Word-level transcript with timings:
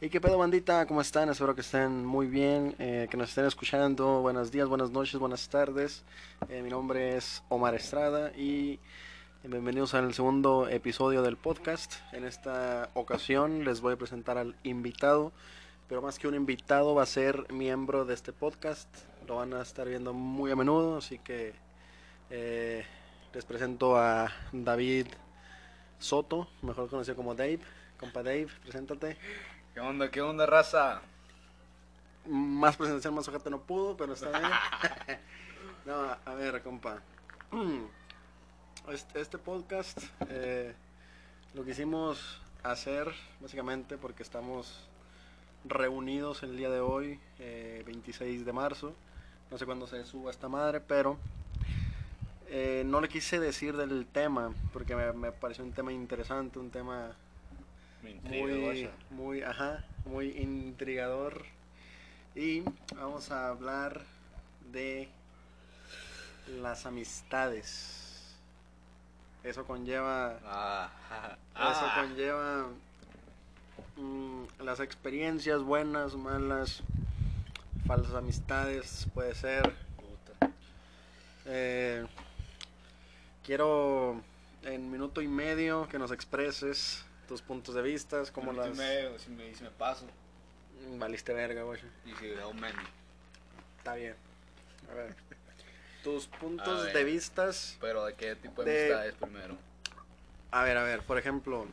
¿Y 0.00 0.10
qué 0.10 0.20
pedo, 0.20 0.38
bandita? 0.38 0.86
¿Cómo 0.86 1.00
están? 1.00 1.28
Espero 1.28 1.56
que 1.56 1.62
estén 1.62 2.06
muy 2.06 2.28
bien, 2.28 2.76
eh, 2.78 3.08
que 3.10 3.16
nos 3.16 3.30
estén 3.30 3.46
escuchando. 3.46 4.20
Buenos 4.20 4.52
días, 4.52 4.68
buenas 4.68 4.92
noches, 4.92 5.18
buenas 5.18 5.48
tardes. 5.48 6.04
Eh, 6.48 6.62
mi 6.62 6.70
nombre 6.70 7.16
es 7.16 7.42
Omar 7.48 7.74
Estrada 7.74 8.30
y 8.36 8.78
bienvenidos 9.42 9.94
al 9.94 10.14
segundo 10.14 10.68
episodio 10.68 11.22
del 11.22 11.36
podcast. 11.36 11.94
En 12.12 12.24
esta 12.24 12.90
ocasión 12.94 13.64
les 13.64 13.80
voy 13.80 13.94
a 13.94 13.96
presentar 13.96 14.38
al 14.38 14.54
invitado, 14.62 15.32
pero 15.88 16.00
más 16.00 16.20
que 16.20 16.28
un 16.28 16.36
invitado 16.36 16.94
va 16.94 17.02
a 17.02 17.06
ser 17.06 17.52
miembro 17.52 18.04
de 18.04 18.14
este 18.14 18.32
podcast. 18.32 18.88
Lo 19.26 19.34
van 19.34 19.52
a 19.52 19.62
estar 19.62 19.88
viendo 19.88 20.12
muy 20.12 20.52
a 20.52 20.54
menudo, 20.54 20.98
así 20.98 21.18
que 21.18 21.54
eh, 22.30 22.84
les 23.34 23.44
presento 23.44 23.96
a 23.96 24.32
David 24.52 25.08
Soto, 25.98 26.46
mejor 26.62 26.88
conocido 26.88 27.16
como 27.16 27.34
Dave. 27.34 27.58
Compa 27.98 28.22
Dave, 28.22 28.46
preséntate. 28.62 29.16
¿Qué 29.78 29.82
onda, 29.82 30.10
qué 30.10 30.20
onda, 30.20 30.44
raza? 30.44 31.02
Más 32.26 32.76
presentación, 32.76 33.14
más 33.14 33.28
ojete 33.28 33.48
no 33.48 33.60
pudo, 33.60 33.96
pero 33.96 34.14
está 34.14 34.28
bien. 34.36 34.50
no, 35.86 36.16
a 36.24 36.34
ver, 36.34 36.60
compa. 36.64 37.00
Este, 38.92 39.20
este 39.20 39.38
podcast 39.38 40.02
eh, 40.30 40.74
lo 41.54 41.64
quisimos 41.64 42.40
hacer 42.64 43.12
básicamente 43.40 43.98
porque 43.98 44.24
estamos 44.24 44.88
reunidos 45.64 46.42
el 46.42 46.56
día 46.56 46.70
de 46.70 46.80
hoy, 46.80 47.20
eh, 47.38 47.84
26 47.86 48.44
de 48.44 48.52
marzo. 48.52 48.94
No 49.48 49.58
sé 49.58 49.64
cuándo 49.64 49.86
se 49.86 50.04
suba 50.04 50.32
esta 50.32 50.48
madre, 50.48 50.80
pero 50.80 51.18
eh, 52.48 52.82
no 52.84 53.00
le 53.00 53.08
quise 53.08 53.38
decir 53.38 53.76
del 53.76 54.06
tema 54.06 54.52
porque 54.72 54.96
me, 54.96 55.12
me 55.12 55.30
pareció 55.30 55.62
un 55.62 55.72
tema 55.72 55.92
interesante, 55.92 56.58
un 56.58 56.70
tema 56.70 57.14
muy, 58.02 58.88
muy, 59.10 59.42
ajá, 59.42 59.84
muy 60.04 60.30
intrigador. 60.38 61.44
Y 62.34 62.62
vamos 62.94 63.30
a 63.30 63.48
hablar 63.48 64.02
de 64.72 65.08
las 66.60 66.86
amistades. 66.86 68.36
Eso 69.42 69.64
conlleva, 69.64 70.38
Ah, 70.44 70.90
eso 71.54 71.86
ah. 71.86 71.94
conlleva 72.00 72.66
mm, 73.96 74.62
las 74.64 74.80
experiencias 74.80 75.62
buenas, 75.62 76.14
malas, 76.16 76.82
falsas 77.86 78.14
amistades, 78.14 79.06
puede 79.14 79.34
ser. 79.34 79.74
Eh, 81.46 82.06
quiero 83.44 84.20
en 84.64 84.90
minuto 84.90 85.22
y 85.22 85.28
medio 85.28 85.88
que 85.88 85.98
nos 85.98 86.12
expreses 86.12 87.04
tus 87.28 87.42
puntos 87.42 87.74
de 87.74 87.82
vista, 87.82 88.22
como 88.32 88.52
las... 88.52 88.76
si 88.76 89.30
me, 89.30 89.54
si 89.54 89.62
me 89.62 89.70
paso. 89.70 90.06
Valiste 90.98 91.32
verga, 91.34 91.62
güey. 91.62 91.80
Y 92.06 92.12
si 92.16 92.30
da 92.30 92.46
un 92.46 92.58
menú. 92.58 92.80
Está 93.78 93.94
bien. 93.94 94.16
A 94.90 94.94
ver. 94.94 95.14
Tus 96.02 96.26
puntos 96.26 96.84
ver. 96.84 96.94
de 96.94 97.04
vistas. 97.04 97.76
Pero 97.80 98.04
¿de 98.06 98.14
qué 98.14 98.34
tipo 98.36 98.64
de, 98.64 98.70
De- 98.72 98.80
amistades 98.86 99.14
primero? 99.16 99.56
A 100.50 100.64
ver, 100.64 100.78
a 100.78 100.82
ver, 100.82 101.02
por 101.02 101.18
ejemplo, 101.18 101.66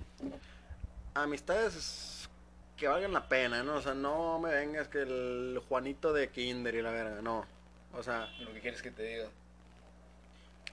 amistades 1.14 2.30
que 2.76 2.88
valgan 2.88 3.14
la 3.14 3.30
pena, 3.30 3.64
¿no? 3.64 3.76
O 3.76 3.82
sea, 3.82 3.94
no 3.94 4.40
me 4.40 4.52
vengas 4.52 4.88
que 4.90 5.02
el 5.04 5.62
Juanito 5.70 6.12
de 6.12 6.30
Kinder 6.30 6.76
y 6.76 6.82
la 6.82 6.92
verga, 6.92 7.22
no. 7.22 7.46
O 7.94 8.04
sea, 8.04 8.28
Lo 8.42 8.52
que 8.54 8.60
quieres 8.60 8.82
que 8.82 8.92
te 8.92 9.04
diga. 9.04 9.30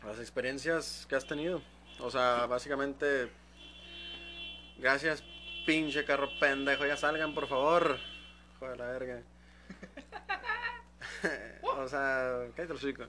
las 0.05 0.19
experiencias 0.19 1.07
que 1.09 1.15
has 1.15 1.27
tenido. 1.27 1.63
O 2.01 2.11
sea, 2.11 2.47
básicamente, 2.47 3.31
gracias, 4.83 5.23
pinche 5.65 6.05
carro 6.05 6.29
pendejo, 6.39 6.85
ya 6.85 6.97
salgan, 6.97 7.35
por 7.35 7.47
favor. 7.47 7.99
Joder, 8.59 8.79
la 8.79 8.87
verga. 8.87 9.23
o 11.77 11.89
sea, 11.89 12.49
cállate 12.57 12.75
los 12.75 12.83
hocico. 12.83 13.05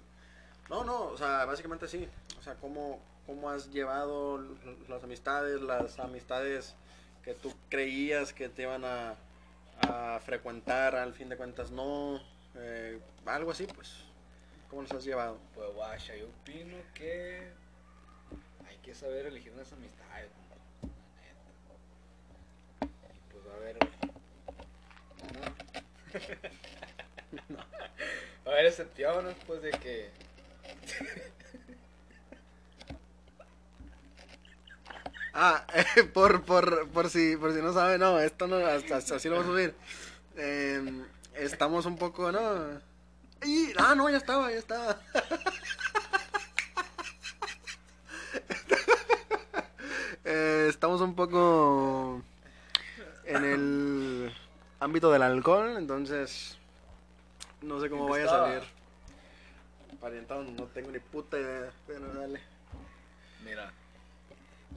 No, 0.70 0.84
no, 0.84 1.06
o 1.08 1.18
sea, 1.18 1.46
básicamente 1.46 1.88
sí. 1.88 2.08
O 2.40 2.44
sea, 2.44 2.56
cómo, 2.56 3.02
cómo 3.26 3.50
has 3.50 3.72
llevado 3.72 4.40
las 4.88 5.04
amistades, 5.04 5.62
las 5.62 6.00
amistades 6.00 6.76
que 7.24 7.34
tú 7.34 7.54
creías 7.70 8.34
que 8.34 8.50
te 8.50 8.64
iban 8.64 8.86
a, 8.86 9.16
a 9.88 10.20
frecuentar, 10.20 10.96
al 10.96 11.14
fin 11.14 11.30
de 11.30 11.38
cuentas 11.38 11.72
no. 11.72 12.22
Eh, 12.56 13.00
algo 13.26 13.52
así, 13.52 13.66
pues. 13.66 14.06
¿Cómo 14.70 14.84
los 14.84 14.92
has 14.92 15.04
llevado? 15.04 15.40
Pues 15.54 15.74
guacha, 15.74 16.16
yo 16.16 16.28
opino 16.28 16.78
que 16.94 17.52
hay 18.68 18.78
que 18.78 18.94
saber 18.96 19.28
elegir 19.28 19.52
unas 19.54 19.72
amistades. 19.72 20.32
¿no? 20.32 20.44
La 22.82 22.88
neta. 22.88 23.53
A 23.64 23.70
haber. 23.70 23.78
No. 27.50 27.60
A 28.46 28.50
haber 28.50 28.66
excepciones, 28.66 29.36
pues 29.48 29.62
de 29.62 29.72
que. 29.72 30.10
Ah, 35.36 35.66
eh, 35.74 36.04
por, 36.04 36.44
por, 36.44 36.88
por, 36.90 37.10
si, 37.10 37.36
por 37.38 37.56
si 37.56 37.60
no 37.60 37.74
sabe, 37.74 37.98
no, 37.98 38.20
esto 38.20 38.46
no, 38.46 38.58
hasta, 38.58 38.98
así 38.98 39.28
lo 39.28 39.38
voy 39.38 39.44
a 39.44 39.48
subir. 39.48 39.76
Eh, 40.38 41.04
estamos 41.34 41.88
un 41.88 41.98
poco, 41.98 42.32
¿no? 42.32 42.80
Ah, 43.78 43.96
no, 43.96 44.10
ya 44.12 44.18
estaba, 44.18 44.52
ya 44.52 44.58
estaba. 44.58 45.00
Eh, 50.26 50.68
estamos 50.70 51.02
un 51.02 51.16
poco 51.16 52.24
en 53.26 53.44
el 53.44 54.34
ámbito 54.84 55.12
del 55.12 55.22
alcohol, 55.24 55.76
entonces 55.78 56.58
no 57.62 57.80
sé 57.80 57.90
cómo 57.90 58.04
¿En 58.08 58.14
qué 58.14 58.26
vaya 58.26 58.26
a 58.26 58.46
salir. 58.48 58.64
Parientado, 60.00 60.44
no 60.44 60.66
tengo 60.66 60.92
ni 60.92 61.00
puta 61.00 61.38
idea, 61.40 61.72
pero 61.88 62.14
dale. 62.14 62.42
Mira, 63.46 63.72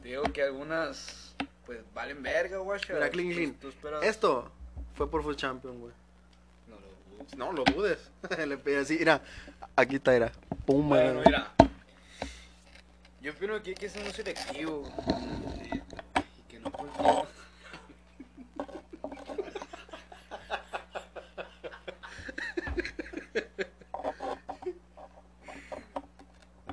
te 0.02 0.08
digo 0.08 0.22
que 0.24 0.42
algunas, 0.42 1.34
pues 1.64 1.80
valen 1.94 2.22
verga, 2.22 2.58
guacha. 2.58 2.94
Mira, 2.94 3.10
clean, 3.10 3.32
clean. 3.32 4.02
Esto 4.02 4.50
fue 4.94 5.10
por 5.10 5.22
Food 5.22 5.36
Champion, 5.36 5.80
güey. 5.80 5.92
No 6.68 6.76
lo 6.76 6.86
dudes. 7.16 7.36
No 7.36 7.52
lo 7.52 7.64
dudes. 7.64 8.10
Le 8.46 8.56
pedí 8.56 8.76
así, 8.76 8.98
mira, 8.98 9.20
aquí 9.74 9.96
está, 9.96 10.14
era. 10.14 10.30
Pum, 10.64 10.88
Bueno, 10.88 11.14
güey. 11.14 11.24
mira. 11.26 11.52
Yo 13.20 13.32
opino 13.32 13.60
que 13.60 13.70
hay 13.70 13.74
que 13.76 13.88
ser 13.88 14.04
muy 14.04 14.12
selectivo. 14.12 14.88
Y, 15.64 15.76
y 15.76 16.42
que 16.48 16.60
no 16.60 16.70
cualquiera. 16.70 17.24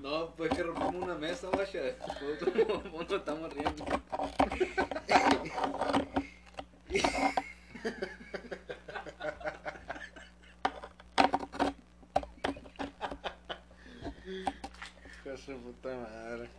No, 0.01 0.33
pues 0.35 0.51
que 0.51 0.63
rompimos 0.63 0.95
una 0.95 1.15
nos 1.73 3.11
estamos 3.11 3.51
riendo. 3.53 3.85
Hijo 14.23 15.29
de 15.29 15.37
su 15.37 15.57
puta 15.57 15.89
madre. 15.97 16.49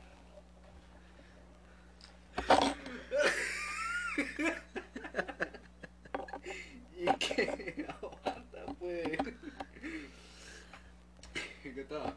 Y 6.96 7.06
que 7.18 7.86
aguanta, 7.88 8.64
pues. 8.80 9.18
¿Qué 11.62 11.84
tal? 11.88 12.16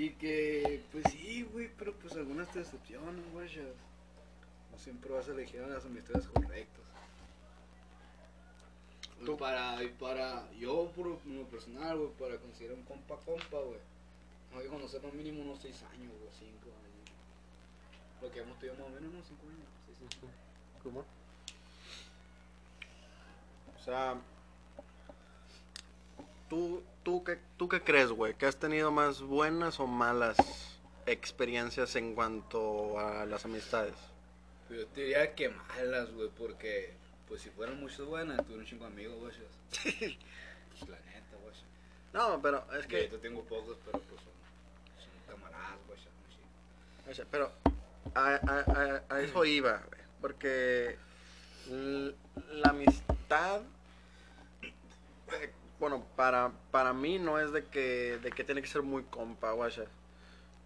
Y 0.00 0.10
que, 0.12 0.82
pues 0.92 1.04
sí, 1.12 1.42
güey, 1.52 1.68
pero 1.76 1.92
pues 1.94 2.14
algunas 2.14 2.48
te 2.52 2.60
decepcionan, 2.60 3.22
güey. 3.34 3.48
No 4.72 4.78
a 5.38 5.66
las 5.68 5.84
amistades 5.84 6.26
correctas. 6.28 6.80
Tú- 9.24 9.32
Y 9.34 9.36
para, 9.36 9.82
y 9.84 9.88
para, 9.88 10.50
yo 10.58 10.90
por 10.96 11.06
lo 11.06 11.44
personal, 11.44 11.96
güey, 11.98 12.10
para 12.18 12.36
considerar 12.38 12.76
un 12.76 12.84
compa 12.84 13.16
compa, 13.24 13.58
güey. 13.58 13.78
Hay 14.54 14.62
que 14.62 14.68
conocernos 14.68 15.12
mínimo 15.12 15.42
unos 15.42 15.60
6 15.60 15.76
años, 15.92 16.10
güey, 16.18 16.30
5 16.38 16.68
años. 16.68 17.10
Lo 18.22 18.30
que 18.32 18.40
hemos 18.40 18.58
tenido 18.58 18.76
más 18.78 18.86
o 18.86 18.90
menos 18.90 19.12
unos 19.12 19.26
5 19.26 19.42
años, 19.46 19.68
6 19.86 19.98
años. 20.00 20.34
¿Cómo? 20.82 21.04
O 23.78 23.82
sea, 23.84 24.16
¿tú, 26.48 26.82
tú, 27.02 27.22
qué, 27.24 27.38
¿tú 27.56 27.68
qué 27.68 27.82
crees, 27.82 28.10
güey? 28.10 28.34
¿Que 28.34 28.46
has 28.46 28.56
tenido 28.56 28.90
más 28.90 29.20
buenas 29.22 29.78
o 29.80 29.86
malas 29.86 30.36
experiencias 31.06 31.94
en 31.96 32.14
cuanto 32.14 32.98
a 32.98 33.24
las 33.26 33.44
amistades? 33.44 33.94
Yo 34.70 34.86
te 34.88 35.00
diría 35.00 35.34
que 35.34 35.48
malas, 35.48 36.10
güey, 36.12 36.28
porque 36.36 36.94
pues 37.26 37.42
si 37.42 37.50
fueran 37.50 37.80
muchas 37.80 38.02
buenas, 38.06 38.44
tuve 38.46 38.58
un 38.58 38.64
chingo 38.64 38.86
de 38.86 38.92
amigos, 38.92 39.18
güey. 39.18 39.32
Pues, 40.70 40.88
la 40.88 40.98
neta, 41.00 41.36
güey. 41.42 41.54
No, 42.12 42.40
pero 42.40 42.64
es 42.78 42.86
que... 42.86 43.08
yo 43.08 43.18
tengo 43.18 43.42
pocos, 43.44 43.76
pero 43.84 43.98
pues 44.00 44.20
son, 44.22 44.32
son 44.98 45.36
camaradas, 45.36 45.78
güey. 45.86 47.26
pero 47.30 47.52
a, 48.14 48.34
a, 48.34 49.04
a, 49.08 49.14
a 49.14 49.20
eso 49.20 49.44
iba, 49.44 49.82
güey, 49.88 50.00
porque 50.20 50.96
La 51.68 52.70
amistad, 52.70 53.62
eh, 54.62 55.52
bueno, 55.78 56.04
para, 56.16 56.52
para 56.70 56.92
mí 56.92 57.18
no 57.18 57.38
es 57.38 57.52
de 57.52 57.64
que, 57.66 58.18
de 58.22 58.30
que 58.30 58.44
tiene 58.44 58.62
que 58.62 58.68
ser 58.68 58.82
muy 58.82 59.02
compa, 59.04 59.52
guacha. 59.52 59.84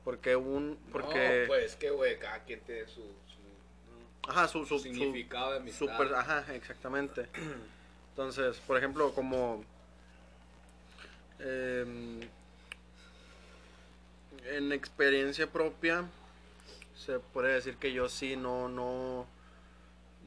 Porque 0.05 0.37
un, 0.37 0.79
porque, 0.93 1.43
No, 1.43 1.49
pues 1.49 1.77
que, 1.77 1.91
güey, 1.91 2.19
cada 2.19 2.45
quien 2.45 2.61
tiene 2.61 2.87
su. 2.87 3.03
Ajá, 4.29 4.49
su, 4.49 4.65
su 4.67 4.79
significado 4.79 5.53
de 5.53 5.59
amistad. 5.59 5.87
Super, 5.87 6.15
ajá, 6.15 6.55
exactamente. 6.55 7.29
Entonces, 8.11 8.59
por 8.67 8.77
ejemplo, 8.77 9.13
como 9.13 9.65
em, 11.41 12.21
en 14.45 14.73
experiencia 14.73 15.51
propia, 15.51 16.05
se 16.97 17.19
puede 17.19 17.55
decir 17.55 17.77
que 17.77 17.93
yo 17.93 18.09
sí 18.09 18.37
no, 18.37 18.69
no, 18.69 19.27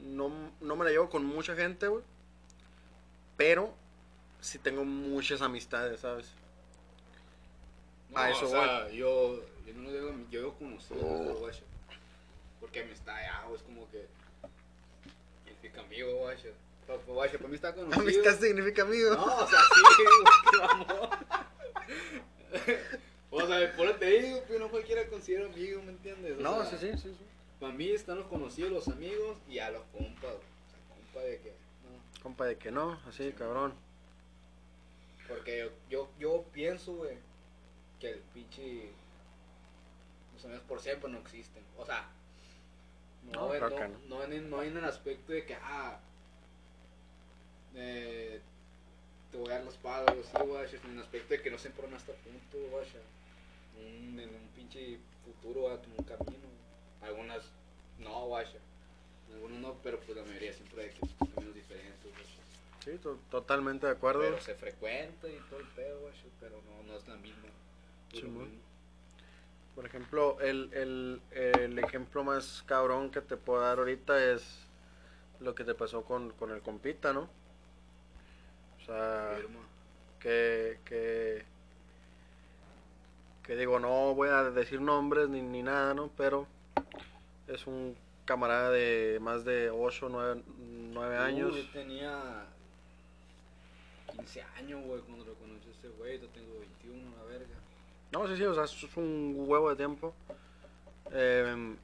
no, 0.02 0.32
no 0.60 0.76
me 0.76 0.86
la 0.86 0.92
llevo 0.92 1.10
con 1.10 1.26
mucha 1.26 1.56
gente, 1.56 1.88
güey. 1.88 2.04
Pero 3.38 3.74
sí 4.42 4.60
tengo 4.60 4.84
muchas 4.84 5.42
amistades, 5.42 6.02
¿sabes? 6.02 6.28
No, 8.10 8.20
A 8.20 8.30
eso 8.30 8.46
o 8.46 8.50
sea, 8.50 8.90
yo, 8.90 9.42
yo 9.66 9.74
no 9.76 9.84
lo 9.84 9.92
digo, 9.92 10.16
yo 10.32 10.40
digo 10.40 10.54
conocido, 10.56 11.00
Oh. 11.02 11.50
Porque 12.68 12.82
amistad 12.82 13.16
ya, 13.22 13.44
güey, 13.46 13.56
es 13.56 13.62
como 13.64 13.90
que 13.90 14.06
significa 15.46 15.82
amigo, 15.82 16.14
güey. 16.18 16.38
Para, 16.86 17.00
güey, 17.00 17.32
para 17.32 17.48
mí 17.48 17.56
está 17.56 17.74
conocido. 17.76 18.02
Amistad 18.04 18.40
significa 18.40 18.82
amigo. 18.82 19.16
No, 19.16 19.24
o 19.26 19.48
sea, 19.48 19.60
sí, 19.60 20.58
mamón. 20.60 21.10
O 23.30 23.46
sea, 23.46 23.76
por 23.76 23.94
te 24.00 24.06
digo, 24.06 24.42
pero 24.48 24.60
no 24.60 24.70
cualquiera 24.70 25.06
considera 25.08 25.46
amigo, 25.46 25.82
¿me 25.84 25.92
entiendes? 25.92 26.38
O 26.40 26.42
No, 26.42 26.66
sea, 26.66 26.78
sí, 26.80 26.88
sí, 26.94 26.98
sí, 26.98 27.10
sí. 27.18 27.26
Para 27.60 27.74
mí 27.74 27.90
están 27.90 28.18
los 28.18 28.28
conocidos, 28.28 28.72
los 28.72 28.88
amigos 28.88 29.38
y 29.48 29.60
a 29.60 29.70
los 29.70 29.84
compas. 29.92 30.34
O 30.34 30.70
sea, 30.70 30.80
compa 30.96 31.22
de 31.22 31.40
que, 31.40 31.50
no. 31.52 32.22
Compa 32.24 32.46
de 32.46 32.58
que 32.58 32.72
no, 32.72 33.00
así, 33.08 33.32
cabrón. 33.34 33.74
Porque 35.28 35.60
yo, 35.60 35.70
yo, 35.90 36.10
yo 36.20 36.44
pienso, 36.54 36.94
güey, 36.94 37.18
que 38.00 38.12
el 38.12 38.20
pinche. 38.34 38.90
Los 40.34 40.46
amigos 40.46 40.64
por 40.68 40.80
siempre 40.80 41.10
no 41.12 41.20
existen. 41.20 41.64
O 41.78 41.86
sea, 41.86 42.10
no, 43.34 43.42
No, 43.42 43.50
creo 43.50 43.70
no, 43.70 44.18
no. 44.18 44.24
en, 44.24 44.50
no 44.50 44.64
en 44.64 44.78
el 44.78 44.86
aspecto 44.86 45.32
de 45.34 45.46
que, 45.46 45.56
ah, 45.56 46.00
eh, 47.76 48.42
te 49.32 49.38
voy 49.38 49.50
a 49.50 49.56
dar 49.56 49.64
la 49.66 49.72
espalda 49.72 50.14
o 50.14 50.58
así, 50.58 50.78
sino 50.78 50.90
en 50.90 50.98
el 50.98 51.04
aspecto 51.04 51.30
de 51.34 51.42
que 51.42 51.52
no 51.52 51.58
siempre 51.58 51.84
van 51.84 51.94
a 51.94 51.98
estar 51.98 52.16
juntos, 52.24 52.72
güey. 52.72 52.86
Un, 53.80 54.20
en 54.20 54.30
un 54.30 54.48
pinche 54.56 54.98
futuro, 55.26 55.70
a 55.70 55.74
un 55.76 56.04
camino. 56.06 56.48
Algunas 57.02 57.44
no, 58.00 58.28
güey. 58.28 58.46
Algunos 59.34 59.60
no, 59.60 59.74
pero 59.84 60.00
pues 60.00 60.18
la 60.18 60.24
mayoría 60.24 60.54
siempre 60.54 60.84
hay 60.84 60.90
que 60.92 61.02
caminos 61.34 61.54
diferentes. 61.54 61.98
Sí, 62.84 62.92
to- 63.04 63.20
totalmente 63.30 63.86
de 63.86 63.92
acuerdo. 63.92 64.22
Pero 64.22 64.40
se 64.40 64.56
frecuenta 64.56 65.28
y 65.28 65.38
todo 65.50 65.60
el 65.60 65.68
pedo, 65.68 66.10
pero 66.40 66.62
no, 66.62 66.84
no 66.92 66.98
es 66.98 67.06
la 67.08 67.16
misma. 67.18 67.50
Sí, 68.12 68.20
Es 68.20 68.24
lo 68.24 68.30
mo. 68.30 68.40
mismo. 68.42 68.60
Por 69.78 69.86
ejemplo, 69.86 70.40
el, 70.42 70.72
el, 70.74 71.22
el 71.30 71.78
ejemplo 71.78 72.24
más 72.24 72.64
cabrón 72.66 73.12
que 73.12 73.22
te 73.22 73.38
puedo 73.38 73.62
dar 73.62 73.78
ahorita 73.78 74.34
es 74.34 74.66
lo 75.40 75.54
que 75.54 75.64
te 75.64 75.76
pasó 75.76 76.04
con, 76.04 76.32
con 76.32 76.50
el 76.50 76.62
compita, 76.62 77.14
¿no? 77.14 77.30
O 78.82 78.86
sea, 78.88 79.38
que, 80.20 80.80
que, 80.84 81.46
que 83.44 83.56
digo, 83.56 83.80
no 83.80 84.16
voy 84.16 84.30
a 84.30 84.46
decir 84.46 84.82
nombres 84.82 85.30
ni, 85.30 85.44
ni 85.44 85.62
nada, 85.62 85.94
¿no? 85.94 86.10
Pero 86.18 86.48
es 87.48 87.68
un 87.68 87.96
camarada 88.26 88.72
de 88.72 89.20
más 89.22 89.46
de 89.46 89.70
8, 89.70 90.10
9, 90.10 90.42
9 90.92 91.18
años. 91.18 91.56
Yo 91.56 91.70
tenía 91.70 92.48
15 94.12 94.42
años, 94.42 94.84
güey, 94.88 95.02
cuando 95.02 95.24
lo 95.24 95.36
conocí 95.36 95.70
a 95.70 95.72
ese 95.72 95.90
güey. 95.90 96.20
Yo 96.20 96.28
tengo 96.30 96.62
21, 96.62 97.16
la 97.16 97.17
verga. 97.17 97.17
No, 98.12 98.28
sí, 98.28 98.38
sí, 98.38 98.44
o 98.44 98.54
sea, 98.54 98.64
es 98.64 98.98
un 98.98 99.36
huevo 99.38 99.70
de 99.70 99.76
tiempo. 99.76 100.14
Eh, 101.12 101.76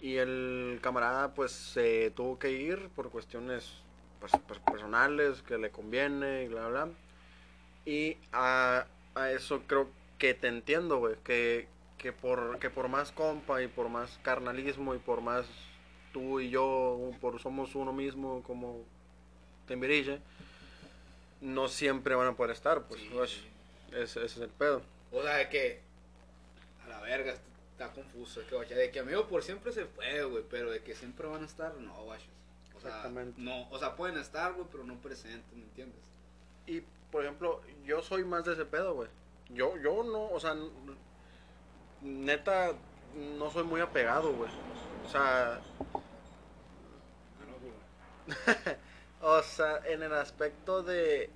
y 0.00 0.16
el 0.18 0.80
camarada 0.82 1.32
pues 1.32 1.50
se 1.50 2.10
tuvo 2.10 2.38
que 2.38 2.50
ir 2.50 2.90
por 2.90 3.10
cuestiones 3.10 3.72
pues, 4.20 4.32
pues, 4.46 4.60
personales 4.60 5.40
que 5.42 5.56
le 5.56 5.70
conviene 5.70 6.44
y 6.44 6.48
bla, 6.48 6.68
bla. 6.68 6.88
Y 7.86 8.18
a, 8.32 8.86
a 9.14 9.30
eso 9.30 9.62
creo 9.66 9.88
que 10.18 10.34
te 10.34 10.48
entiendo, 10.48 10.98
güey, 10.98 11.16
que, 11.24 11.68
que, 11.96 12.12
por, 12.12 12.58
que 12.58 12.70
por 12.70 12.88
más 12.88 13.12
compa 13.12 13.62
y 13.62 13.68
por 13.68 13.88
más 13.88 14.18
carnalismo 14.22 14.94
y 14.94 14.98
por 14.98 15.20
más 15.20 15.46
tú 16.12 16.38
y 16.40 16.50
yo, 16.50 17.10
por 17.20 17.40
somos 17.40 17.74
uno 17.74 17.92
mismo 17.92 18.42
como 18.42 18.84
Timbiriche, 19.66 20.20
no 21.40 21.68
siempre 21.68 22.14
van 22.14 22.28
a 22.28 22.36
poder 22.36 22.52
estar, 22.52 22.82
pues, 22.82 23.00
Sí, 23.00 23.46
ese 23.92 24.24
es 24.24 24.36
el 24.36 24.48
pedo. 24.50 24.82
O 25.14 25.22
sea, 25.22 25.36
de 25.36 25.48
que. 25.48 25.80
A 26.84 26.88
la 26.88 27.00
verga, 27.00 27.34
está 27.72 27.92
confuso. 27.92 28.40
Es 28.40 28.46
que, 28.46 28.54
guacha, 28.54 28.74
de 28.74 28.90
que 28.90 29.00
amigo 29.00 29.26
por 29.26 29.42
siempre 29.42 29.72
se 29.72 29.86
fue, 29.86 30.24
güey. 30.24 30.44
Pero 30.50 30.70
de 30.70 30.82
que 30.82 30.94
siempre 30.94 31.26
van 31.26 31.42
a 31.42 31.46
estar, 31.46 31.74
no, 31.76 31.94
guachas. 32.04 32.28
O 32.76 32.80
sea, 32.80 32.90
Exactamente. 32.90 33.40
no, 33.40 33.68
o 33.70 33.78
sea, 33.78 33.94
pueden 33.94 34.18
estar, 34.18 34.52
güey, 34.52 34.66
pero 34.70 34.84
no 34.84 35.00
presentes, 35.00 35.52
¿me 35.54 35.62
entiendes? 35.62 36.02
Y, 36.66 36.82
por 37.10 37.22
ejemplo, 37.24 37.62
yo 37.84 38.02
soy 38.02 38.24
más 38.24 38.44
de 38.44 38.54
ese 38.54 38.64
pedo, 38.64 38.94
güey. 38.94 39.08
Yo, 39.50 39.76
yo 39.78 40.02
no, 40.02 40.28
o 40.30 40.40
sea, 40.40 40.56
neta, 42.02 42.72
no 43.38 43.50
soy 43.50 43.62
muy 43.62 43.80
apegado, 43.80 44.32
güey. 44.32 44.50
O 45.06 45.08
sea, 45.08 45.60
o 49.20 49.42
sea, 49.42 49.80
en 49.86 50.02
el 50.02 50.14
aspecto 50.14 50.82
de 50.82 51.30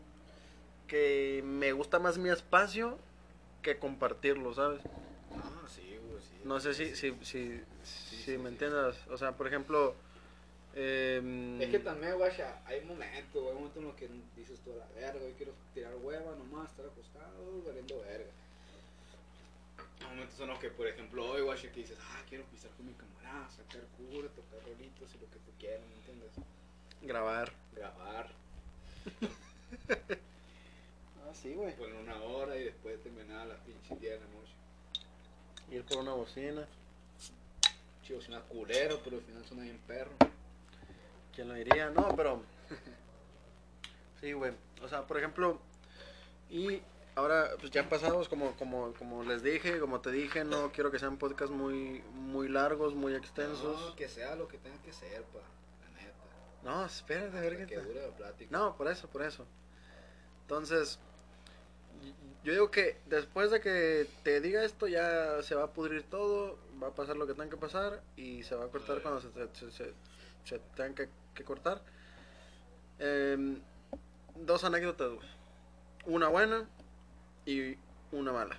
que 0.87 1.43
me 1.45 1.73
gusta 1.73 1.99
más 1.99 2.19
mi 2.19 2.31
espacio 2.31 2.99
que 3.75 3.79
compartirlo, 3.79 4.55
¿sabes? 4.55 4.81
Ah, 5.37 5.67
sí, 5.69 5.99
güey, 6.03 6.23
sí. 6.23 6.41
No 6.45 6.59
sé 6.59 6.73
si, 6.73 6.97
si, 6.97 7.15
si, 7.23 7.61
si 7.85 8.39
me 8.39 8.49
entiendes. 8.49 8.97
O 9.11 9.19
sea, 9.19 9.33
por 9.33 9.47
ejemplo, 9.47 9.95
em, 10.75 11.61
Es 11.61 11.69
que 11.69 11.79
también, 11.79 12.17
guacha, 12.17 12.63
hay 12.65 12.81
momentos, 12.85 13.35
güey, 13.43 13.49
hay 13.49 13.55
momentos 13.55 13.77
en 13.77 13.89
los 13.89 13.97
que 13.97 14.09
dices 14.37 14.59
tú 14.65 14.73
a 14.73 14.77
la 14.77 14.87
verga, 14.95 15.25
hoy 15.25 15.35
quiero 15.37 15.53
tirar 15.75 15.95
hueva 16.03 16.35
nomás, 16.37 16.71
estar 16.71 16.87
acostado, 16.87 17.63
valiendo 17.67 17.99
verga. 18.01 18.31
Hay 20.01 20.07
momentos 20.07 20.41
en 20.41 20.49
los 20.49 20.59
que, 20.59 20.71
por 20.71 20.87
ejemplo, 20.87 21.31
hoy, 21.31 21.43
que 21.59 21.81
dices, 21.81 21.99
ah, 22.01 22.23
quiero 22.29 22.45
pisar 22.45 22.71
con 22.71 22.87
mi 22.87 22.95
camarada, 22.95 23.51
sacar 23.51 23.83
cura, 23.99 24.29
tocar 24.29 24.61
rolitos 24.65 25.15
y 25.15 25.19
lo 25.19 25.31
que 25.31 25.39
tú 25.41 25.53
quieras, 25.59 25.83
¿me 25.91 25.97
entiendes? 25.97 26.33
grabar. 27.03 27.53
Grabar, 27.77 28.29
Ah, 31.29 31.35
sí, 31.35 31.53
güey. 31.55 31.75
poner 31.77 31.95
una 31.97 32.23
hora 32.23 32.57
y 32.57 32.65
después 32.65 33.03
terminar 33.03 33.41
a 33.41 33.47
las 33.47 33.59
pinches 33.61 34.01
10 34.01 34.13
de 34.15 34.19
la 34.21 34.33
noche. 34.33 34.53
Ir 35.71 35.85
por 35.85 35.99
una 35.99 36.13
bocina. 36.13 36.67
Chido, 38.03 38.21
suena 38.23 38.41
culero, 38.43 39.01
pero 39.05 39.19
al 39.19 39.23
final 39.23 39.45
suena 39.45 39.65
bien 39.65 39.79
perro. 39.87 40.13
¿Quién 41.35 41.49
lo 41.49 41.55
diría? 41.55 41.91
No, 41.91 42.15
pero. 42.17 42.43
Sí, 44.21 44.33
güey. 44.33 44.53
O 44.83 44.89
sea, 44.89 45.07
por 45.07 45.17
ejemplo. 45.19 45.61
Y 46.51 46.83
ahora, 47.15 47.51
pues 47.61 47.71
ya 47.71 47.89
pasados, 47.89 48.29
como, 48.29 48.57
como, 48.57 48.93
como 48.95 49.23
les 49.23 49.45
dije, 49.45 49.79
como 49.79 50.01
te 50.01 50.11
dije, 50.11 50.43
no 50.43 50.73
quiero 50.73 50.91
que 50.91 50.99
sean 50.99 51.19
podcasts 51.19 51.55
muy, 51.55 52.03
muy 52.15 52.49
largos, 52.49 52.95
muy 52.95 53.15
extensos. 53.15 53.81
No, 53.81 53.95
que 53.95 54.09
sea 54.09 54.35
lo 54.35 54.49
que 54.49 54.59
tenga 54.59 54.81
que 54.83 54.93
ser, 54.93 55.23
pa, 55.25 55.39
la 55.39 56.01
neta. 56.01 56.15
No, 56.65 56.85
espérate, 56.85 57.27
Hasta 57.29 57.41
verga. 57.41 57.67
que 57.67 57.79
dure 57.79 58.09
la 58.09 58.17
plática. 58.17 58.51
No, 58.51 58.77
por 58.77 58.89
eso, 58.89 59.07
por 59.09 59.23
eso. 59.23 59.47
Entonces, 60.43 60.99
yo 62.45 62.53
digo 62.53 62.71
que 62.71 62.97
después 63.07 63.51
de 63.51 63.61
que 63.61 64.07
te 64.23 64.41
diga 64.41 64.65
esto, 64.65 64.87
ya 64.87 65.43
se 65.43 65.55
va 65.55 65.65
a 65.65 65.73
pudrir 65.73 66.03
todo, 66.05 66.59
va 66.83 66.89
a 66.89 66.95
pasar 66.95 67.17
lo 67.17 67.27
que 67.27 67.35
tenga 67.35 67.51
que 67.51 67.57
pasar 67.57 68.03
y 68.17 68.43
se 68.43 68.55
va 68.55 68.65
a 68.65 68.69
cortar 68.69 69.03
cuando 69.03 69.21
se, 69.21 69.29
se, 69.31 69.71
se, 69.71 69.93
se 70.45 70.59
tengan 70.75 70.95
que, 70.95 71.09
que 71.35 71.45
cortar. 71.45 71.83
Em, 72.99 73.61
dos 74.35 74.65
anécdotas, 74.65 75.13
güey. 75.13 75.29
Una 76.07 76.29
buena 76.29 76.67
y 77.45 77.77
una 78.13 78.33
mala. 78.33 78.59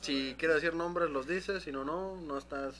Si 0.00 0.34
quieres 0.38 0.56
decir 0.56 0.74
nombres, 0.74 1.10
los 1.10 1.26
dices, 1.26 1.62
si 1.62 1.72
no, 1.72 1.84
no, 1.84 2.16
no 2.16 2.38
estás 2.38 2.74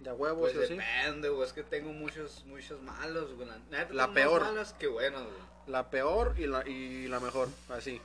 de 0.00 0.10
a 0.10 0.14
huevo, 0.14 0.40
Pues 0.40 0.52
sí 0.52 0.76
depende, 0.76 1.28
güey. 1.28 1.46
Es 1.46 1.52
que 1.52 1.62
tengo 1.62 1.92
muchos, 1.92 2.44
muchos 2.46 2.82
malos, 2.82 3.32
güey. 3.34 3.48
La, 3.48 3.58
neta, 3.70 4.12
peor. 4.12 4.42
malas 4.42 4.74
que 4.74 4.88
buenas, 4.88 5.22
güey. 5.22 5.34
La 5.66 5.90
peor 5.90 6.34
y 6.36 6.46
la, 6.46 6.68
y 6.68 7.08
la 7.08 7.20
mejor, 7.20 7.48
así. 7.70 8.00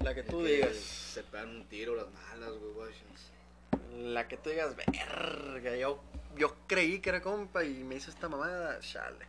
La 0.00 0.14
que 0.14 0.22
tú 0.22 0.44
digas. 0.44 0.76
Se 0.76 1.22
pegan 1.24 1.48
un 1.50 1.64
tiro 1.66 1.94
las 1.96 2.06
malas, 2.10 2.50
güey, 2.52 2.72
güey. 2.72 2.92
La 4.12 4.28
que 4.28 4.36
tú 4.36 4.50
digas, 4.50 4.76
verga, 4.76 5.76
yo, 5.76 6.00
yo 6.36 6.54
creí 6.66 7.00
que 7.00 7.08
era 7.10 7.20
compa 7.20 7.64
y 7.64 7.82
me 7.84 7.96
hizo 7.96 8.10
esta 8.10 8.28
mamada, 8.28 8.78
chale. 8.80 9.26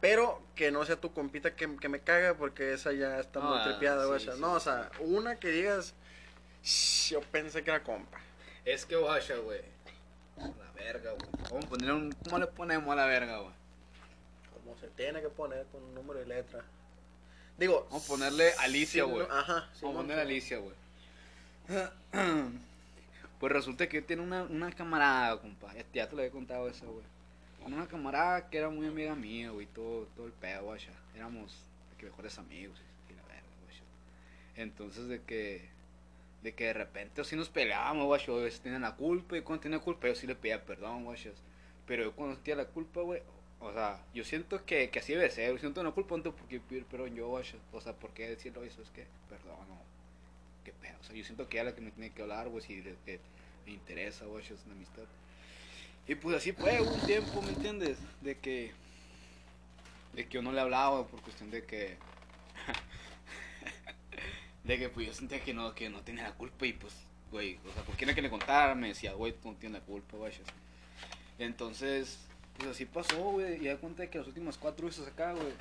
Pero 0.00 0.42
que 0.54 0.70
no 0.70 0.84
sea 0.84 0.96
tu 0.96 1.12
compita 1.12 1.56
que, 1.56 1.76
que 1.76 1.88
me 1.88 2.00
caga 2.00 2.34
porque 2.34 2.72
esa 2.72 2.92
ya 2.92 3.18
está 3.18 3.40
muy 3.40 3.58
Ah, 3.58 3.64
tripeada, 3.64 4.02
sí, 4.02 4.08
güey. 4.08 4.20
sí, 4.20 4.30
no, 4.40 4.52
o 4.52 4.60
sea, 4.60 4.90
una 5.00 5.36
que 5.40 5.48
digas, 5.48 5.94
"Shh, 6.62 7.12
yo 7.12 7.20
pensé 7.22 7.64
que 7.64 7.70
era 7.70 7.82
compa. 7.82 8.18
Es 8.64 8.84
que, 8.84 8.94
guacha, 8.96 9.36
güey. 9.38 9.62
La 10.36 10.70
verga, 10.74 11.12
güey. 11.12 11.30
¿Cómo, 11.48 11.60
poner 11.68 11.92
un- 11.92 12.12
¿Cómo 12.24 12.38
le 12.38 12.46
ponemos 12.46 12.90
a 12.92 12.96
la 12.96 13.06
verga, 13.06 13.38
güey? 13.38 13.54
como 14.52 14.76
se 14.78 14.88
tiene 14.88 15.22
que 15.22 15.28
poner 15.28 15.64
con 15.66 15.94
número 15.94 16.20
y 16.20 16.26
letra. 16.26 16.64
Digo, 17.58 17.86
Vamos 17.90 18.04
a 18.04 18.08
ponerle 18.08 18.52
Alicia, 18.58 19.04
sí, 19.04 19.10
güey. 19.10 19.26
no- 19.26 19.34
Ajá, 19.34 19.70
Vamos 19.82 19.96
a 19.96 20.00
ponerle 20.02 20.22
sí. 20.22 20.28
Alicia, 20.28 20.58
güey. 20.58 20.74
Pues 23.40 23.52
resulta 23.52 23.86
que 23.88 23.98
yo 24.00 24.04
tenía 24.06 24.24
una, 24.24 24.44
una 24.44 24.72
camarada, 24.72 25.38
compa. 25.40 25.70
Ya, 25.92 26.08
te 26.08 26.16
lo 26.16 26.22
había 26.22 26.30
contado 26.32 26.68
eso, 26.70 26.86
güey. 26.90 27.04
Una 27.66 27.86
camarada 27.86 28.48
que 28.48 28.56
era 28.58 28.70
muy 28.70 28.86
amiga 28.86 29.14
mía, 29.14 29.50
güey. 29.50 29.66
Todo, 29.66 30.06
todo 30.16 30.26
el 30.26 30.32
pedo, 30.32 30.64
güey. 30.64 30.80
Éramos 31.14 31.54
que 31.98 32.06
mejores 32.06 32.38
amigos. 32.38 32.78
Y 33.10 33.14
la 33.14 33.22
verga, 33.24 33.42
güey. 33.64 33.76
Entonces, 34.56 35.08
de 35.08 35.20
que. 35.22 35.68
De 36.42 36.54
que 36.54 36.64
de 36.64 36.72
repente 36.72 37.20
así 37.20 37.36
nos 37.36 37.50
peleábamos, 37.50 38.06
güey. 38.06 38.24
Yo 38.24 38.38
a 38.38 38.44
veces 38.44 38.60
tenía 38.60 38.78
la 38.78 38.94
culpa. 38.94 39.36
Y 39.36 39.42
cuando 39.42 39.62
tenía 39.64 39.80
culpa, 39.80 40.08
yo 40.08 40.14
sí 40.14 40.26
le 40.26 40.34
pedía 40.34 40.64
perdón, 40.64 41.04
güey. 41.04 41.18
Pero 41.86 42.04
yo 42.04 42.12
cuando 42.14 42.36
sentía 42.36 42.56
la 42.56 42.64
culpa, 42.66 43.02
güey. 43.02 43.20
O 43.60 43.72
sea, 43.72 44.04
yo 44.14 44.24
siento 44.24 44.64
que, 44.64 44.90
que 44.90 44.98
así 44.98 45.14
debe 45.14 45.30
ser. 45.30 45.52
Yo 45.52 45.58
siento 45.58 45.82
no 45.82 45.92
tengo 45.92 46.34
por 46.34 46.48
qué 46.48 46.60
pedir 46.60 46.84
perdón 46.84 47.14
yo. 47.14 47.30
O 47.30 47.80
sea, 47.80 47.92
¿por 47.94 48.10
qué 48.10 48.28
decirlo 48.28 48.62
eso? 48.64 48.82
Es 48.82 48.90
que, 48.90 49.06
perdón, 49.28 49.68
no 49.68 49.96
qué 50.66 50.72
pedo. 50.72 50.96
O 51.00 51.04
sea, 51.04 51.14
yo 51.14 51.24
siento 51.24 51.48
que 51.48 51.58
ella 51.58 51.68
es 51.68 51.72
la 51.72 51.76
que 51.76 51.82
me 51.82 51.92
tiene 51.92 52.10
que 52.10 52.22
hablar, 52.22 52.48
güey, 52.48 52.62
si 52.62 52.82
le, 52.82 52.96
que 53.06 53.20
me 53.64 53.72
interesa, 53.72 54.24
güey, 54.26 54.44
es 54.44 54.50
una 54.64 54.74
amistad. 54.74 55.04
Y 56.08 56.16
pues 56.16 56.36
así 56.36 56.52
fue, 56.52 56.80
un 56.80 57.00
tiempo, 57.00 57.40
¿me 57.40 57.50
entiendes? 57.50 57.98
De 58.20 58.36
que, 58.38 58.72
de 60.12 60.26
que 60.26 60.34
yo 60.34 60.42
no 60.42 60.52
le 60.52 60.60
hablaba, 60.60 61.06
por 61.06 61.22
cuestión 61.22 61.50
de 61.50 61.64
que, 61.64 61.96
de 64.64 64.78
que 64.78 64.88
pues 64.88 65.06
yo 65.06 65.14
sentía 65.14 65.40
que 65.40 65.54
no, 65.54 65.72
que 65.74 65.88
no 65.88 66.00
tenía 66.00 66.24
la 66.24 66.34
culpa 66.34 66.66
y 66.66 66.72
pues, 66.72 66.94
güey, 67.30 67.58
o 67.68 67.72
sea, 67.72 67.82
¿por 67.84 67.96
qué 67.96 68.04
no 68.04 68.14
que 68.14 68.22
le 68.22 68.30
contara? 68.30 68.74
Me 68.74 68.88
decía, 68.88 69.12
güey, 69.14 69.32
tú 69.32 69.52
no 69.52 69.56
tienes 69.56 69.80
la 69.80 69.86
culpa, 69.86 70.16
güey. 70.16 70.32
Entonces, 71.38 72.26
pues 72.58 72.70
así 72.70 72.86
pasó, 72.86 73.16
güey, 73.32 73.62
y 73.62 73.68
da 73.68 73.76
cuenta 73.76 74.02
de 74.02 74.10
que 74.10 74.18
las 74.18 74.26
últimas 74.26 74.56
cuatro 74.58 74.86
veces 74.86 75.06
acá, 75.06 75.32
güey, 75.32 75.52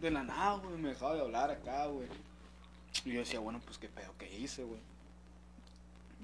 de 0.00 0.10
la 0.10 0.22
nada, 0.22 0.56
güey, 0.56 0.76
me 0.78 0.90
dejaba 0.90 1.14
de 1.14 1.20
hablar 1.20 1.50
acá, 1.50 1.86
güey. 1.86 2.08
Y 3.04 3.12
yo 3.12 3.20
decía, 3.20 3.38
bueno, 3.40 3.60
pues 3.64 3.78
qué 3.78 3.88
pedo 3.88 4.16
que 4.18 4.38
hice, 4.38 4.64
güey. 4.64 4.80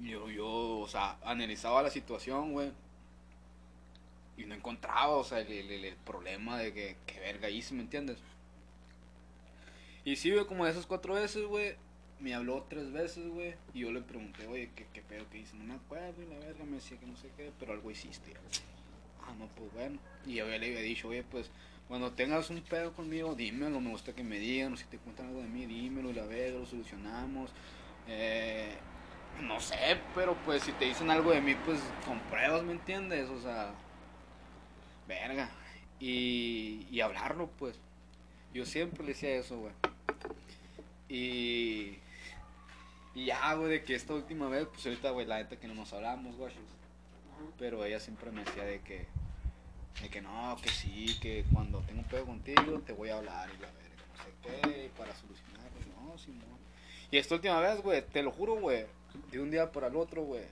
Yo, 0.01 0.29
yo, 0.29 0.79
o 0.79 0.87
sea, 0.87 1.17
analizaba 1.23 1.81
la 1.81 1.89
situación, 1.89 2.53
güey. 2.53 2.71
Y 4.37 4.45
no 4.45 4.53
encontraba, 4.55 5.09
o 5.15 5.23
sea, 5.23 5.39
el, 5.39 5.51
el- 5.51 5.95
problema 6.05 6.57
de 6.59 6.73
que, 6.73 6.97
que 7.07 7.19
verga 7.19 7.49
hice, 7.49 7.73
¿me 7.73 7.81
entiendes? 7.81 8.17
Y 10.05 10.15
sí, 10.15 10.31
güey, 10.31 10.45
como 10.45 10.65
de 10.65 10.71
esas 10.71 10.85
cuatro 10.85 11.15
veces, 11.15 11.45
güey, 11.45 11.75
me 12.19 12.33
habló 12.33 12.65
tres 12.69 12.91
veces, 12.91 13.27
güey. 13.27 13.55
Y 13.73 13.79
yo 13.81 13.91
le 13.91 14.01
pregunté, 14.01 14.45
oye, 14.47 14.69
¿qué, 14.75 14.87
qué 14.93 15.01
pedo 15.01 15.27
que 15.29 15.39
hice? 15.39 15.55
No 15.55 15.63
me 15.63 15.73
acuerdo, 15.75 16.21
y 16.21 16.27
la 16.27 16.37
verga 16.39 16.63
me 16.65 16.75
decía 16.75 16.99
que 16.99 17.05
no 17.07 17.17
sé 17.17 17.29
qué, 17.35 17.51
pero 17.59 17.73
algo 17.73 17.89
hiciste. 17.91 18.33
Ah, 19.27 19.33
no, 19.37 19.47
pues 19.47 19.71
bueno. 19.73 19.99
Y 20.25 20.35
yo 20.35 20.49
ya 20.49 20.57
le 20.57 20.67
había 20.67 20.81
dicho, 20.81 21.09
oye, 21.09 21.23
pues 21.23 21.51
cuando 21.87 22.11
tengas 22.11 22.49
un 22.49 22.61
pedo 22.61 22.93
conmigo, 22.93 23.35
dímelo, 23.35 23.79
me 23.79 23.91
gusta 23.91 24.13
que 24.13 24.23
me 24.23 24.39
digan, 24.39 24.73
o 24.73 24.77
si 24.77 24.85
te 24.85 24.97
cuentan 24.97 25.27
algo 25.27 25.41
de 25.41 25.47
mí, 25.47 25.65
dímelo 25.65 26.09
y 26.09 26.13
la 26.13 26.25
verga, 26.25 26.59
lo 26.59 26.65
solucionamos. 26.65 27.51
Eh, 28.07 28.75
no 29.41 29.59
sé, 29.59 29.99
pero 30.15 30.35
pues 30.45 30.63
si 30.63 30.71
te 30.73 30.85
dicen 30.85 31.09
algo 31.09 31.31
de 31.31 31.41
mí, 31.41 31.55
pues 31.65 31.79
con 32.05 32.19
pruebas, 32.21 32.63
¿me 32.63 32.73
entiendes? 32.73 33.29
O 33.29 33.39
sea, 33.41 33.73
verga. 35.07 35.49
Y, 35.99 36.87
y 36.91 37.01
hablarlo, 37.01 37.49
pues. 37.57 37.79
Yo 38.53 38.65
siempre 38.65 39.03
le 39.03 39.09
decía 39.09 39.35
eso, 39.35 39.59
güey. 39.59 39.73
Y, 41.09 41.99
y 43.15 43.25
ya, 43.25 43.53
güey, 43.53 43.69
de 43.69 43.83
que 43.83 43.95
esta 43.95 44.13
última 44.13 44.49
vez, 44.49 44.67
pues 44.67 44.85
ahorita, 44.85 45.11
güey, 45.11 45.25
la 45.25 45.37
neta 45.37 45.57
que 45.57 45.67
no 45.67 45.73
nos 45.73 45.93
hablamos, 45.93 46.35
güey. 46.35 46.53
Pero 47.59 47.85
ella 47.85 47.99
siempre 47.99 48.31
me 48.31 48.43
decía 48.43 48.63
de 48.63 48.79
que, 48.81 49.05
de 50.01 50.09
que 50.09 50.21
no, 50.21 50.55
que 50.61 50.69
sí, 50.69 51.17
que 51.19 51.43
cuando 51.53 51.79
tengo 51.81 52.01
un 52.01 52.07
pedo 52.07 52.25
contigo 52.25 52.79
te 52.85 52.93
voy 52.93 53.09
a 53.09 53.17
hablar 53.17 53.49
y 53.49 53.61
la 53.61 53.67
verga, 53.71 54.03
no 54.15 54.23
sé 54.23 54.31
qué, 54.71 54.91
para 54.97 55.13
solucionarlo. 55.15 55.67
No, 56.03 56.17
Simón. 56.17 56.57
Y 57.09 57.17
esta 57.17 57.35
última 57.35 57.59
vez, 57.61 57.81
güey, 57.81 58.01
te 58.05 58.21
lo 58.21 58.31
juro, 58.31 58.55
güey, 58.59 58.85
de 59.31 59.39
un 59.39 59.49
día 59.49 59.71
para 59.71 59.87
el 59.87 59.95
otro, 59.95 60.23
güey, 60.23 60.43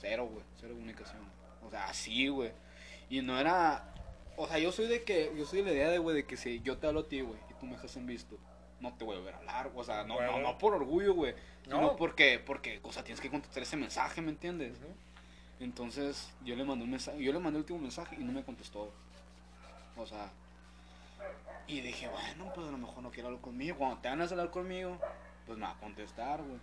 cero, 0.00 0.28
güey, 0.30 0.44
cero 0.60 0.74
comunicación. 0.74 1.22
O 1.66 1.70
sea, 1.70 1.86
así, 1.86 2.28
güey. 2.28 2.52
Y 3.08 3.22
no 3.22 3.38
era, 3.38 3.94
o 4.36 4.46
sea, 4.46 4.58
yo 4.58 4.72
soy 4.72 4.86
de 4.88 5.02
que, 5.04 5.32
yo 5.36 5.44
soy 5.46 5.62
de 5.62 5.70
la 5.70 5.76
idea 5.76 5.88
de, 5.90 5.98
güey, 5.98 6.16
de 6.16 6.26
que 6.26 6.36
si 6.36 6.60
yo 6.60 6.78
te 6.78 6.86
hablo 6.86 7.00
a 7.00 7.08
ti, 7.08 7.20
güey, 7.22 7.38
y 7.50 7.54
tú 7.60 7.66
me 7.66 7.72
dejas 7.72 7.96
en 7.96 8.06
visto, 8.06 8.36
no 8.80 8.92
te 8.94 9.04
voy 9.04 9.14
a 9.16 9.18
volver 9.18 9.34
a 9.34 9.38
hablar, 9.38 9.70
o 9.74 9.84
sea, 9.84 10.04
no, 10.04 10.20
no, 10.20 10.32
Bueno. 10.32 10.52
no 10.52 10.58
por 10.58 10.74
orgullo, 10.74 11.14
güey, 11.14 11.34
sino 11.64 11.80
No. 11.80 11.96
porque, 11.96 12.38
porque, 12.44 12.80
o 12.82 12.92
sea, 12.92 13.04
tienes 13.04 13.20
que 13.20 13.30
contestar 13.30 13.62
ese 13.62 13.76
mensaje, 13.76 14.20
¿me 14.22 14.30
entiendes? 14.30 14.76
Ujú. 14.78 14.86
Entonces 15.60 16.32
yo 16.42 16.56
le 16.56 16.64
mandé 16.64 16.84
un 16.84 16.90
mensaje, 16.90 17.22
yo 17.22 17.32
le 17.32 17.38
mandé 17.38 17.58
el 17.58 17.62
último 17.62 17.78
mensaje 17.78 18.16
y 18.18 18.24
no 18.24 18.32
me 18.32 18.42
contestó. 18.42 18.90
O 19.96 20.06
sea, 20.06 20.30
y 21.66 21.80
dije, 21.82 22.08
bueno, 22.08 22.50
pues 22.54 22.66
a 22.66 22.70
lo 22.70 22.78
mejor 22.78 23.02
no 23.02 23.10
quiere 23.10 23.28
hablar 23.28 23.42
conmigo. 23.42 23.76
Cuando 23.76 23.98
te 23.98 24.08
van 24.08 24.20
a 24.22 24.24
hablar 24.24 24.50
conmigo, 24.50 24.98
pues 25.46 25.58
me 25.58 25.64
va 25.64 25.72
a 25.72 25.78
contestar, 25.78 26.42
güey. 26.42 26.58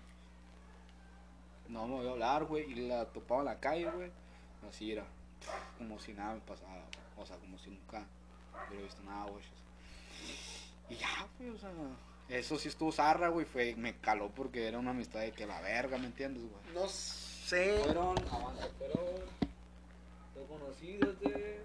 No 1.70 1.88
me 1.88 1.96
voy 1.96 2.08
a 2.08 2.12
hablar, 2.12 2.46
güey. 2.46 2.72
Y 2.72 2.88
la 2.88 3.06
topaba 3.06 3.42
en 3.42 3.46
la 3.46 3.60
calle, 3.60 3.90
güey. 3.90 4.12
Así 4.68 4.92
era, 4.92 5.06
como 5.78 6.00
si 6.00 6.14
nada 6.14 6.34
me 6.34 6.42
pasaba. 6.42 6.84
O 7.18 7.26
sea, 7.26 7.38
como 7.38 7.58
si 7.60 7.70
nunca 7.70 8.06
hubiera 8.68 8.84
visto 8.84 9.04
nada, 9.04 9.30
güey. 9.30 9.44
Y 10.90 10.96
ya, 10.96 11.28
güey, 11.38 11.52
o 11.52 11.58
sea, 11.58 11.70
eso 12.30 12.58
sí 12.58 12.68
estuvo 12.68 12.92
zarra, 12.92 13.30
güey. 13.30 13.46
Fue, 13.46 13.76
me 13.76 13.98
caló 14.00 14.30
porque 14.30 14.68
era 14.68 14.80
una 14.80 14.92
amistad 14.92 15.22
de 15.22 15.32
que 15.32 15.46
la 15.46 15.62
verga, 15.62 15.98
¿me 15.98 16.08
entiendes, 16.08 16.44
güey? 16.44 16.74
No 16.74 16.88
sé. 16.88 17.27
Fueron, 17.48 18.18
avanza, 18.30 18.68
fueron, 18.78 19.06
lo 20.36 20.44
conocí 20.48 20.98
desde, 20.98 21.62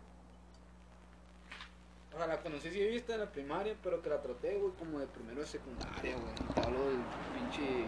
o 2.14 2.16
sea, 2.16 2.28
la 2.28 2.40
conocí 2.40 2.70
sí 2.70 2.86
vista 2.86 3.14
en 3.14 3.20
la 3.20 3.32
primaria, 3.32 3.76
pero 3.82 4.00
que 4.00 4.08
la 4.08 4.22
traté, 4.22 4.58
güey, 4.58 4.72
como 4.78 5.00
de 5.00 5.08
primero 5.08 5.40
de 5.40 5.46
secundaria, 5.48 6.14
güey. 6.16 6.34
Te 6.54 6.60
hablo 6.60 6.88
del 6.88 7.00
pinche, 7.34 7.86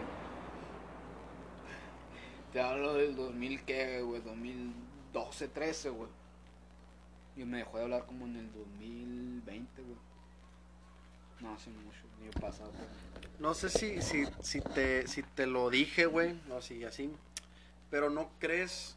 te 2.51 2.59
hablo 2.59 2.95
del 2.95 3.15
2000, 3.15 3.63
¿qué, 3.63 4.01
güey? 4.01 4.21
2012, 4.23 5.47
13, 5.47 5.89
güey. 5.91 6.09
Y 7.37 7.45
me 7.45 7.59
dejó 7.59 7.77
de 7.77 7.83
hablar 7.83 8.05
como 8.05 8.25
en 8.25 8.35
el 8.35 8.51
2020, 8.51 9.81
güey. 9.83 9.97
No 11.39 11.53
hace 11.53 11.69
mucho, 11.69 12.01
ni 12.19 12.29
pasado. 12.41 12.71
güey. 12.71 13.29
No 13.39 13.53
sé 13.53 13.69
si, 13.69 14.01
si, 14.01 14.25
si, 14.41 14.59
te, 14.59 15.07
si 15.07 15.23
te 15.23 15.47
lo 15.47 15.69
dije, 15.69 16.07
güey, 16.07 16.33
no, 16.49 16.61
si 16.61 16.83
así, 16.83 17.09
pero 17.89 18.09
no 18.09 18.29
crees 18.39 18.95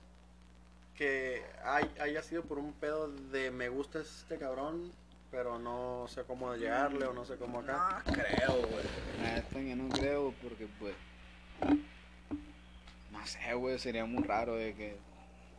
que 0.96 1.44
hay, 1.64 1.90
haya 2.00 2.22
sido 2.22 2.42
por 2.42 2.58
un 2.58 2.72
pedo 2.72 3.08
de 3.08 3.50
me 3.50 3.68
gusta 3.68 4.00
este 4.00 4.38
cabrón, 4.38 4.90
pero 5.30 5.58
no 5.58 6.06
sé 6.08 6.24
cómo 6.24 6.54
llegarle 6.54 7.06
o 7.06 7.12
no 7.12 7.24
sé 7.24 7.36
cómo 7.36 7.60
acá. 7.60 8.02
No 8.06 8.12
creo, 8.12 8.66
güey. 8.66 8.84
La 9.22 9.34
neta 9.34 9.60
yo 9.60 9.76
no 9.76 9.88
creo 9.90 10.34
porque 10.42 10.66
pues 10.78 10.94
no 13.12 13.26
sé, 13.26 13.54
güey, 13.54 13.78
sería 13.78 14.04
muy 14.04 14.22
raro 14.22 14.54
de 14.56 14.74
que 14.74 14.96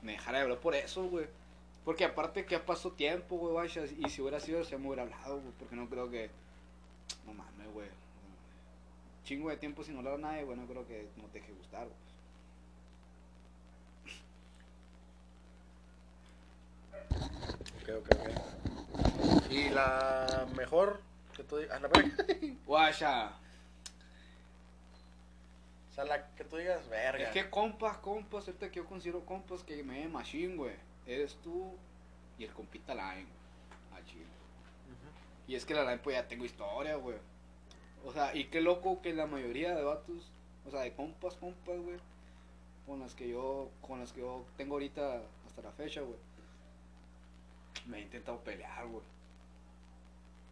me 0.01 0.13
dejara 0.13 0.39
de 0.39 0.43
hablar 0.43 0.59
por 0.59 0.75
eso, 0.75 1.03
güey. 1.09 1.27
Porque 1.85 2.05
aparte 2.05 2.45
que 2.45 2.51
ya 2.51 2.65
pasó 2.65 2.91
tiempo, 2.91 3.37
güey, 3.37 3.55
vaya, 3.55 3.83
y 3.85 4.09
si 4.09 4.21
hubiera 4.21 4.39
sido, 4.39 4.63
se 4.63 4.77
me 4.77 4.87
hubiera 4.87 5.03
hablado, 5.03 5.39
güey, 5.39 5.53
porque 5.57 5.75
no 5.75 5.89
creo 5.89 6.09
que 6.09 6.29
no 7.25 7.33
mames, 7.33 7.73
güey. 7.73 7.87
Chingo 9.23 9.49
de 9.49 9.57
tiempo 9.57 9.83
sin 9.83 9.97
hablar 9.97 10.15
a 10.15 10.17
nadie, 10.17 10.43
güey, 10.43 10.57
no 10.57 10.65
creo 10.67 10.85
que 10.87 11.07
no 11.17 11.23
te 11.25 11.39
deje 11.39 11.53
gustar, 11.53 11.85
güey. 11.85 12.08
Ok, 17.81 17.89
ok, 17.97 18.09
ok. 18.19 19.51
Y 19.51 19.69
la 19.69 20.47
mejor 20.55 21.01
que 21.35 21.43
tú 21.43 21.57
digas, 21.57 21.77
a 21.77 21.79
la 21.79 21.87
verga. 21.87 22.25
Guacha, 22.65 23.31
o 25.89 25.93
sea, 25.93 26.05
la 26.05 26.33
que 26.35 26.43
tú 26.43 26.57
digas, 26.57 26.87
verga. 26.87 27.23
es 27.25 27.29
que 27.31 27.49
compas, 27.49 27.97
compas, 27.97 28.47
ahorita 28.47 28.69
que 28.69 28.77
yo 28.77 28.85
considero 28.85 29.25
compas 29.25 29.63
que 29.63 29.83
me 29.83 30.07
machine, 30.07 30.55
güey. 30.55 30.75
Eres 31.05 31.35
tú 31.43 31.73
y 32.37 32.45
el 32.45 32.53
compita 32.53 32.93
Line, 32.93 33.25
güey. 33.25 34.01
A 34.01 34.05
Chile. 34.05 34.23
Ujú. 34.23 35.51
Y 35.51 35.55
es 35.55 35.65
que 35.65 35.73
la 35.73 35.81
verdad, 35.81 36.01
pues 36.03 36.15
ya 36.15 36.27
tengo 36.27 36.45
historia, 36.45 36.95
güey. 36.95 37.17
O 38.05 38.13
sea, 38.13 38.35
y 38.35 38.45
qué 38.45 38.61
loco 38.61 39.01
que 39.01 39.13
la 39.13 39.25
mayoría 39.25 39.75
de 39.75 39.83
vatos, 39.83 40.31
o 40.65 40.71
sea, 40.71 40.81
de 40.81 40.93
compas, 40.93 41.35
compas, 41.35 41.79
güey, 41.79 41.97
con 42.85 42.99
las 42.99 43.13
que 43.13 43.27
yo, 43.27 43.69
con 43.81 43.99
las 43.99 44.13
que 44.13 44.21
yo 44.21 44.45
tengo 44.57 44.75
ahorita 44.75 45.21
hasta 45.47 45.61
la 45.61 45.71
fecha, 45.71 46.01
güey, 46.01 46.17
me 47.89 47.97
he 47.99 48.01
intentado 48.01 48.39
pelear, 48.43 48.87
güey. 48.87 49.03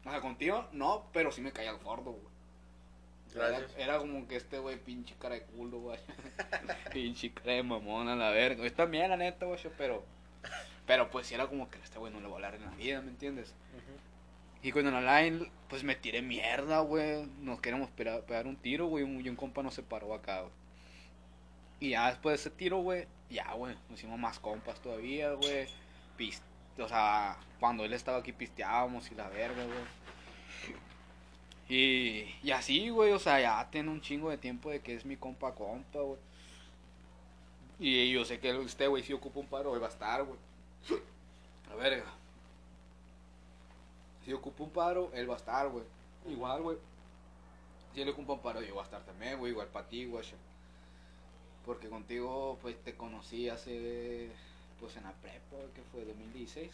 O 0.06 0.10
sea, 0.10 0.22
contigo, 0.22 0.67
no, 0.72 1.06
pero 1.13 1.32
sí 1.32 1.41
me 1.41 1.51
caía 1.51 1.72
el 1.72 1.77
gordo, 1.79 2.12
güey. 2.12 2.38
Era, 3.77 3.98
como 4.00 4.27
que 4.27 4.38
este, 4.38 4.58
güey, 4.58 4.77
pinche 4.84 5.15
cara 5.20 5.36
de 5.36 5.44
culo, 5.44 5.79
güey. 5.79 6.00
pinche 6.94 7.32
cara 7.34 7.53
de 7.53 7.63
mamón 7.63 8.08
a 8.08 8.15
la 8.15 8.29
verga. 8.29 8.65
Está 8.65 8.86
bien, 8.86 9.10
la 9.10 9.17
neta, 9.17 9.46
güey, 9.46 9.60
pero, 9.77 10.03
pero 10.86 11.10
pues 11.12 11.27
sí 11.27 11.36
era 11.36 11.48
como 11.48 11.70
que 11.70 11.77
este 11.79 12.00
güey 12.00 12.12
no 12.12 12.20
le 12.22 12.27
hablar 12.34 12.56
en 12.56 12.63
la 12.65 12.72
vida, 12.72 13.01
¿me 13.01 13.10
entiendes? 13.12 13.53
Y 14.63 14.72
con 14.72 14.88
el 14.88 15.06
line, 15.06 15.51
pues 15.70 15.84
me 15.84 15.96
tiré 15.96 16.22
mierda, 16.22 16.79
güey. 16.79 17.25
Nos 17.41 17.62
queríamos 17.62 17.89
pera- 17.91 18.22
pegar 18.25 18.48
un 18.48 18.56
tiro, 18.56 18.88
güey. 18.88 19.03
Y 19.06 19.29
un 19.29 19.36
compa 19.36 19.62
nos 19.62 19.75
separó 19.75 20.13
acá, 20.13 20.41
güey. 20.41 20.53
Y 21.79 21.89
ya 21.91 22.08
después 22.10 22.32
de 22.34 22.50
ese 22.50 22.50
tiro, 22.58 22.77
güey, 22.77 23.08
ya, 23.29 23.53
güey. 23.53 23.75
Nos 23.89 24.00
hicimos 24.00 24.17
más 24.17 24.39
compas 24.39 24.82
todavía, 24.82 25.34
güey. 25.34 25.67
Pis- 26.17 26.41
o 26.80 26.88
sea, 26.88 27.38
cuando 27.60 27.86
él 27.86 27.94
estaba 27.94 28.20
aquí 28.20 28.32
pisteábamos 28.32 29.12
y 29.12 29.16
la 29.16 29.30
verga, 29.30 29.64
güey. 29.66 29.98
Y, 31.70 32.36
y 32.44 32.52
así, 32.52 32.90
güey, 32.90 33.12
o 33.12 33.20
sea, 33.20 33.42
ya 33.42 33.70
tiene 33.70 33.90
un 33.90 34.02
chingo 34.02 34.30
de 34.30 34.38
tiempo 34.38 34.70
de 34.70 34.82
que 34.82 34.96
es 34.96 35.06
mi 35.06 35.18
compa 35.18 35.54
compa, 35.54 36.00
güey. 36.00 36.20
Y 37.80 38.12
yo 38.12 38.26
sé 38.26 38.40
que 38.40 38.50
este 38.62 38.88
güey 38.88 39.04
si 39.04 39.14
ocupa 39.14 39.40
un 39.40 39.48
paro, 39.48 39.72
hoy 39.72 39.80
va 39.80 39.88
a 39.88 39.90
estar, 39.90 40.24
güey. 40.24 40.40
La 41.70 41.76
verga. 41.76 42.06
Si 44.26 44.34
ocupa 44.34 44.64
un 44.64 44.72
paro, 44.72 45.12
él 45.14 45.30
va 45.30 45.36
a 45.36 45.38
estar, 45.38 45.70
güey. 45.70 45.84
Igual, 46.28 46.62
güey. 46.62 46.78
Si 47.94 48.02
él 48.02 48.10
ocupa 48.10 48.34
un 48.34 48.42
paro, 48.42 48.62
yo 48.62 48.74
voy 48.74 48.82
a 48.82 48.86
estar 48.86 49.02
también, 49.04 49.38
güey. 49.40 49.52
Igual 49.52 49.68
para 49.68 49.88
ti, 49.88 50.06
güey. 50.06 50.26
Porque 51.66 51.90
contigo, 51.90 52.58
pues, 52.62 52.82
te 52.84 52.96
conocí 52.96 53.50
hace, 53.50 54.30
pues, 54.80 54.96
en 54.98 55.04
la 55.04 55.12
prepa, 55.14 55.56
güey, 55.56 55.70
que 55.74 55.82
fue 55.92 56.06
2016. 56.06 56.72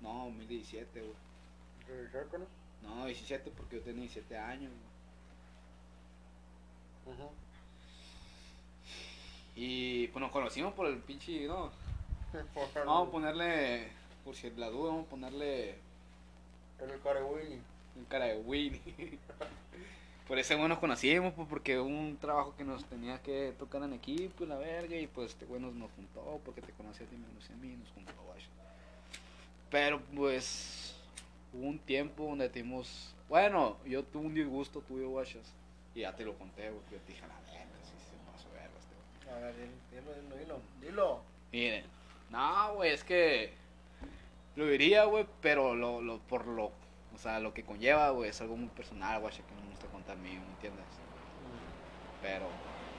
No, 0.00 0.24
2017, 0.26 1.00
güey. 1.00 1.14
No, 2.82 3.06
17 3.06 3.50
porque 3.56 3.76
yo 3.76 3.82
tenía 3.82 4.02
17 4.02 4.36
años, 4.36 4.72
güey. 7.04 7.16
Ujú. 7.16 7.30
Y 9.54 10.08
pues 10.08 10.20
nos 10.20 10.32
conocimos 10.32 10.72
por 10.74 10.86
el 10.86 10.98
pinche, 10.98 11.46
no. 11.46 11.70
Vamos 12.86 13.08
a 13.08 13.10
ponerle, 13.10 13.88
por 14.24 14.34
si 14.34 14.50
la 14.50 14.70
duda, 14.70 14.90
vamos 14.90 15.06
a 15.06 15.10
ponerle 15.10 15.70
El 16.78 17.00
Carewini. 17.02 17.60
un 17.96 18.04
cara 18.06 18.26
de 18.26 18.36
Winnie. 18.40 18.80
por 20.32 20.38
ese 20.38 20.54
güey 20.54 20.66
nos 20.66 20.78
conocimos, 20.78 21.34
pues 21.34 21.46
porque 21.46 21.78
un 21.78 22.16
trabajo 22.16 22.54
que 22.56 22.64
nos 22.64 22.86
tenía 22.86 23.20
que 23.20 23.52
tocar 23.58 23.82
en 23.82 23.92
equipo 23.92 24.44
y 24.44 24.46
la 24.46 24.56
verga. 24.56 24.96
Y 24.96 25.06
pues 25.06 25.32
este 25.32 25.44
güey 25.44 25.60
nos, 25.60 25.74
nos 25.74 25.90
juntó, 25.90 26.40
porque 26.42 26.62
te 26.62 26.72
conocía 26.72 27.04
a 27.04 27.10
ti, 27.10 27.16
me 27.16 27.26
conocía 27.26 27.54
a 27.54 27.58
mí, 27.58 27.76
nos 27.76 27.90
juntó, 27.90 28.14
güey. 28.26 28.40
Pero 29.70 30.00
pues 30.16 30.96
hubo 31.52 31.66
un 31.66 31.78
tiempo 31.78 32.24
donde 32.24 32.48
tuvimos, 32.48 33.14
bueno, 33.28 33.76
yo 33.84 34.04
tuve 34.04 34.24
un 34.24 34.32
disgusto 34.32 34.80
tuyo, 34.80 35.10
guachas. 35.10 35.52
Y 35.94 36.00
ya 36.00 36.16
te 36.16 36.24
lo 36.24 36.32
conté, 36.38 36.70
güey. 36.70 36.80
Yo 36.90 36.96
te 37.00 37.12
dije, 37.12 37.26
la 37.28 37.38
verga, 37.52 37.66
sí 37.84 37.92
se 38.00 38.32
pasó 38.32 38.48
verga 38.54 38.72
este 38.80 38.94
güey. 39.26 39.36
A 39.36 39.38
ver, 39.38 39.54
dilo, 39.90 40.14
dilo, 40.14 40.36
dilo. 40.36 40.60
Dilo. 40.80 41.20
Miren, 41.52 41.84
no, 42.30 42.76
güey, 42.76 42.94
es 42.94 43.04
que 43.04 43.52
lo 44.56 44.66
diría, 44.66 45.04
güey, 45.04 45.26
pero 45.42 45.74
lo, 45.74 46.00
lo, 46.00 46.20
por 46.20 46.46
lo, 46.46 46.72
sea, 47.22 47.40
lo 47.40 47.54
que 47.54 47.62
conlleva, 47.62 48.10
güey, 48.10 48.30
es 48.30 48.40
algo 48.40 48.56
muy 48.56 48.68
personal, 48.68 49.20
güey, 49.20 49.32
que 49.34 49.54
no 49.54 49.62
me 49.62 49.70
gusta 49.70 49.86
contar 49.86 50.16
mío, 50.16 50.40
¿me 50.40 50.54
entiendes? 50.54 50.84
Pero 52.20 52.46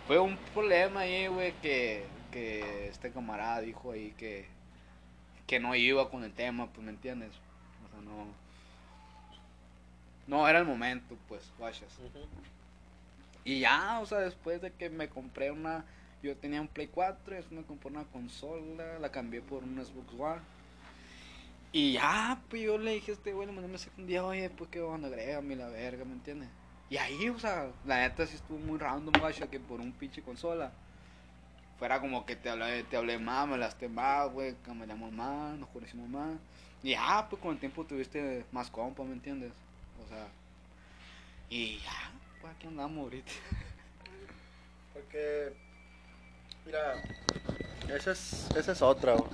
fue 0.08 0.20
un 0.20 0.38
problema 0.53 1.01
ahí, 1.01 1.27
güey, 1.27 1.53
que, 1.62 2.06
que 2.32 2.88
este 2.88 3.12
camarada 3.12 3.62
dijo 3.62 3.92
ahí 3.92 4.13
que, 4.18 4.46
que 5.48 5.60
no 5.60 5.75
iba 5.75 6.10
con 6.10 6.24
el 6.24 6.34
tema, 6.34 6.68
pues, 6.68 6.86
¿me 6.86 6.92
entiendes? 6.92 7.32
O 7.86 7.89
sea, 7.89 8.01
no, 8.01 8.27
no 10.27 10.48
era 10.48 10.60
el 10.60 10.65
momento, 10.65 11.18
pues, 11.27 11.51
guachas. 11.58 11.89
Y 13.46 13.60
ya, 13.60 14.00
o 14.00 14.06
sea, 14.06 14.20
después 14.20 14.62
de 14.62 14.72
que 14.72 14.89
me 14.89 15.10
compré 15.10 15.51
una. 15.51 15.86
Yo 16.22 16.38
tenía 16.38 16.62
un 16.62 16.70
Play 16.70 16.88
4, 16.88 17.36
después 17.36 17.51
me 17.51 17.65
compré 17.65 17.89
una 17.92 18.06
consola, 18.06 18.98
la 19.00 19.12
cambié 19.12 19.42
por 19.42 19.63
un 19.63 19.84
Xbox 19.84 20.13
One. 20.18 20.42
Y 21.75 21.94
ya, 21.94 22.39
pues 22.50 22.62
yo 22.62 22.77
le 22.77 22.92
dije 22.92 23.12
a 23.12 23.15
este 23.15 23.34
güey, 23.34 23.48
le 23.48 23.51
mandé 23.51 23.65
un 23.65 23.72
mensaje 23.72 24.00
un 24.00 24.06
día, 24.06 24.24
oye, 24.24 24.48
pues 24.51 24.70
qué 24.70 24.80
onda, 24.80 25.08
agrégame 25.08 25.56
la 25.56 25.70
verga, 25.70 26.06
¿me 26.06 26.13
entiendes? 26.13 26.48
Y 26.88 26.98
ahí, 26.98 27.27
o 27.30 27.39
sea, 27.39 27.72
la 27.84 28.01
neta 28.01 28.27
sí 28.27 28.36
estuvo 28.36 28.60
muy 28.60 28.77
random, 28.77 29.12
guacha, 29.20 29.48
que 29.48 29.60
por 29.60 29.82
un 29.82 29.92
pinche 29.92 30.22
consola. 30.22 30.72
Fuera 31.80 32.00
como 32.00 32.27
que 32.27 32.36
te 32.36 32.51
hablé, 32.51 32.84
te 32.84 32.96
hablé 32.96 33.18
más, 33.18 33.48
me 33.48 33.58
lasté 33.58 33.89
más, 33.89 34.32
güey, 34.32 34.53
caminamos 34.63 35.12
más, 35.13 35.58
nos 35.58 35.68
conocimos 35.70 36.08
más. 36.10 36.38
Y 36.84 36.92
ya, 36.92 37.25
pues 37.27 37.42
con 37.42 37.53
el 37.53 37.60
tiempo 37.60 37.84
tuviste 37.86 38.46
más 38.51 38.70
compa, 38.70 39.03
¿me 39.03 39.13
entiendes? 39.13 39.51
O 40.06 40.08
sea, 40.08 40.28
y 41.50 41.80
ya, 41.80 42.12
pues 42.39 42.54
aquí 42.54 42.67
andamos 42.67 43.00
ahorita. 43.00 43.32
Porque, 44.93 45.54
mira, 46.67 47.02
esa 47.89 48.12
es, 48.12 48.52
esa 48.56 48.74
es 48.74 48.82
otra. 48.84 49.15
güey. 49.15 49.32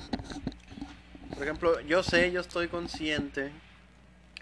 Por 1.34 1.44
ejemplo, 1.44 1.80
yo 1.82 2.04
sé, 2.04 2.32
yo 2.32 2.42
estoy 2.42 2.68
consciente 2.68 3.52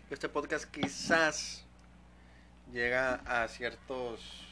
que 0.07 0.13
este 0.13 0.29
podcast 0.29 0.65
quizás 0.65 1.63
llega 2.71 3.15
a 3.25 3.47
ciertos 3.47 4.47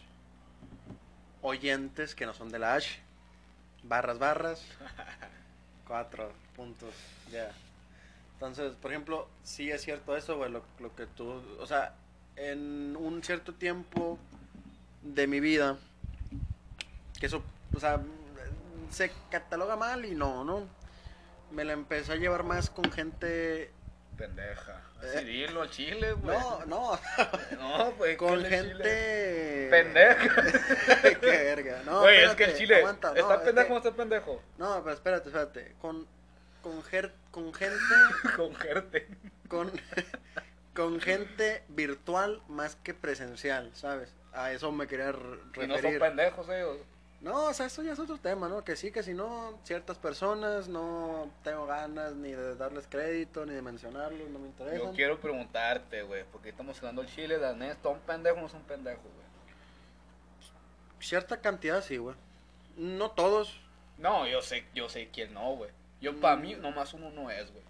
oyentes 1.42 2.14
que 2.14 2.26
no 2.26 2.34
son 2.34 2.50
de 2.50 2.60
la 2.60 2.76
H. 2.76 3.00
Barras, 3.84 4.20
barras. 4.20 4.66
Cuatro 5.88 6.32
puntos, 6.56 6.94
ya. 7.32 7.52
Entonces, 8.34 8.74
por 8.76 8.92
ejemplo, 8.92 9.28
sí 9.44 9.72
es 9.72 9.82
cierto 9.82 10.16
eso, 10.18 10.38
güey, 10.38 10.52
lo, 10.52 10.64
lo 10.80 10.94
que 10.96 11.06
tú, 11.06 11.42
o 11.60 11.66
sea, 11.66 11.96
en 12.36 12.98
un 12.98 13.24
cierto 13.24 13.54
tiempo 13.54 14.20
de 15.02 15.26
mi 15.26 15.40
vida, 15.40 15.78
que 17.20 17.28
eso, 17.28 17.44
o 17.74 17.80
sea, 17.80 18.02
se 18.90 19.12
cataloga 19.30 19.78
mal 19.78 20.04
y 20.06 20.12
no, 20.12 20.44
¿no? 20.44 20.68
Me 21.52 21.64
la 21.64 21.74
empecé 21.74 22.14
a 22.14 22.16
llevar 22.16 22.44
más 22.44 22.70
con 22.70 22.92
gente, 22.92 23.72
Pendeja. 24.18 24.82
Así 25.00 25.18
Así 25.18 25.26
dilo 25.26 25.62
al 25.62 25.70
chile, 25.70 26.14
güey. 26.14 26.38
no, 26.38 26.66
no, 26.66 27.00
no, 27.60 27.92
pues. 27.98 28.18
con 28.18 28.44
gente... 28.46 29.68
Pendeja. 29.70 30.44
Qué 31.20 31.26
verga, 31.28 31.82
no, 31.86 32.02
Güey, 32.02 32.24
es 32.24 32.34
que 32.36 32.46
el 32.46 32.56
chile. 32.56 32.78
aguanta, 32.78 33.10
no, 33.10 33.16
¿Está 33.18 33.36
es 33.36 33.42
pendejo 33.42 33.74
o 33.74 33.78
está 33.78 33.92
pendejo? 33.92 34.42
No, 34.58 34.82
pero 34.84 34.96
espérate, 34.96 35.28
espérate, 35.30 35.76
con, 35.82 36.08
con, 36.62 36.82
ger- 36.84 37.12
con 37.32 37.54
gente, 37.54 37.78
Con 38.38 38.56
gente. 38.56 39.08
con, 39.50 39.72
con 40.74 41.00
gente 41.02 41.64
virtual 41.68 42.42
más 42.48 42.76
que 42.78 42.94
presencial, 42.94 43.72
¿sabes? 43.76 44.14
A 44.34 44.52
eso 44.52 44.72
me 44.72 44.88
quería 44.88 45.12
re- 45.12 45.20
Y 45.56 45.68
no 45.68 45.74
son 45.76 45.84
referir. 45.84 46.00
pendejos 46.00 46.48
ellos. 46.50 46.78
No, 47.26 47.46
o 47.46 47.54
sea, 47.56 47.66
eso 47.66 47.82
ya 47.82 47.94
es 47.94 47.98
otro 48.00 48.20
tema, 48.20 48.48
¿no? 48.48 48.64
Que 48.64 48.76
sí, 48.76 48.92
que 48.92 49.02
si 49.02 49.16
no, 49.16 49.58
ciertas 49.64 49.98
personas 49.98 50.68
no 50.68 51.28
tengo 51.44 51.66
ganas 51.66 52.14
ni 52.14 52.30
de 52.32 52.56
darles 52.56 52.86
crédito, 52.88 53.48
ni 53.48 53.54
de 53.56 53.64
mencionarlos, 53.64 54.30
no 54.30 54.38
me 54.38 54.46
interesan. 54.50 54.78
Yo 54.78 54.94
quiero 54.94 55.20
preguntarte, 55.20 56.04
güey, 56.04 56.24
porque 56.32 56.50
estamos 56.50 56.78
hablando 56.78 57.02
del 57.02 57.10
chile, 57.10 57.40
la 57.40 57.54
neta, 57.54 57.80
¿son 57.82 58.00
pendejos 58.02 58.38
o 58.38 58.42
no 58.44 58.50
son 58.50 58.62
pendejos, 58.62 59.02
güey? 59.04 59.26
Cierta 61.00 61.42
cantidad 61.42 61.84
sí, 61.84 61.98
güey. 61.98 62.16
No 62.78 63.10
todos. 63.10 63.60
No, 63.98 64.28
yo 64.28 64.44
sé, 64.44 64.66
yo 64.76 64.88
sé 64.88 65.10
quién 65.12 65.34
no, 65.34 65.56
güey. 65.56 65.72
Yo, 66.02 66.20
para 66.20 66.36
Mm. 66.36 66.42
mí, 66.42 66.54
nomás 66.56 66.94
uno 66.94 67.10
no 67.10 67.32
es, 67.32 67.52
güey. 67.52 67.64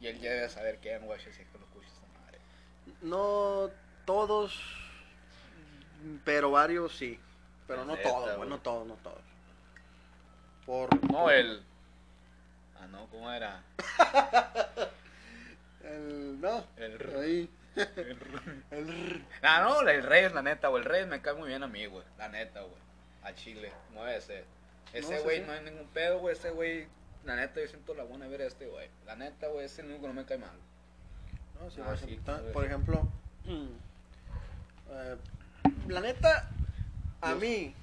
Y 0.00 0.06
él 0.06 0.20
ya 0.20 0.30
debe 0.30 0.48
saber 0.48 0.78
quién, 0.80 1.04
güey, 1.04 1.18
si 1.18 1.30
es 1.30 1.36
que 1.38 1.58
lo 1.58 1.64
escucha 1.64 1.88
esta 1.88 2.20
madre. 2.20 2.38
No 3.02 3.70
todos, 4.04 4.56
pero 6.24 6.52
varios 6.52 6.94
sí. 6.96 7.18
Pero 7.66 7.84
no 7.84 7.96
Neta, 7.96 8.08
todos, 8.08 8.36
güey, 8.36 8.48
no 8.48 8.58
todos, 8.60 8.86
no 8.86 8.94
todos. 8.96 9.20
Por... 10.66 11.10
No, 11.10 11.30
el... 11.30 11.62
Ah, 12.80 12.86
no, 12.88 13.06
¿cómo 13.08 13.30
era? 13.32 13.62
El... 15.82 16.40
No, 16.40 16.64
El... 16.76 16.92
r- 16.94 17.20
ahí. 17.20 17.50
el 17.76 18.18
El... 18.70 19.24
Ah, 19.42 19.60
no, 19.62 19.80
el 19.88 20.02
Reyes, 20.02 20.32
la 20.32 20.42
neta, 20.42 20.68
güey. 20.68 20.82
El 20.82 20.88
Reyes 20.88 21.08
me 21.08 21.20
cae 21.20 21.34
muy 21.34 21.48
bien 21.48 21.62
a 21.62 21.66
mí, 21.66 21.86
güey. 21.86 22.04
La 22.18 22.28
neta, 22.28 22.60
güey. 22.60 22.82
A 23.22 23.34
Chile, 23.34 23.72
ser. 24.20 24.44
Ese 24.92 25.10
No, 25.12 25.16
sí, 25.18 25.24
güey 25.24 25.40
no, 25.42 25.52
hay 25.52 25.62
ningún 25.64 25.88
pedo, 25.88 26.18
güey. 26.18 26.34
Ese 26.34 26.50
güey, 26.50 26.86
la 27.24 27.36
neta, 27.36 27.60
yo 27.60 27.66
siento 27.68 27.94
la 27.94 28.04
buena 28.04 28.26
ver 28.28 28.42
a 28.42 28.46
este 28.46 28.66
güey. 28.66 28.88
La 29.06 29.16
neta, 29.16 29.48
güey, 29.48 29.64
ese 29.66 29.82
único 29.82 30.06
no 30.06 30.12
me 30.14 30.24
cae 30.24 30.38
mal. 30.38 30.56
No, 31.60 31.70
sí, 31.70 31.80
Ah, 31.82 31.86
por 31.88 31.98
sí, 31.98 32.04
ejemplo, 32.04 32.52
por 32.52 32.64
ejemplo, 32.66 33.08
eh, 34.90 35.16
la 35.88 36.00
neta, 36.00 36.50
a 37.24 37.34
mí, 37.34 37.74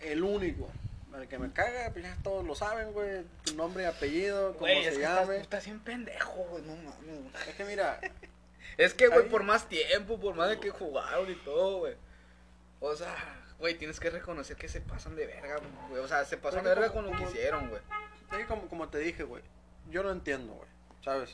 el 0.00 0.22
único, 0.22 0.68
el 1.16 1.28
que 1.28 1.38
me 1.38 1.50
caga, 1.52 1.90
pues 1.92 2.04
ya 2.04 2.16
todos 2.22 2.44
lo 2.44 2.54
saben, 2.54 2.92
güey, 2.92 3.22
tu 3.44 3.54
nombre 3.54 3.84
y 3.84 3.86
apellido, 3.86 4.52
cómo 4.54 4.66
se 4.66 4.88
es 4.88 4.94
que 4.96 5.00
llame. 5.02 5.20
estás, 5.22 5.36
estás 5.42 5.64
bien 5.64 5.80
pendejo, 5.80 6.32
güey. 6.50 6.62
No 6.64 6.76
mames. 6.76 7.48
Es 7.48 7.54
que 7.54 7.64
mira, 7.64 8.00
Es 8.76 8.92
que, 8.92 9.08
güey, 9.08 9.28
por 9.30 9.42
más 9.42 9.68
tiempo, 9.68 10.20
por 10.20 10.34
más 10.34 10.50
de 10.50 10.60
que 10.60 10.68
jugaron 10.70 11.30
y 11.30 11.34
todo, 11.36 11.78
güey. 11.78 11.94
O 12.80 12.94
sea, 12.94 13.14
güey, 13.58 13.74
tienes 13.78 13.98
que 13.98 14.10
reconocer 14.10 14.56
que 14.56 14.68
se 14.68 14.82
pasan 14.82 15.16
de 15.16 15.26
verga, 15.26 15.60
güey. 15.88 16.02
O 16.02 16.08
sea, 16.08 16.24
se 16.26 16.36
pasan 16.36 16.62
de 16.62 16.70
verga 16.70 16.90
como- 16.92 17.08
con 17.08 17.12
lo 17.12 17.18
que 17.18 17.30
hicieron, 17.32 17.70
güey. 17.70 17.80
es 18.32 18.36
que 18.38 18.46
como, 18.46 18.68
como 18.68 18.88
te 18.88 18.98
dije, 18.98 19.22
güey, 19.22 19.42
yo 19.88 20.02
lo 20.02 20.12
entiendo, 20.12 20.52
güey, 20.52 20.68
¿sabes? 21.02 21.30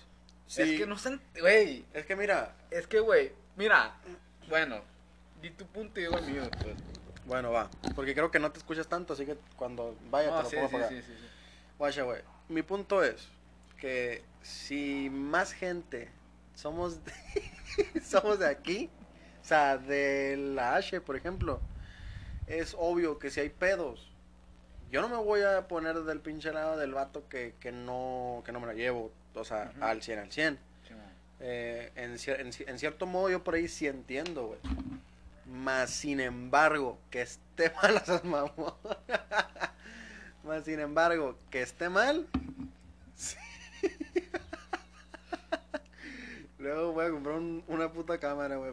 Es 0.47 0.55
Sí, 0.55 0.77
que 0.79 0.87
no 0.87 0.97
se... 0.99 1.19
Güey, 1.41 1.85
es 1.95 2.07
que 2.07 2.15
mira, 2.15 2.55
es 2.71 2.87
que, 2.87 3.01
güey, 3.01 3.33
mira. 3.57 3.97
Bueno, 4.49 4.83
di 5.41 5.51
tu 5.51 5.67
punto 5.67 5.99
y 5.99 6.05
yo 6.05 6.11
el 6.17 6.25
mío, 6.27 6.43
pues. 6.63 6.77
Bueno, 7.27 7.53
va, 7.53 7.71
porque 7.95 8.15
creo 8.15 8.31
que 8.31 8.39
no 8.39 8.51
te 8.51 8.59
escuchas 8.59 8.89
tanto, 8.89 9.13
así 9.13 9.25
que 9.27 9.37
cuando 9.57 9.97
vaya 10.11 10.31
No, 10.31 10.37
te 10.39 10.43
lo 10.43 10.49
sí, 10.51 10.57
puedo 10.71 10.89
sí, 10.89 10.97
sí, 10.97 11.03
sí, 11.03 11.13
sí. 11.19 11.29
Guacha, 11.79 12.03
güey. 12.03 12.21
Mi 12.49 12.63
punto 12.63 13.03
es 13.03 13.29
que 13.79 14.25
si 14.43 15.09
más 15.11 15.53
gente 15.53 16.11
somos 16.55 17.05
de, 17.05 17.13
somos 18.05 18.39
de 18.39 18.47
aquí, 18.47 18.91
o 19.41 19.45
sea, 19.45 19.79
de 19.79 20.37
la 20.37 20.77
H, 20.77 21.01
por 21.01 21.17
ejemplo, 21.17 21.61
es 22.47 22.75
obvio 22.79 23.19
que 23.19 23.31
si 23.31 23.41
hay 23.41 23.49
pedos, 23.49 24.11
yo 24.91 25.01
no 25.01 25.09
me 25.09 25.17
voy 25.17 25.43
a 25.43 25.69
poner 25.69 26.03
del 26.03 26.21
pinche 26.21 26.53
lado 26.53 26.77
del 26.77 26.93
vato 26.93 27.29
que, 27.29 27.55
que 27.59 27.73
no 27.73 28.43
que 28.45 28.53
no 28.53 28.61
me 28.61 28.67
la 28.67 28.75
llevo 28.75 29.11
o 29.35 29.45
sea, 29.45 29.73
al 29.81 30.03
100 30.03 30.19
al 30.19 30.31
100. 30.33 30.59
Sí. 30.87 30.95
Eh, 31.41 31.91
en, 31.97 32.13
en 32.13 32.53
en 32.69 32.79
cierto 32.79 33.07
modo 33.07 33.31
yo 33.31 33.43
por 33.43 33.55
ahí 33.55 33.69
sí 33.69 33.87
entiendo, 33.87 34.47
güey. 34.49 34.61
Más 35.53 35.91
sin 35.91 36.19
embargo, 36.21 36.99
que 37.11 37.23
esté 37.23 37.71
mal 37.83 37.97
esas 37.97 38.25
mamón. 38.25 38.75
Más 40.45 40.65
sin 40.65 40.81
embargo, 40.81 41.37
que 41.51 41.63
esté 41.63 41.89
mal. 41.89 42.27
sí. 43.15 43.37
Luego 46.59 46.93
voy 46.93 47.07
a 47.07 47.11
comprar 47.11 47.37
un- 47.37 47.65
una 47.69 47.91
puta 47.93 48.19
cámara, 48.19 48.57
güey. 48.57 48.73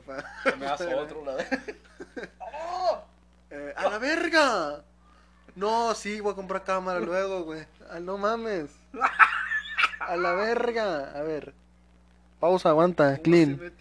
Me 0.60 0.66
das 0.66 0.82
otro, 0.82 1.24
la. 1.26 1.38
Eh, 3.52 3.74
¡A 3.76 3.90
la 3.90 3.98
verga! 3.98 4.84
No, 5.56 5.96
sí, 5.96 6.20
voy 6.22 6.34
a 6.34 6.36
comprar 6.36 6.64
cámara 6.64 7.00
luego, 7.00 7.46
güey. 7.46 7.66
Ah, 7.90 8.00
no 8.00 8.16
mames. 8.20 8.70
A 10.00 10.16
la 10.16 10.34
verga. 10.34 11.10
A 11.18 11.24
ver. 11.24 11.56
Pausa, 12.40 12.70
aguanta, 12.70 13.18
clean. 13.18 13.74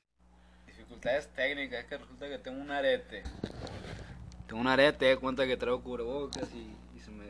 Dificultades 0.99 1.29
técnicas, 1.29 1.81
es 1.81 1.87
que 1.87 1.97
resulta 1.99 2.29
que 2.29 2.39
tengo 2.39 2.61
un 2.61 2.71
arete. 2.73 3.23
Tengo 4.49 4.61
un 4.61 4.67
arete, 4.67 5.05
de 5.05 5.17
cuenta 5.17 5.47
que 5.47 5.57
traigo 5.57 5.81
cubrebocas 5.81 6.49
y, 6.53 6.75
y 6.97 7.01
se, 7.01 7.11
me, 7.13 7.27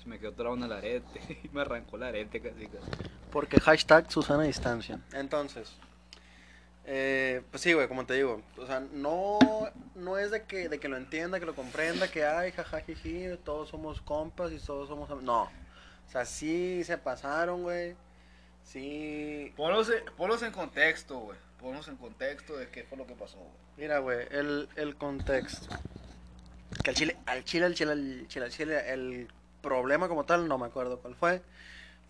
se 0.00 0.08
me 0.08 0.18
quedó 0.20 0.32
trabado 0.32 0.56
en 0.56 0.62
el 0.64 0.72
arete. 0.72 1.40
Y 1.44 1.48
me 1.48 1.62
arrancó 1.62 1.96
el 1.96 2.04
arete 2.04 2.40
casi 2.40 2.66
casi. 2.66 2.86
Porque 3.32 3.58
hashtag 3.58 4.10
Susana 4.12 4.44
Distancia. 4.44 5.00
Entonces, 5.12 5.72
eh, 6.86 7.42
pues 7.50 7.62
sí, 7.64 7.72
güey, 7.72 7.88
como 7.88 8.06
te 8.06 8.14
digo, 8.14 8.42
o 8.58 8.66
sea, 8.66 8.78
no, 8.92 9.40
no 9.96 10.16
es 10.18 10.30
de 10.30 10.44
que, 10.44 10.68
de 10.68 10.78
que 10.78 10.88
lo 10.88 10.96
entienda, 10.96 11.40
que 11.40 11.46
lo 11.46 11.56
comprenda, 11.56 12.08
que 12.08 12.24
ay, 12.24 12.52
jajajiji, 12.52 13.38
todos 13.44 13.70
somos 13.70 14.00
compas 14.02 14.52
y 14.52 14.58
todos 14.58 14.88
somos... 14.88 15.10
am-". 15.10 15.24
No, 15.24 15.42
o 15.44 16.10
sea, 16.12 16.24
sí 16.24 16.84
se 16.84 16.96
pasaron, 16.96 17.62
güey. 17.62 17.96
Sí. 18.62 19.52
Ponlos, 19.56 19.90
en- 19.90 20.04
ponlos 20.16 20.42
en 20.42 20.52
contexto, 20.52 21.18
güey. 21.18 21.38
Ponlos 21.64 21.88
en 21.88 21.96
contexto 21.96 22.58
de 22.58 22.68
qué 22.68 22.84
fue 22.84 22.98
lo 22.98 23.06
que 23.06 23.14
pasó. 23.14 23.38
Mira, 23.78 23.98
güey, 24.00 24.26
el, 24.30 24.68
el 24.76 24.96
contexto. 24.96 25.74
Que 26.82 26.90
al 26.90 26.96
chile, 26.96 27.16
al 27.24 27.42
chile, 27.44 27.64
al 27.64 27.74
chile, 27.74 27.92
al 27.92 28.28
chile, 28.28 28.44
al 28.44 28.50
chile, 28.52 28.92
el 28.92 29.28
problema 29.62 30.06
como 30.06 30.24
tal, 30.24 30.46
no 30.46 30.58
me 30.58 30.66
acuerdo 30.66 30.98
cuál 30.98 31.14
fue. 31.14 31.40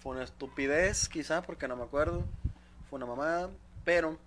Fue 0.00 0.10
una 0.16 0.24
estupidez, 0.24 1.08
quizá, 1.08 1.42
porque 1.42 1.68
no 1.68 1.76
me 1.76 1.84
acuerdo. 1.84 2.24
Fue 2.90 2.96
una 2.96 3.06
mamada, 3.06 3.48
pero. 3.84 4.18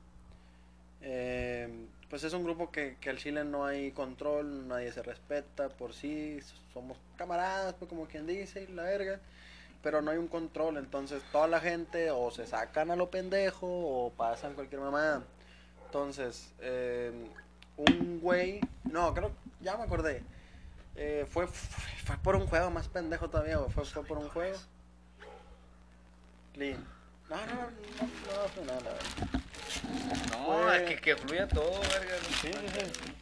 eh, 1.01 1.67
pues 2.09 2.23
es 2.23 2.31
un 2.31 2.45
grupo 2.45 2.71
que, 2.71 2.95
que 3.01 3.09
al 3.09 3.17
chile 3.17 3.43
no 3.43 3.65
hay 3.65 3.91
control, 3.91 4.65
nadie 4.69 4.93
se 4.93 5.03
respeta 5.03 5.67
por 5.67 5.93
sí, 5.93 6.39
somos 6.73 6.97
camaradas, 7.17 7.73
pues 7.73 7.89
como 7.89 8.05
quien 8.07 8.25
dice, 8.25 8.63
y 8.63 8.71
la 8.71 8.83
verga. 8.83 9.19
Pero 9.83 10.01
no 10.01 10.11
hay 10.11 10.17
un 10.17 10.27
control, 10.27 10.77
entonces 10.77 11.21
toda 11.31 11.47
la 11.47 11.59
gente 11.59 12.11
o 12.11 12.31
se 12.31 12.45
sacan 12.47 12.91
a 12.91 12.95
lo 12.95 13.09
pendejo 13.09 13.67
o 13.67 14.11
pasan 14.11 14.53
cualquier 14.53 14.81
mamada. 14.81 15.23
Entonces, 15.85 16.51
eh, 16.59 17.11
un 17.77 18.19
güey, 18.19 18.59
no, 18.85 19.13
creo, 19.13 19.31
ya 19.61 19.77
me 19.77 19.83
acordé. 19.83 20.23
Eh, 20.95 21.25
fue, 21.29 21.47
fue 21.47 22.17
por 22.23 22.35
un 22.35 22.47
juego 22.47 22.71
más 22.71 22.87
pendejo 22.87 23.29
todavía, 23.29 23.59
fue, 23.73 23.85
fue 23.85 24.03
por 24.03 24.17
un 24.17 24.29
juego. 24.29 24.57
Clean. 26.53 26.83
No, 27.29 27.35
no, 27.35 27.43
no, 27.45 27.61
no, 28.57 28.65
no 28.65 28.73
nada. 28.73 28.97
No, 30.31 30.63
Fue- 30.63 30.77
es 30.83 30.89
que, 30.89 31.01
que 31.01 31.15
fluya 31.17 31.47
todo, 31.47 31.79
verga. 31.81 32.15
Sí, 32.41 32.51
sí, 32.51 32.91
sí. 33.03 33.13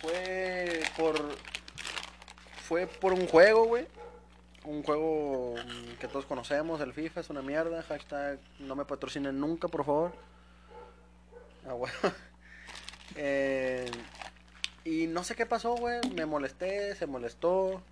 Fue 0.00 0.82
por. 0.96 1.16
Fue 2.68 2.86
por 2.86 3.12
un 3.12 3.26
juego, 3.26 3.64
güey. 3.64 3.86
Un 4.64 4.82
juego 4.82 5.54
que 5.98 6.06
todos 6.06 6.24
conocemos, 6.26 6.80
el 6.80 6.92
FIFA, 6.92 7.20
es 7.20 7.30
una 7.30 7.42
mierda. 7.42 7.82
Hashtag 7.82 8.38
no 8.60 8.76
me 8.76 8.84
patrocinen 8.84 9.38
nunca, 9.40 9.68
por 9.68 9.84
favor. 9.84 10.12
Ah, 11.66 11.74
bueno. 11.74 11.94
Eh, 13.14 13.90
y 14.86 15.06
no 15.06 15.22
sé 15.22 15.34
qué 15.34 15.44
pasó, 15.44 15.74
güey. 15.74 16.00
Me 16.14 16.24
molesté, 16.24 16.96
se 16.96 17.06
molestó. 17.06 17.82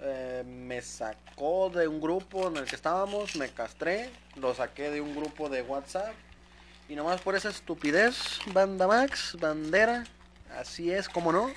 Eh, 0.00 0.42
me 0.44 0.82
sacó 0.82 1.70
de 1.70 1.86
un 1.86 2.00
grupo 2.00 2.48
en 2.48 2.56
el 2.56 2.64
que 2.64 2.74
estábamos, 2.74 3.36
me 3.36 3.48
castré, 3.48 4.10
lo 4.36 4.54
saqué 4.54 4.90
de 4.90 5.00
un 5.00 5.14
grupo 5.14 5.48
de 5.48 5.62
WhatsApp. 5.62 6.12
Y 6.88 6.94
nomás 6.94 7.20
por 7.20 7.34
esa 7.36 7.48
estupidez, 7.48 8.38
Banda 8.52 8.86
Max, 8.86 9.36
bandera, 9.40 10.04
así 10.58 10.92
es, 10.92 11.08
como 11.08 11.32
no, 11.32 11.50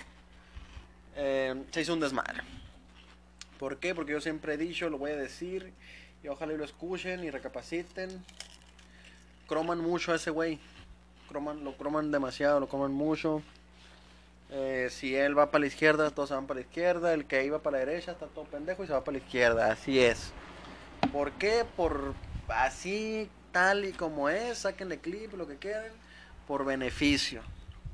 eh, 1.15 1.61
se 1.71 1.81
hizo 1.81 1.93
un 1.93 1.99
desmadre. 1.99 2.41
¿Por 3.57 3.77
qué? 3.77 3.95
Porque 3.95 4.11
yo 4.11 4.21
siempre 4.21 4.53
he 4.53 4.57
dicho, 4.57 4.89
lo 4.89 4.97
voy 4.97 5.11
a 5.11 5.15
decir, 5.15 5.73
y 6.23 6.27
ojalá 6.27 6.53
y 6.53 6.57
lo 6.57 6.63
escuchen 6.63 7.23
y 7.23 7.31
recapaciten. 7.31 8.23
Croman 9.47 9.79
mucho 9.79 10.11
a 10.11 10.15
ese 10.15 10.29
güey. 10.29 10.59
Croman, 11.27 11.63
lo 11.63 11.75
croman 11.75 12.11
demasiado, 12.11 12.59
lo 12.59 12.67
croman 12.67 12.91
mucho. 12.91 13.41
Eh, 14.49 14.87
si 14.91 15.15
él 15.15 15.37
va 15.37 15.51
para 15.51 15.61
la 15.61 15.67
izquierda, 15.67 16.11
todos 16.11 16.29
se 16.29 16.35
van 16.35 16.47
para 16.47 16.59
la 16.59 16.65
izquierda. 16.65 17.13
El 17.13 17.25
que 17.25 17.43
iba 17.45 17.59
para 17.59 17.79
la 17.79 17.85
derecha 17.85 18.11
está 18.11 18.27
todo 18.27 18.45
pendejo 18.45 18.83
y 18.83 18.87
se 18.87 18.93
va 18.93 19.03
para 19.03 19.17
la 19.17 19.23
izquierda. 19.23 19.71
Así 19.71 19.99
es. 19.99 20.31
¿Por 21.11 21.31
qué? 21.33 21.65
Por 21.75 22.13
así, 22.47 23.29
tal 23.51 23.85
y 23.85 23.91
como 23.91 24.29
es. 24.29 24.59
Sáquenle 24.59 24.99
clip, 24.99 25.33
lo 25.33 25.47
que 25.47 25.57
quieran. 25.57 25.91
Por 26.47 26.63
beneficio. 26.63 27.41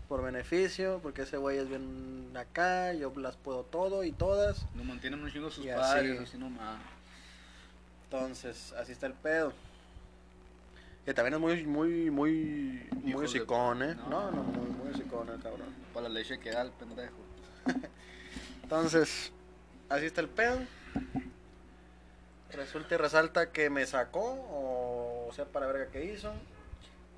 Por 0.07 0.21
beneficio, 0.21 0.99
porque 1.01 1.23
ese 1.23 1.37
güey 1.37 1.57
es 1.57 1.67
bien 1.69 2.31
acá. 2.35 2.93
Yo 2.93 3.11
las 3.15 3.35
puedo 3.37 3.63
todo 3.63 4.03
y 4.03 4.11
todas. 4.11 4.65
Nos 4.75 4.85
mantienen 4.85 5.23
un 5.23 5.31
chingo 5.31 5.49
sus 5.49 5.65
Y 5.65 5.69
así. 5.69 5.79
padres, 5.79 6.19
así 6.21 6.37
nomás. 6.37 6.79
Entonces, 8.05 8.73
así 8.73 8.91
está 8.91 9.07
el 9.07 9.13
pedo. 9.13 9.53
Que 11.05 11.13
también 11.13 11.33
es 11.33 11.39
muy, 11.39 11.63
muy, 11.65 12.11
muy, 12.11 12.87
muy 12.91 13.11
de- 13.11 13.15
hocicón, 13.25 13.81
¿eh? 13.83 13.95
no. 13.95 14.09
No, 14.09 14.31
no, 14.31 14.43
muy, 14.43 14.69
muy 14.69 14.93
hocicón 14.93 15.29
el 15.29 15.41
cabrón. 15.41 15.73
Para 15.93 16.07
la 16.09 16.15
leche 16.15 16.39
que 16.39 16.51
da 16.51 16.61
el 16.61 16.71
pendejo. 16.71 17.15
Entonces, 18.63 19.31
así 19.89 20.05
está 20.05 20.21
el 20.21 20.29
pedo. 20.29 20.59
Resulta 22.51 22.93
y 22.95 22.97
resalta 22.99 23.51
que 23.51 23.69
me 23.71 23.85
sacó, 23.87 24.21
o, 25.27 25.31
sea, 25.33 25.45
para 25.45 25.65
verga 25.65 25.87
que 25.91 26.05
hizo. 26.05 26.31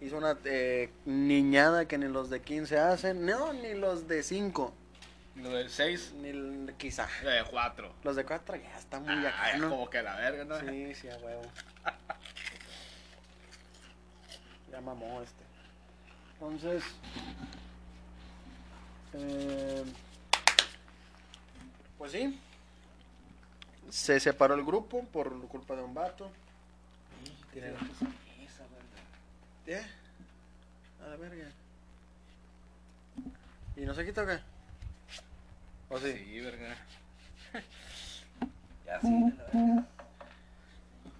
Hizo 0.06 0.18
una 0.18 0.38
eh, 0.46 0.92
niñada 1.06 1.88
que 1.88 1.98
ni 1.98 2.08
los 2.08 2.30
de 2.30 2.40
15 2.42 2.78
hacen. 2.78 3.26
No, 3.26 3.54
ni 3.54 3.74
los 3.74 4.08
de 4.08 4.22
5. 4.22 4.72
Y 5.36 5.40
lo 5.40 5.50
del 5.50 5.70
6, 5.70 6.14
Ni 6.22 6.30
el- 6.30 6.74
quizá. 6.78 7.10
lo 7.24 7.30
de 7.32 7.44
4. 7.44 7.92
Los 8.04 8.16
de 8.16 8.24
4 8.24 8.56
ya 8.56 8.78
está 8.78 9.00
muy 9.00 9.10
Ah, 9.26 9.30
acá, 9.30 9.58
¿no? 9.58 9.70
como 9.70 9.90
que 9.90 10.04
la 10.04 10.16
verga, 10.16 10.46
¿no? 10.46 10.60
Sí, 10.60 10.94
sí, 10.96 11.10
a 11.10 11.18
huevo. 11.18 11.42
Ya 14.72 14.82
mamó 14.82 15.22
este. 15.22 15.44
Entonces. 16.34 16.84
eh, 19.14 19.86
pues 21.98 22.12
sí. 22.12 22.40
Se 23.90 24.20
separó 24.20 24.54
el 24.56 24.66
grupo 24.66 25.04
por 25.06 25.48
culpa 25.48 25.76
de 25.76 25.82
un 25.84 25.94
vato. 25.94 26.30
Tiene-. 27.54 27.74
¿Eh? 29.68 29.86
A 31.04 31.10
la 31.10 31.16
verga. 31.16 31.46
¿Y 33.76 33.82
no 33.82 33.94
se 33.94 34.06
quita 34.06 34.24
o 34.24 34.28
qué? 34.28 34.40
¿O 35.90 36.00
sí? 36.00 36.18
Sí, 36.18 36.42
verga. 36.42 36.76
ya 38.86 39.02
sí, 39.02 39.08
de 39.08 39.36
la 39.36 39.44
verga. 39.52 39.86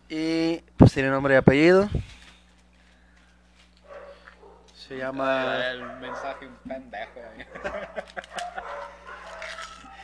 Y 0.10 0.58
pues 0.78 0.94
tiene 0.94 1.10
nombre 1.10 1.34
y 1.34 1.38
apellido. 1.38 1.90
Se 4.76 4.98
llama. 4.98 5.66
El 5.72 5.84
mensaje 6.00 6.46
un 6.46 6.56
pendejo. 6.58 7.22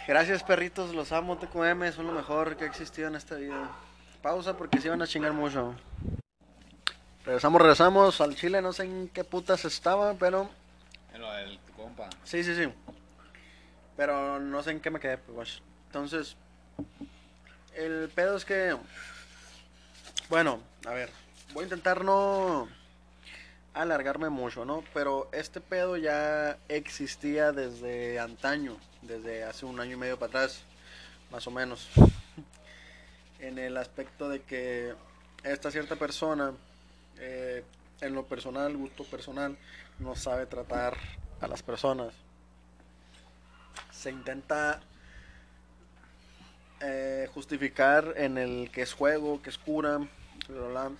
Gracias 0.07 0.43
perritos, 0.43 0.95
los 0.95 1.11
amo, 1.11 1.37
TQM, 1.37 1.91
son 1.91 2.07
lo 2.07 2.13
mejor 2.13 2.57
que 2.57 2.63
ha 2.63 2.67
existido 2.67 3.07
en 3.07 3.15
esta 3.15 3.35
vida. 3.35 3.69
Pausa 4.23 4.57
porque 4.57 4.81
se 4.81 4.89
van 4.89 5.01
a 5.01 5.07
chingar 5.07 5.33
mucho. 5.33 5.75
Regresamos, 7.25 7.61
regresamos 7.61 8.21
al 8.21 8.35
Chile, 8.35 8.61
no 8.61 8.73
sé 8.73 8.83
en 8.83 9.09
qué 9.09 9.23
putas 9.23 9.63
estaba, 9.65 10.15
pero 10.15 10.49
En 11.13 11.21
Lo 11.21 11.31
del 11.33 11.59
tu 11.59 11.73
compa. 11.73 12.09
sí, 12.23 12.43
sí, 12.43 12.55
sí. 12.55 12.67
Pero 13.95 14.39
no 14.39 14.63
sé 14.63 14.71
en 14.71 14.79
qué 14.79 14.89
me 14.89 14.99
quedé, 14.99 15.17
pues. 15.17 15.61
Entonces, 15.87 16.35
el 17.75 18.09
pedo 18.15 18.37
es 18.37 18.45
que, 18.45 18.75
bueno, 20.29 20.61
a 20.85 20.91
ver, 20.91 21.11
voy 21.53 21.61
a 21.61 21.65
intentar 21.65 22.03
no 22.03 22.67
alargarme 23.73 24.29
mucho, 24.29 24.65
¿no? 24.65 24.83
Pero 24.93 25.29
este 25.31 25.61
pedo 25.61 25.97
ya 25.97 26.57
existía 26.69 27.51
desde 27.51 28.19
antaño, 28.19 28.77
desde 29.03 29.43
hace 29.43 29.65
un 29.65 29.79
año 29.79 29.93
y 29.93 29.99
medio 29.99 30.17
para 30.17 30.29
atrás, 30.29 30.63
más 31.31 31.45
o 31.47 31.51
menos. 31.51 31.87
En 33.39 33.57
el 33.57 33.75
aspecto 33.77 34.29
de 34.29 34.43
que 34.43 34.93
esta 35.43 35.71
cierta 35.71 35.95
persona, 35.95 36.53
eh, 37.21 37.63
en 38.01 38.15
lo 38.15 38.25
personal, 38.25 38.75
gusto 38.75 39.05
personal, 39.05 39.57
no 39.99 40.15
sabe 40.15 40.47
tratar 40.47 40.97
a 41.39 41.47
las 41.47 41.63
personas. 41.63 42.13
Se 43.91 44.09
intenta 44.09 44.81
eh, 46.81 47.29
justificar 47.33 48.15
en 48.17 48.37
el 48.37 48.71
que 48.71 48.81
es 48.81 48.93
juego, 48.93 49.41
que 49.41 49.51
es 49.51 49.57
cura, 49.57 49.99
bla, 50.47 50.67
bla, 50.67 50.91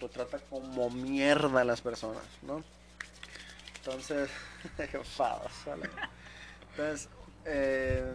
pues 0.00 0.12
trata 0.12 0.40
como 0.40 0.90
mierda 0.90 1.60
a 1.60 1.64
las 1.64 1.80
personas, 1.80 2.24
¿no? 2.42 2.64
Entonces, 3.76 4.30
Entonces, 6.70 7.08
eh, 7.44 8.12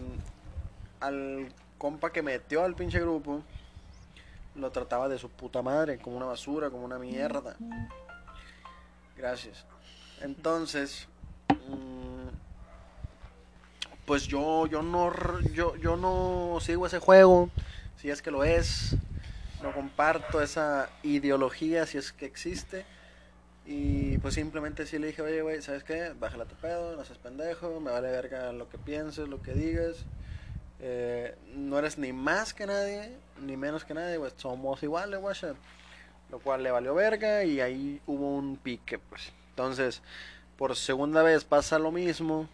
al 1.00 1.54
compa 1.78 2.12
que 2.12 2.22
metió 2.22 2.64
al 2.64 2.76
pinche 2.76 3.00
grupo, 3.00 3.44
lo 4.58 4.72
trataba 4.72 5.08
de 5.08 5.18
su 5.18 5.30
puta 5.30 5.62
madre, 5.62 6.00
como 6.00 6.18
una 6.18 6.26
basura, 6.26 6.70
como 6.70 6.86
una 6.86 7.00
mierda. 7.00 7.56
Gracias. 9.16 9.66
Entonces, 10.22 11.08
mm, 11.50 12.28
pues 14.06 14.28
yo, 14.28 14.68
yo 14.68 14.82
no, 14.82 15.12
yo, 15.54 15.76
yo 15.76 15.96
no 15.98 16.60
sigo 16.62 16.86
ese 16.88 17.00
juego, 17.00 17.50
si 17.98 18.10
es 18.10 18.22
que 18.22 18.32
lo 18.32 18.44
es. 18.44 18.96
No 19.62 19.74
comparto 19.74 20.40
esa 20.40 20.90
ideología, 21.02 21.88
si 21.88 21.98
es 21.98 22.14
que 22.14 22.26
existe. 22.26 22.86
Y 23.66 24.18
pues 24.20 24.36
simplemente 24.36 24.86
sí 24.86 24.98
le 24.98 25.08
dije, 25.08 25.22
oye, 25.22 25.42
güey, 25.42 25.62
¿sabes 25.62 25.84
qué? 25.84 26.14
Bájala 26.18 26.46
tu 26.46 26.56
pedo, 26.56 26.96
no 26.96 27.04
seas 27.04 27.18
pendejo, 27.18 27.82
me 27.82 27.92
vale 27.92 28.10
verga 28.10 28.54
lo 28.54 28.70
que 28.70 28.78
pienses, 28.78 29.28
lo 29.28 29.42
que 29.42 29.54
digas. 29.54 30.06
Eh, 30.80 31.36
no 31.56 31.78
eres 31.80 31.98
ni 31.98 32.14
más 32.14 32.54
que 32.54 32.68
nadie, 32.68 33.18
ni 33.42 33.58
menos 33.58 33.86
que 33.86 33.94
nadie, 33.94 34.18
pues 34.20 34.34
somos 34.38 34.82
iguales, 34.84 35.20
guacha. 35.20 35.54
Lo 36.30 36.40
cual 36.40 36.64
le 36.64 36.72
valió 36.72 36.94
verga 36.94 37.44
y 37.44 37.62
ahí 37.62 38.02
hubo 38.06 38.36
un 38.36 38.58
pique, 38.58 39.00
pues. 39.00 39.32
Entonces, 39.52 40.02
por 40.58 40.76
segunda 40.76 41.24
vez 41.24 41.46
pasa 41.46 41.80
lo 41.80 41.92
mismo. 41.92 42.48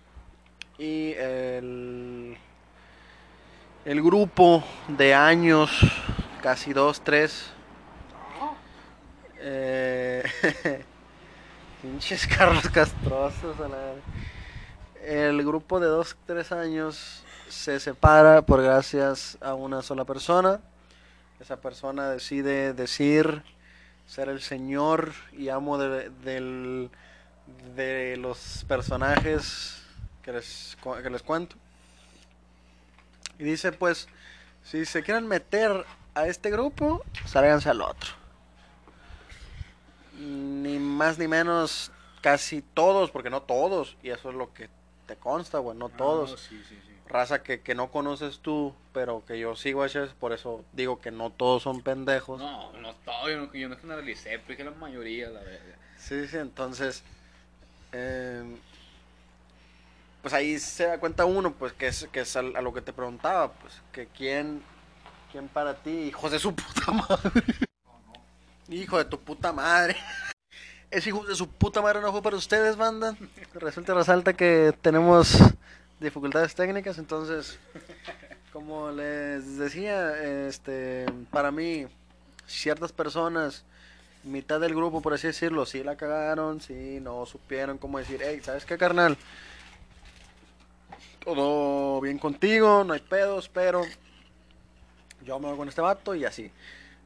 Y 0.78 1.14
el, 1.14 2.38
el 3.86 4.02
grupo 4.02 4.64
de 4.88 5.14
años, 5.14 5.72
casi 6.42 6.74
dos, 6.74 7.02
tres. 7.02 7.52
Eh, 9.40 10.24
pinches 11.82 12.28
carros 12.28 12.70
castrosos 12.70 13.60
a 13.60 13.68
la 13.68 13.78
verga. 13.78 14.02
El 15.04 15.44
grupo 15.46 15.80
de 15.80 15.88
dos, 15.88 16.16
tres 16.26 16.52
años 16.52 17.24
se 17.50 17.80
separa 17.80 18.42
por 18.42 18.62
gracias 18.62 19.38
a 19.42 19.54
una 19.54 19.82
sola 19.82 20.06
persona. 20.06 20.62
Esa 21.44 21.60
persona 21.60 22.10
decide 22.10 22.72
decir 22.72 23.44
ser 24.08 24.30
el 24.30 24.40
señor 24.40 25.12
y 25.34 25.50
amo 25.50 25.78
de, 25.78 26.10
del- 26.24 26.90
de 27.76 28.16
los 28.16 28.64
personajes 28.66 29.84
que 30.22 30.32
les, 30.32 30.78
que 31.04 31.10
les 31.10 31.22
cuento. 31.22 31.58
Y 33.38 33.44
dice 33.44 33.74
pues, 33.74 34.08
si 34.64 34.86
se 34.86 35.04
quieren 35.04 35.28
meter 35.28 35.86
a 36.16 36.28
este 36.28 36.50
grupo, 36.50 37.04
sálganse 37.26 37.70
al 37.70 37.82
otro. 37.82 38.12
Ni 40.18 40.80
más 40.80 41.18
ni 41.20 41.28
menos, 41.28 41.92
casi 42.22 42.62
todos, 42.62 43.12
porque 43.12 43.30
no 43.30 43.42
todos, 43.42 43.98
y 44.02 44.12
eso 44.12 44.30
es 44.30 44.36
lo 44.36 44.54
que 44.54 44.70
te 45.06 45.16
consta, 45.16 45.60
güey, 45.60 45.78
no 45.78 45.90
todos 45.90 46.32
No, 46.32 46.38
sí, 46.38 46.64
sí, 46.68 46.80
sí. 46.86 46.94
raza 47.08 47.44
que, 47.44 47.62
que 47.62 47.76
no 47.76 47.92
conoces 47.92 48.40
tú, 48.40 48.74
pero 48.94 49.24
que 49.26 49.40
yo 49.40 49.56
sigo 49.56 49.84
a 49.84 49.88
por 50.20 50.34
eso 50.34 50.64
digo 50.74 51.00
que 51.02 51.12
no 51.12 51.30
todos 51.30 51.64
son 51.64 51.82
pendejos. 51.82 52.40
No, 52.40 52.72
no 52.74 52.94
todo, 52.96 53.30
yo 53.30 53.38
no, 53.38 53.54
yo 53.54 53.70
no 53.70 53.78
generalicé, 53.78 54.40
pero 54.40 54.50
dije 54.50 54.64
la 54.64 54.72
mayoría, 54.72 55.30
la 55.30 55.42
verdad. 55.42 55.76
Sí, 55.98 56.28
sí, 56.28 56.38
entonces, 56.38 57.04
eh, 57.92 58.44
pues 60.22 60.34
ahí 60.34 60.58
se 60.60 60.86
da 60.88 61.00
cuenta 61.00 61.26
uno, 61.26 61.54
pues 61.54 61.74
que 61.74 61.88
es, 61.88 62.08
que 62.12 62.22
es 62.22 62.36
al- 62.36 62.56
a, 62.56 62.62
lo 62.62 62.74
que 62.74 62.82
te 62.82 62.94
preguntaba, 62.94 63.52
pues 63.54 63.82
que 63.92 64.08
quién, 64.08 64.64
quién 65.32 65.50
para 65.50 65.76
ti, 65.76 65.90
hijos 65.92 66.32
de 66.32 66.40
su 66.40 66.56
puta 66.56 66.92
madre. 66.92 67.44
Hijo 68.70 68.98
de 68.98 69.06
tu 69.06 69.20
puta 69.20 69.52
madre. 69.52 69.98
Ese 70.94 71.10
hijo 71.10 71.26
de 71.26 71.34
su 71.34 71.48
puta 71.48 71.82
madre 71.82 72.02
no 72.02 72.12
fue 72.12 72.22
para 72.22 72.36
ustedes, 72.36 72.78
banda. 72.78 73.18
Resulta 73.56 73.96
resalta 73.96 74.34
que 74.34 74.76
tenemos 74.80 75.40
dificultades 76.00 76.54
técnicas, 76.54 77.00
entonces, 77.00 77.58
como 78.52 78.92
les 78.92 79.58
decía, 79.58 80.46
este, 80.48 81.08
para 81.32 81.50
mí, 81.50 81.88
ciertas 82.46 82.92
personas, 82.92 83.66
mitad 84.24 84.60
del 84.60 84.76
grupo, 84.76 85.02
por 85.02 85.16
así 85.16 85.26
decirlo, 85.26 85.66
sí 85.66 85.84
la 85.84 85.96
cagaron, 85.96 86.62
sí 86.62 87.00
no 87.02 87.26
supieron 87.26 87.80
cómo 87.80 87.98
decir, 87.98 88.22
hey, 88.24 88.42
¿sabes 88.44 88.64
qué, 88.64 88.78
carnal? 88.78 89.18
Todo 91.26 92.02
bien 92.02 92.20
contigo, 92.20 92.84
no 92.84 92.94
hay 92.94 93.00
pedos, 93.00 93.50
pero 93.50 93.82
yo 95.26 95.40
me 95.40 95.48
voy 95.48 95.58
con 95.58 95.70
este 95.70 95.82
vato 95.82 96.14
y 96.14 96.26
así. 96.26 96.52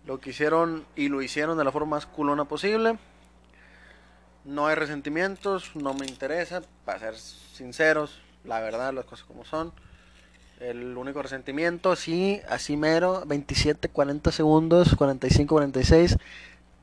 Lo 0.05 0.19
que 0.19 0.31
hicieron 0.31 0.85
y 0.97 1.07
lo 1.07 1.21
hicieron 1.21 1.57
de 1.57 1.63
la 1.63 1.71
forma 1.71 1.95
más 1.95 2.05
culona 2.05 2.43
posible. 2.43 2.99
No 4.47 4.65
hay 4.65 4.75
resentimientos, 4.75 5.75
no 5.75 5.93
me 5.93 6.05
interesa, 6.05 6.61
para 6.85 6.99
ser 6.99 7.17
sinceros, 7.17 8.21
la 8.45 8.61
verdad, 8.61 8.93
las 8.93 9.03
cosas 9.03 9.25
como 9.25 9.43
son. 9.43 9.73
El 10.61 10.95
único 10.95 11.21
resentimiento, 11.21 11.97
sí, 11.97 12.39
así 12.47 12.77
mero, 12.77 13.23
27, 13.25 13.89
40 13.89 14.31
segundos, 14.31 14.95
45, 14.95 15.53
46. 15.53 16.17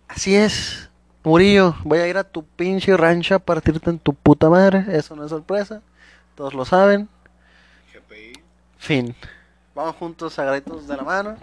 Así 0.09 0.37
es, 0.37 0.91
Murillo, 1.23 1.75
voy 1.85 2.01
a 2.01 2.07
ir 2.07 2.19
a 2.19 2.25
tu 2.25 2.45
pinche 2.45 2.95
rancho 2.99 3.35
a 3.35 3.39
partirte 3.39 3.89
en 3.89 3.99
tu 3.99 4.13
puta 4.13 4.51
madre, 4.51 4.85
eso 4.91 5.17
no 5.17 5.25
es 5.25 5.31
sorpresa, 5.31 5.81
todos 6.35 6.53
lo 6.53 6.67
saben. 6.67 7.09
GPI. 7.95 8.35
Fin. 8.77 9.17
Vamos 9.75 9.97
juntos 9.97 10.39
agarritos 10.39 10.87
de 10.87 10.97
la 10.99 11.03
mano. 11.03 11.39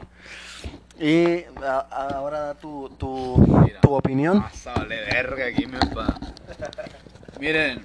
Y 1.03 1.43
a- 1.63 1.87
a- 1.89 2.07
ahora 2.09 2.39
da 2.41 2.53
tu, 2.53 2.87
tu, 2.99 3.37
Mira. 3.63 3.81
tu 3.81 3.91
opinión. 3.93 4.39
Vas 4.41 4.67
a 4.67 4.73
vale 4.75 4.97
verga 5.01 5.47
aquí, 5.47 5.65
mi 5.65 5.79
papá. 5.79 6.15
Miren, 7.39 7.83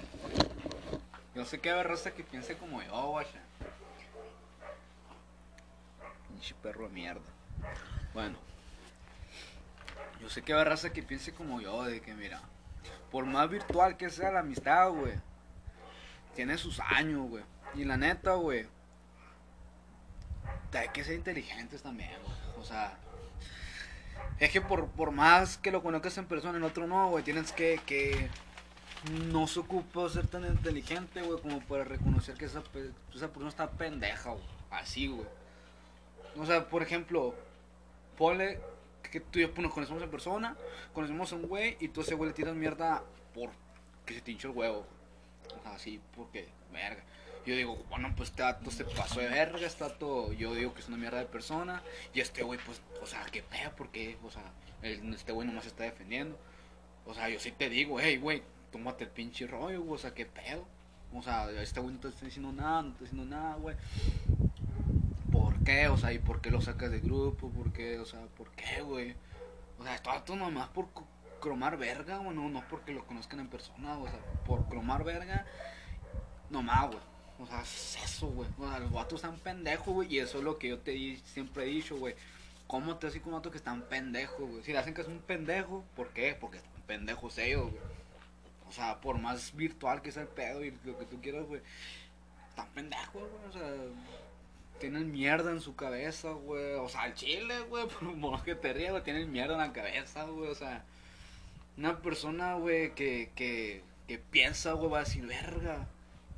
yo 1.35 1.47
sé 1.47 1.59
que 1.59 1.71
hay 1.71 1.83
raza 1.83 2.11
que 2.11 2.23
piense 2.23 2.57
como 2.59 2.83
yo, 2.83 3.07
guacha. 3.09 3.41
Pinche 6.29 6.55
perro 6.63 6.89
de 6.89 6.95
mierda. 6.95 7.23
Bueno, 8.13 8.37
yo 10.21 10.29
sé 10.29 10.43
que 10.43 10.53
hay 10.53 10.65
raza 10.65 10.93
que 10.93 11.03
piense 11.03 11.33
como 11.33 11.63
yo, 11.63 11.85
de 11.85 12.03
que 12.03 12.13
mira, 12.13 12.41
por 13.11 13.25
más 13.25 13.49
virtual 13.49 13.97
que 13.97 14.11
sea 14.11 14.31
la 14.31 14.41
amistad, 14.41 14.91
güey, 14.91 15.15
tiene 16.35 16.59
sus 16.59 16.81
años, 16.81 17.31
güey. 17.31 17.45
Y 17.75 17.85
la 17.85 17.97
neta, 17.97 18.35
güey, 18.35 18.67
hay 20.75 20.89
que 20.91 21.03
ser 21.03 21.15
inteligentes 21.15 21.81
también, 21.83 22.11
güey. 22.23 22.37
O 22.61 22.65
sea, 22.65 22.95
es 24.39 24.51
que 24.51 24.61
por, 24.61 24.89
por 24.89 25.11
más 25.11 25.57
que 25.59 25.71
lo 25.71 25.83
conozcas 25.83 26.19
en 26.19 26.27
persona, 26.27 26.59
en 26.59 26.65
otro 26.65 26.87
no, 26.87 27.11
güey, 27.11 27.25
tienes 27.25 27.53
que, 27.53 27.81
que 27.87 28.29
no 29.31 29.47
se 29.47 29.61
ocupa 29.61 30.09
ser 30.09 30.27
tan 30.27 30.45
inteligente, 30.45 31.23
güey, 31.23 31.41
como 31.41 31.61
para 31.61 31.85
reconocer 31.85 32.37
que 32.37 32.45
esa, 32.45 32.63
esa 33.15 33.29
persona 33.29 33.49
está 33.49 33.71
pendeja, 33.71 34.31
güey. 34.31 34.45
Así, 34.71 35.07
güey. 35.07 35.27
O 36.37 36.45
sea, 36.45 36.69
por 36.69 36.83
ejemplo, 36.83 37.35
ponle 38.19 38.61
que 39.11 39.21
tú 39.21 39.39
y 39.39 39.43
yo 39.43 39.55
pues, 39.55 39.63
nos 39.63 39.73
conocemos 39.73 40.03
en 40.03 40.11
persona, 40.11 40.57
conocemos 40.93 41.33
a 41.33 41.37
un 41.37 41.49
güey 41.49 41.77
y 41.81 41.89
tú 41.89 42.03
ese 42.03 42.15
güey 42.15 42.31
le 42.31 42.35
tiras 42.35 42.55
mierda 42.55 43.03
por 43.35 43.51
que 44.05 44.15
se 44.15 44.21
te 44.21 44.33
hinchó 44.33 44.49
el 44.49 44.57
huevo. 44.57 44.87
O 45.65 45.69
así, 45.69 46.01
porque, 46.15 46.49
verga. 46.73 47.03
Yo 47.47 47.55
digo, 47.55 47.77
bueno, 47.89 48.13
pues 48.17 48.31
este 48.31 48.43
vato 48.43 48.73
se 48.73 48.85
pasó 48.85 49.21
de 49.21 49.29
verga, 49.29 49.65
este 49.65 49.85
vato, 49.85 50.33
yo 50.33 50.53
digo 50.53 50.75
que 50.75 50.81
es 50.81 50.89
una 50.89 50.97
mierda 50.97 51.19
de 51.19 51.27
persona, 51.27 51.81
y 52.13 52.21
este 52.21 52.43
güey, 52.43 52.59
pues, 52.67 52.83
o 53.01 53.07
sea, 53.07 53.25
qué 53.31 53.43
pedo, 53.43 53.71
porque, 53.77 54.19
o 54.25 54.31
sea, 54.31 54.43
este 54.83 55.31
güey 55.31 55.47
nomás 55.47 55.63
se 55.63 55.71
está 55.71 55.85
defendiendo. 55.85 56.37
O 57.07 57.15
sea, 57.15 57.29
yo 57.29 57.39
sí 57.39 57.53
te 57.53 57.71
digo, 57.71 58.01
hey, 58.01 58.17
güey, 58.17 58.43
tómate 58.73 59.05
el 59.05 59.11
pinche 59.11 59.47
rollo, 59.47 59.81
güey, 59.83 59.95
o 59.95 59.99
sea, 59.99 60.13
qué 60.13 60.27
pedo. 60.27 60.67
O 61.15 61.23
sea, 61.23 61.49
este 61.63 61.79
güey 61.79 61.95
no 61.95 62.01
te 62.01 62.09
está 62.09 62.25
diciendo 62.25 62.51
nada, 62.51 62.83
no 62.83 62.89
te 62.89 63.05
está 63.05 63.15
diciendo 63.17 63.37
nada, 63.37 63.55
güey. 63.55 63.77
¿Por 65.31 65.63
qué? 65.63 65.87
O 65.87 65.97
sea, 65.97 66.13
¿y 66.13 66.19
por 66.19 66.41
qué 66.41 66.51
lo 66.51 66.61
sacas 66.61 66.91
del 66.91 67.03
grupo? 67.03 67.49
¿Por 67.51 67.73
qué? 67.73 68.01
O 68.01 68.05
sea, 68.05 68.23
¿por 68.37 68.51
qué, 68.51 68.83
güey? 68.83 69.15
O 69.79 69.85
sea, 69.85 69.97
todo 70.03 70.15
esto 70.15 70.35
nomás 70.35 70.69
por 70.71 70.89
cromar 71.41 71.77
verga, 71.77 72.17
güey, 72.17 72.35
no, 72.35 72.49
no 72.49 72.65
porque 72.69 72.93
lo 72.93 73.07
conozcan 73.07 73.39
en 73.39 73.49
persona, 73.49 73.97
o 73.99 74.09
sea, 74.09 74.19
por 74.45 74.69
cromar 74.69 75.05
verga, 75.05 75.47
nomás, 76.51 76.89
güey. 76.89 77.16
O 77.39 77.47
sea, 77.47 77.61
es 77.63 77.99
eso, 78.03 78.29
güey. 78.29 78.49
O 78.59 78.69
sea, 78.69 78.79
los 78.79 78.93
vatos 78.93 79.23
están 79.23 79.39
pendejos, 79.39 79.93
güey, 79.93 80.15
y 80.15 80.19
eso 80.19 80.39
es 80.39 80.45
lo 80.45 80.59
que 80.59 80.69
yo 80.69 80.79
te 80.79 81.17
siempre 81.25 81.65
he 81.65 81.67
dicho, 81.67 81.97
güey. 81.97 82.15
¿Cómo 82.67 82.97
te 82.97 83.07
así 83.07 83.21
con 83.21 83.33
vatos 83.33 83.53
que 83.53 83.59
están 83.59 83.83
pendejos, 83.83 84.49
güey? 84.49 84.63
Si 84.65 84.73
le 84.73 84.79
hacen 84.79 84.95
que 84.95 85.03
es 85.03 85.09
un 85.09 85.19
pendejo, 85.21 85.85
¿por 85.95 86.09
qué? 86.11 86.37
Porque 86.39 86.59
están 86.59 86.83
pendejos 86.87 87.39
ellos, 87.39 87.71
güey. 87.71 87.83
O 88.69 88.73
sea, 88.73 89.01
por 89.01 89.19
más 89.19 89.55
virtual 89.55 90.03
que 90.03 90.11
sea 90.11 90.23
el 90.23 90.29
pedo 90.29 90.65
y 90.65 90.77
lo 90.85 90.99
que 90.99 91.05
tú 91.07 91.21
quieras, 91.21 91.47
güey. 91.47 91.61
Están 92.49 92.69
pendejos, 92.75 93.23
güey. 93.23 93.49
O 93.49 93.53
sea, 93.53 93.73
tienen 94.81 95.13
mierda 95.13 95.53
en 95.53 95.61
su 95.61 95.77
cabeza, 95.77 96.31
güey. 96.33 96.75
O 96.75 96.89
sea, 96.89 97.07
el 97.07 97.15
chile, 97.15 97.61
güey, 97.69 97.87
por 98.01 98.03
más 98.17 98.43
que 98.43 98.55
te 98.55 98.73
rías, 98.73 98.93
güey, 98.93 99.05
tienen 99.05 99.31
mierda 99.31 99.55
en 99.55 99.61
la 99.61 99.73
cabeza, 99.73 100.25
güey. 100.25 100.51
O 100.51 100.55
sea, 100.55 100.85
una 101.77 102.01
persona, 102.01 102.55
güey, 102.55 102.95
que, 102.95 103.31
que, 103.37 103.83
que 104.09 104.19
piensa, 104.19 104.73
güey, 104.73 104.91
va 104.91 104.99
a 104.99 105.05
decir, 105.05 105.27
verga. 105.27 105.87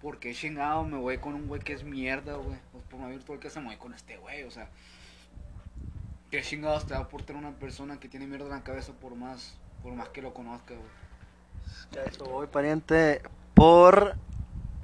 ¿Por 0.00 0.18
qué 0.18 0.32
chingado 0.32 0.84
me 0.84 0.96
voy 0.96 1.18
con 1.18 1.34
un 1.34 1.48
güey 1.48 1.60
que 1.60 1.72
es 1.72 1.82
mierda, 1.82 2.36
güey? 2.36 2.58
O 2.74 2.78
por 2.88 3.00
más 3.00 3.10
virtual 3.10 3.38
que 3.40 3.50
sea, 3.50 3.60
me 3.62 3.68
voy 3.68 3.76
con 3.76 3.94
este 3.94 4.16
güey, 4.16 4.44
o 4.44 4.50
sea. 4.50 4.68
¿Qué 6.30 6.42
chingados 6.42 6.86
te 6.86 6.94
va 6.94 7.00
a 7.00 7.02
aportar 7.04 7.36
una 7.36 7.52
persona 7.52 7.98
que 7.98 8.08
tiene 8.08 8.26
mierda 8.26 8.46
en 8.46 8.52
la 8.52 8.62
cabeza 8.62 8.92
por 8.92 9.14
más 9.14 9.56
Por 9.82 9.94
más 9.94 10.08
que 10.10 10.22
lo 10.22 10.34
conozca, 10.34 10.74
güey. 10.74 10.88
Que 11.92 12.00
a 12.00 12.04
eso 12.04 12.24
voy, 12.24 12.46
pariente, 12.46 13.22
por 13.54 14.16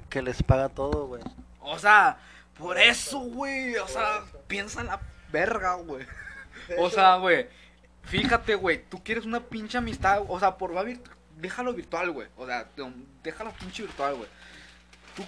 que 0.09 0.21
les 0.21 0.41
paga 0.43 0.69
todo, 0.69 1.07
güey. 1.07 1.21
O 1.61 1.77
sea, 1.79 2.17
por 2.57 2.77
eso, 2.77 3.19
güey. 3.19 3.75
O 3.77 3.87
sea, 3.87 4.23
piensa 4.47 4.81
en 4.81 4.87
la 4.87 5.01
verga, 5.31 5.75
güey. 5.75 6.05
O 6.77 6.89
sea, 6.89 7.17
güey. 7.17 7.47
Fíjate, 8.03 8.55
güey. 8.55 8.83
Tú 8.87 9.03
quieres 9.03 9.25
una 9.25 9.39
pinche 9.41 9.77
amistad. 9.77 10.23
O 10.27 10.39
sea, 10.39 10.57
por 10.57 10.75
va 10.75 10.83
virtu- 10.83 11.11
déjalo 11.37 11.73
virtual, 11.73 12.11
güey. 12.11 12.27
O 12.37 12.45
sea, 12.45 12.69
déjalo 13.23 13.51
pinche 13.53 13.83
virtual, 13.83 14.15
güey. 14.15 14.29
Tú 15.15 15.23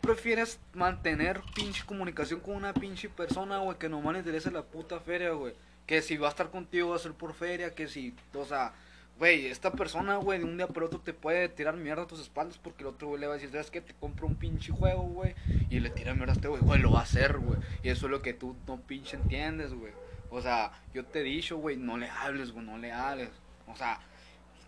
prefieres 0.00 0.58
mantener 0.74 1.40
pinche 1.54 1.84
comunicación 1.84 2.40
con 2.40 2.56
una 2.56 2.74
pinche 2.74 3.08
persona, 3.08 3.58
güey, 3.58 3.78
que 3.78 3.88
nomás 3.88 4.14
le 4.14 4.18
interesa 4.20 4.50
la 4.50 4.62
puta 4.62 5.00
feria, 5.00 5.30
güey. 5.30 5.54
Que 5.86 6.02
si 6.02 6.16
va 6.16 6.28
a 6.28 6.30
estar 6.30 6.50
contigo 6.50 6.90
va 6.90 6.96
a 6.96 7.00
ser 7.00 7.12
por 7.12 7.34
feria, 7.34 7.74
que 7.74 7.88
si, 7.88 8.14
o 8.34 8.44
sea, 8.44 8.72
güey, 9.18 9.46
esta 9.46 9.72
persona, 9.72 10.16
güey, 10.16 10.38
de 10.38 10.44
un 10.44 10.56
día 10.56 10.66
para 10.66 10.86
otro 10.86 11.00
te 11.00 11.12
puede 11.12 11.48
tirar 11.48 11.76
mierda 11.76 12.02
a 12.02 12.06
tus 12.06 12.20
espaldas 12.20 12.58
porque 12.58 12.82
el 12.82 12.88
otro 12.88 13.08
güey 13.08 13.20
le 13.20 13.26
va 13.26 13.34
a 13.34 13.36
decir, 13.36 13.50
¿sabes 13.50 13.70
qué? 13.70 13.80
Te 13.80 13.94
compro 13.94 14.26
un 14.26 14.36
pinche 14.36 14.72
juego, 14.72 15.02
güey, 15.02 15.34
y 15.70 15.80
le 15.80 15.90
tira 15.90 16.14
mierda 16.14 16.32
a 16.32 16.36
este 16.36 16.48
güey, 16.48 16.62
güey, 16.62 16.80
lo 16.80 16.92
va 16.92 17.00
a 17.00 17.02
hacer, 17.02 17.38
güey. 17.38 17.58
Y 17.82 17.88
eso 17.88 18.06
es 18.06 18.10
lo 18.10 18.22
que 18.22 18.34
tú 18.34 18.56
no 18.66 18.80
pinche 18.80 19.16
entiendes, 19.16 19.72
güey. 19.74 19.92
O 20.30 20.40
sea, 20.40 20.72
yo 20.94 21.04
te 21.04 21.20
he 21.20 21.22
dicho, 21.22 21.58
güey, 21.58 21.76
no 21.76 21.98
le 21.98 22.08
hables, 22.08 22.52
güey, 22.52 22.64
no 22.64 22.78
le 22.78 22.90
hables. 22.90 23.30
O 23.66 23.76
sea, 23.76 24.00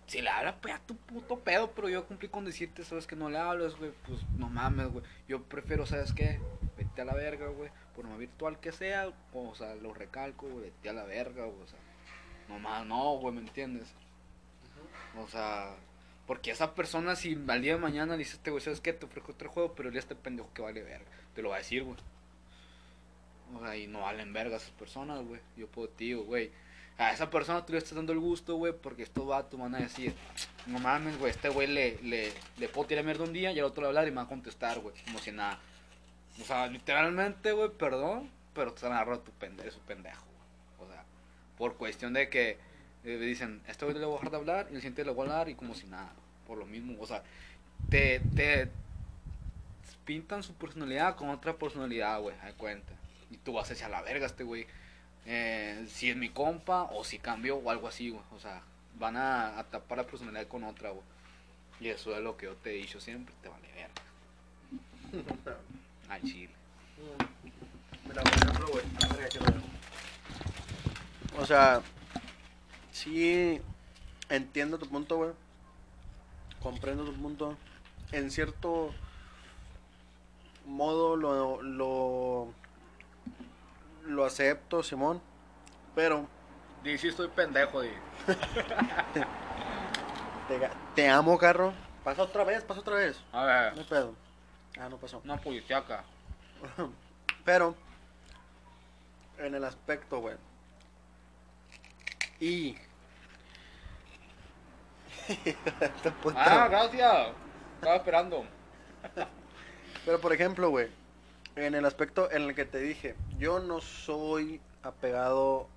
si 0.07 0.21
le 0.21 0.31
hablas, 0.31 0.57
pues 0.61 0.75
ya 0.75 0.81
tu 0.87 0.97
puto 0.97 1.38
pedo, 1.40 1.71
pero 1.73 1.88
yo 1.88 2.07
cumplí 2.07 2.29
con 2.29 2.45
decirte, 2.45 2.85
sabes 2.85 3.07
que 3.07 3.17
no 3.17 3.31
le 3.31 3.38
hables, 3.38 3.77
güey, 3.77 3.93
pues 4.07 4.21
no 4.38 4.49
mames, 4.49 4.88
güey. 4.88 5.05
Yo 5.29 5.43
prefiero, 5.43 5.87
¿sabes 5.87 6.12
qué? 6.12 6.40
Vete 6.77 7.03
a 7.03 7.05
la 7.05 7.14
verga, 7.14 7.49
güey, 7.49 7.71
por 7.95 8.07
más 8.07 8.19
virtual 8.19 8.61
que 8.61 8.73
sea, 8.73 9.12
o 9.33 9.55
sea, 9.55 9.75
lo 9.77 9.95
recalco, 9.95 10.49
güey, 10.49 10.64
vete 10.64 10.90
a 10.90 10.93
la 10.93 11.05
verga, 11.05 11.45
güey, 11.45 11.62
o 11.62 11.67
sea, 11.67 11.79
no 12.49 12.59
más, 12.59 12.87
no, 12.87 13.17
güey, 13.19 13.35
¿me 13.35 13.40
entiendes? 13.40 13.95
O 15.17 15.27
sea, 15.29 15.75
porque 16.27 16.51
esa 16.51 16.75
persona, 16.75 17.17
si 17.17 17.38
al 17.49 17.62
día 17.62 17.75
de 17.75 17.81
mañana 17.81 18.12
le 18.12 18.19
dice 18.19 18.37
este 18.37 18.51
güey, 18.51 18.62
¿sabes 18.62 18.81
qué? 18.81 18.93
Te 18.93 19.07
ofrezco 19.07 19.33
otro 19.33 19.51
juego, 19.51 19.75
pero 19.75 19.88
el 19.88 19.97
este 19.97 20.14
pendejo 20.14 20.53
que 20.55 20.62
vale 20.62 20.83
verga, 20.83 21.11
te 21.35 21.43
lo 21.43 21.51
va 21.51 21.57
a 21.57 21.59
decir, 21.59 21.85
güey. 21.85 21.97
O 23.55 23.61
sea, 23.61 23.77
y 23.77 23.87
no 23.87 24.01
valen 24.01 24.33
verga 24.33 24.57
esas 24.57 24.71
personas, 24.71 25.25
güey. 25.25 25.40
Yo 25.57 25.69
puedo, 25.69 25.88
tío, 25.88 26.25
güey. 26.25 26.51
A 26.97 27.13
esa 27.13 27.29
persona 27.29 27.67
tú 27.67 27.73
le 27.73 27.79
estás 27.79 27.95
dando 27.95 28.13
el 28.13 28.21
gusto, 28.21 28.55
güey, 28.55 28.73
porque 28.73 29.03
estos 29.03 29.27
vatos 29.27 29.59
van 29.59 29.75
a 29.75 29.79
decir, 29.79 30.15
no 30.67 30.79
mames, 30.79 31.19
güey, 31.19 31.31
este 31.31 31.49
güey 31.49 31.67
le, 31.67 31.99
le, 32.03 32.33
le 32.57 32.69
puedo 32.69 32.87
tirar 32.87 33.05
mierda 33.05 33.25
un 33.25 33.33
día 33.33 33.51
y 33.51 33.59
al 33.59 33.65
otro 33.65 33.83
le 33.83 33.89
hablar 33.89 34.07
y 34.07 34.11
me 34.11 34.19
va 34.19 34.23
a 34.23 34.29
contestar, 34.29 34.79
güey, 34.79 34.95
como 35.05 35.19
si 35.19 35.33
nada. 35.33 35.59
O 36.41 36.45
sea, 36.45 36.67
literalmente, 36.69 37.53
güey, 37.53 37.71
perdón, 37.71 38.31
pero 38.55 38.73
te 38.73 38.87
van 38.87 38.93
a 38.93 39.01
agarrar 39.01 39.19
tu 39.19 39.33
pendejo, 39.33 39.73
su 39.73 39.81
pendejo. 39.81 40.25
O 40.79 40.87
sea, 40.87 41.05
por 41.59 41.77
cuestión 41.77 42.13
de 42.13 42.29
que 42.29 42.59
eh, 43.05 43.19
dicen, 43.19 43.61
este 43.67 43.85
güey 43.85 43.99
le 43.99 44.05
voy 44.05 44.15
a 44.15 44.19
dejar 44.19 44.31
de 44.31 44.37
hablar 44.37 44.67
y 44.71 44.75
el 44.75 44.81
siguiente 44.81 45.05
le 45.05 45.11
voy 45.11 45.27
a 45.27 45.33
hablar 45.33 45.49
y 45.49 45.55
como 45.55 45.75
si 45.75 45.87
nada. 45.87 46.13
Por 46.47 46.59
lo 46.59 46.67
mismo, 46.67 46.97
o 47.01 47.07
sea, 47.07 47.23
te, 47.91 48.21
te 48.35 48.71
pintan 50.05 50.43
su 50.43 50.55
personalidad 50.55 51.17
con 51.17 51.31
otra 51.31 51.55
personalidad, 51.55 52.21
güey, 52.21 52.37
de 52.45 52.53
cuenta. 52.55 52.93
Y 53.31 53.37
tú 53.39 53.55
vas 53.55 53.71
hacia 53.71 53.89
la 53.89 54.03
verga 54.03 54.27
este 54.27 54.45
güey. 54.45 54.67
Eh, 55.27 55.87
si 55.89 56.11
es 56.11 56.17
mi 56.17 56.29
compa 56.29 56.85
o 56.93 57.05
si 57.05 57.19
cambio 57.19 57.57
o 57.57 57.71
algo 57.71 57.89
así, 57.89 58.11
güey. 58.11 58.23
O 58.35 58.39
sea, 58.39 58.63
van 58.99 59.17
a, 59.17 59.59
a 59.59 59.65
tapar 59.65 59.99
la 59.99 60.07
personalidad 60.07 60.47
con 60.49 60.65
otra, 60.65 60.91
güey. 60.91 61.05
Y 61.81 61.89
eso 61.89 62.15
es 62.17 62.23
lo 62.23 62.37
que 62.37 62.47
yo 62.47 62.55
te 62.55 62.71
he 62.71 62.75
dicho 62.75 63.01
siempre, 63.01 63.35
te 63.43 63.49
vale 63.49 63.69
verga. 63.73 65.59
Al 66.09 66.23
chile. 66.23 66.51
Güey, 68.07 68.85
verga, 69.01 69.29
quiero 69.29 69.47
ver. 69.47 69.61
O 71.39 71.47
sea, 71.47 71.83
sí 72.93 73.61
entiendo 74.29 74.79
tu 74.79 74.89
punto, 74.89 75.17
güey. 75.17 75.33
Comprendo 76.63 77.05
tu 77.05 77.13
punto. 77.15 77.57
En 78.13 78.31
cierto 78.31 78.95
modo 80.67 81.17
lo, 81.17 81.63
lo, 81.63 82.55
lo 84.05 84.25
acepto, 84.25 84.83
Simón. 84.83 85.21
Pero 85.95 86.27
Di, 86.83 86.99
sí 86.99 87.09
estoy 87.09 87.29
pendejo, 87.29 87.81
di. 87.81 87.90
te, 90.95 91.09
amo, 91.09 91.38
carro. 91.38 91.73
Pasa 92.03 92.23
otra 92.23 92.45
vez, 92.45 92.62
pasa 92.64 92.81
otra 92.81 92.97
vez. 92.97 93.19
A 93.33 93.45
ver, 93.45 93.73
No 93.75 93.81
hay 93.81 93.87
pedo. 93.87 94.14
Ah, 94.79 94.88
no 94.88 94.99
pasó. 94.99 95.21
una 95.25 95.37
policíaca. 95.38 96.05
Pero, 97.45 97.75
en 99.38 99.55
el 99.55 99.64
aspecto, 99.64 100.21
güey. 100.21 100.37
Y. 102.40 102.77
Ah, 106.37 106.69
gracias. 106.69 107.29
Estaba 107.77 107.97
esperando. 107.97 108.45
Pero, 110.05 110.21
por 110.21 110.35
ejemplo, 110.35 110.69
güey. 110.69 110.90
En 111.57 111.75
el 111.75 111.85
aspecto 111.85 112.31
en 112.33 112.43
el 112.43 112.55
que 112.55 112.64
te 112.64 112.79
dije, 112.81 113.14
yo 113.38 113.61
no 113.61 113.81
soy 113.81 114.61
apegado 114.83 115.69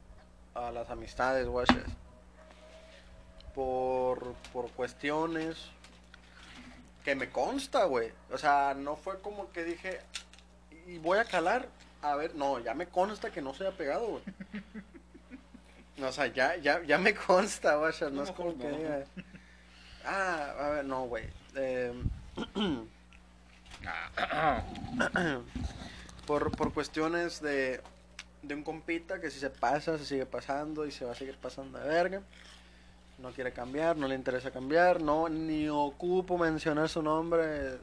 a 0.55 0.71
las 0.71 0.89
amistades, 0.89 1.47
guaches. 1.47 1.83
Por, 3.53 4.33
por 4.53 4.69
cuestiones 4.71 5.57
que 7.03 7.15
me 7.15 7.29
consta, 7.29 7.85
güey. 7.85 8.11
O 8.31 8.37
sea, 8.37 8.75
no 8.77 8.95
fue 8.95 9.19
como 9.21 9.51
que 9.51 9.63
dije, 9.63 9.99
y 10.87 10.97
voy 10.99 11.19
a 11.19 11.25
calar. 11.25 11.67
A 12.01 12.15
ver, 12.15 12.35
no, 12.35 12.59
ya 12.59 12.73
me 12.75 12.87
consta 12.87 13.31
que 13.31 13.41
no 13.41 13.53
soy 13.53 13.67
apegado, 13.67 14.07
güey. 14.07 14.23
O 15.99 16.11
sea, 16.11 16.27
ya, 16.27 16.55
ya, 16.57 16.83
ya 16.83 16.99
me 16.99 17.15
consta, 17.15 17.75
güey. 17.77 17.91
No, 18.01 18.09
No, 18.11 18.23
es 18.23 18.31
como 18.31 18.51
mejor 18.53 18.61
que 18.61 18.71
no. 18.71 18.77
diga, 18.77 19.05
Ah, 20.05 20.53
a 20.59 20.69
ver, 20.69 20.85
no, 20.85 21.05
güey. 21.07 21.23
Eh, 21.55 21.91
por, 26.25 26.55
por 26.55 26.73
cuestiones 26.73 27.41
de, 27.41 27.81
de 28.43 28.55
un 28.55 28.63
compita 28.63 29.19
que 29.19 29.29
si 29.29 29.39
se 29.39 29.49
pasa, 29.49 29.97
se 29.97 30.05
sigue 30.05 30.25
pasando 30.25 30.85
y 30.85 30.91
se 30.91 31.05
va 31.05 31.11
a 31.11 31.15
seguir 31.15 31.37
pasando 31.37 31.79
de 31.79 31.87
verga. 31.87 32.21
No 33.19 33.31
quiere 33.31 33.51
cambiar, 33.51 33.97
no 33.97 34.07
le 34.07 34.15
interesa 34.15 34.51
cambiar, 34.51 35.01
no 35.01 35.27
ni 35.27 35.69
ocupo 35.69 36.37
mencionar 36.37 36.87
su 36.87 37.01
nombre. 37.01 37.77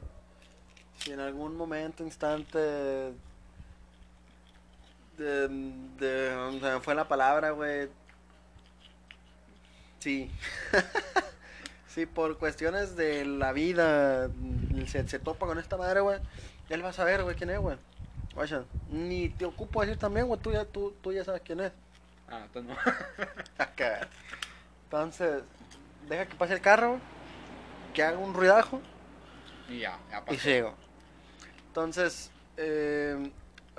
Si 0.99 1.11
en 1.11 1.19
algún 1.19 1.57
momento, 1.57 2.03
instante, 2.03 2.57
de, 5.17 5.47
de, 5.99 6.59
me 6.61 6.79
fue 6.79 6.95
la 6.95 7.07
palabra, 7.07 7.51
güey. 7.51 7.89
Sí. 9.99 10.31
sí, 11.95 12.05
por 12.05 12.37
cuestiones 12.37 12.97
de 12.97 13.23
la 13.23 13.53
vida, 13.53 14.29
se, 14.85 15.07
se 15.07 15.17
topa 15.17 15.45
con 15.45 15.57
esta 15.59 15.77
madre, 15.77 16.01
güey. 16.01 16.19
Él 16.69 16.83
va 16.83 16.89
a 16.89 16.93
saber, 16.93 17.23
güey, 17.23 17.37
quién 17.37 17.49
es, 17.51 17.59
güey. 17.59 17.77
Guacha, 18.33 18.65
ni 18.89 19.29
te 19.29 19.45
ocupo 19.45 19.79
decir 19.79 19.97
también, 19.97 20.27
güey, 20.27 20.39
tú 20.41 20.51
ya, 20.51 20.65
tú, 20.65 20.93
tú 21.01 21.13
ya 21.13 21.23
sabes 21.23 21.41
quién 21.45 21.61
es. 21.61 21.71
Ah, 22.27 22.41
entonces 22.43 22.75
no. 22.75 23.23
Acá. 23.63 24.09
Entonces, 24.83 25.43
deja 26.09 26.25
que 26.25 26.35
pase 26.35 26.53
el 26.53 26.61
carro, 26.61 26.89
güey, 26.89 27.01
que 27.93 28.03
haga 28.03 28.17
un 28.17 28.33
ruidajo 28.33 28.81
Y 29.69 29.79
ya, 29.79 29.97
ya 30.11 30.19
pasó. 30.19 30.33
y 30.33 30.37
sigo. 30.37 30.75
Entonces, 31.67 32.29
eh, 32.57 33.31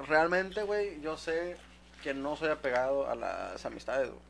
realmente, 0.09 0.63
güey, 0.63 1.03
yo 1.03 1.19
sé 1.19 1.59
que 2.03 2.15
no 2.15 2.35
soy 2.37 2.49
apegado 2.49 3.11
a 3.11 3.15
las 3.15 3.67
amistades, 3.67 4.09
güey. 4.09 4.23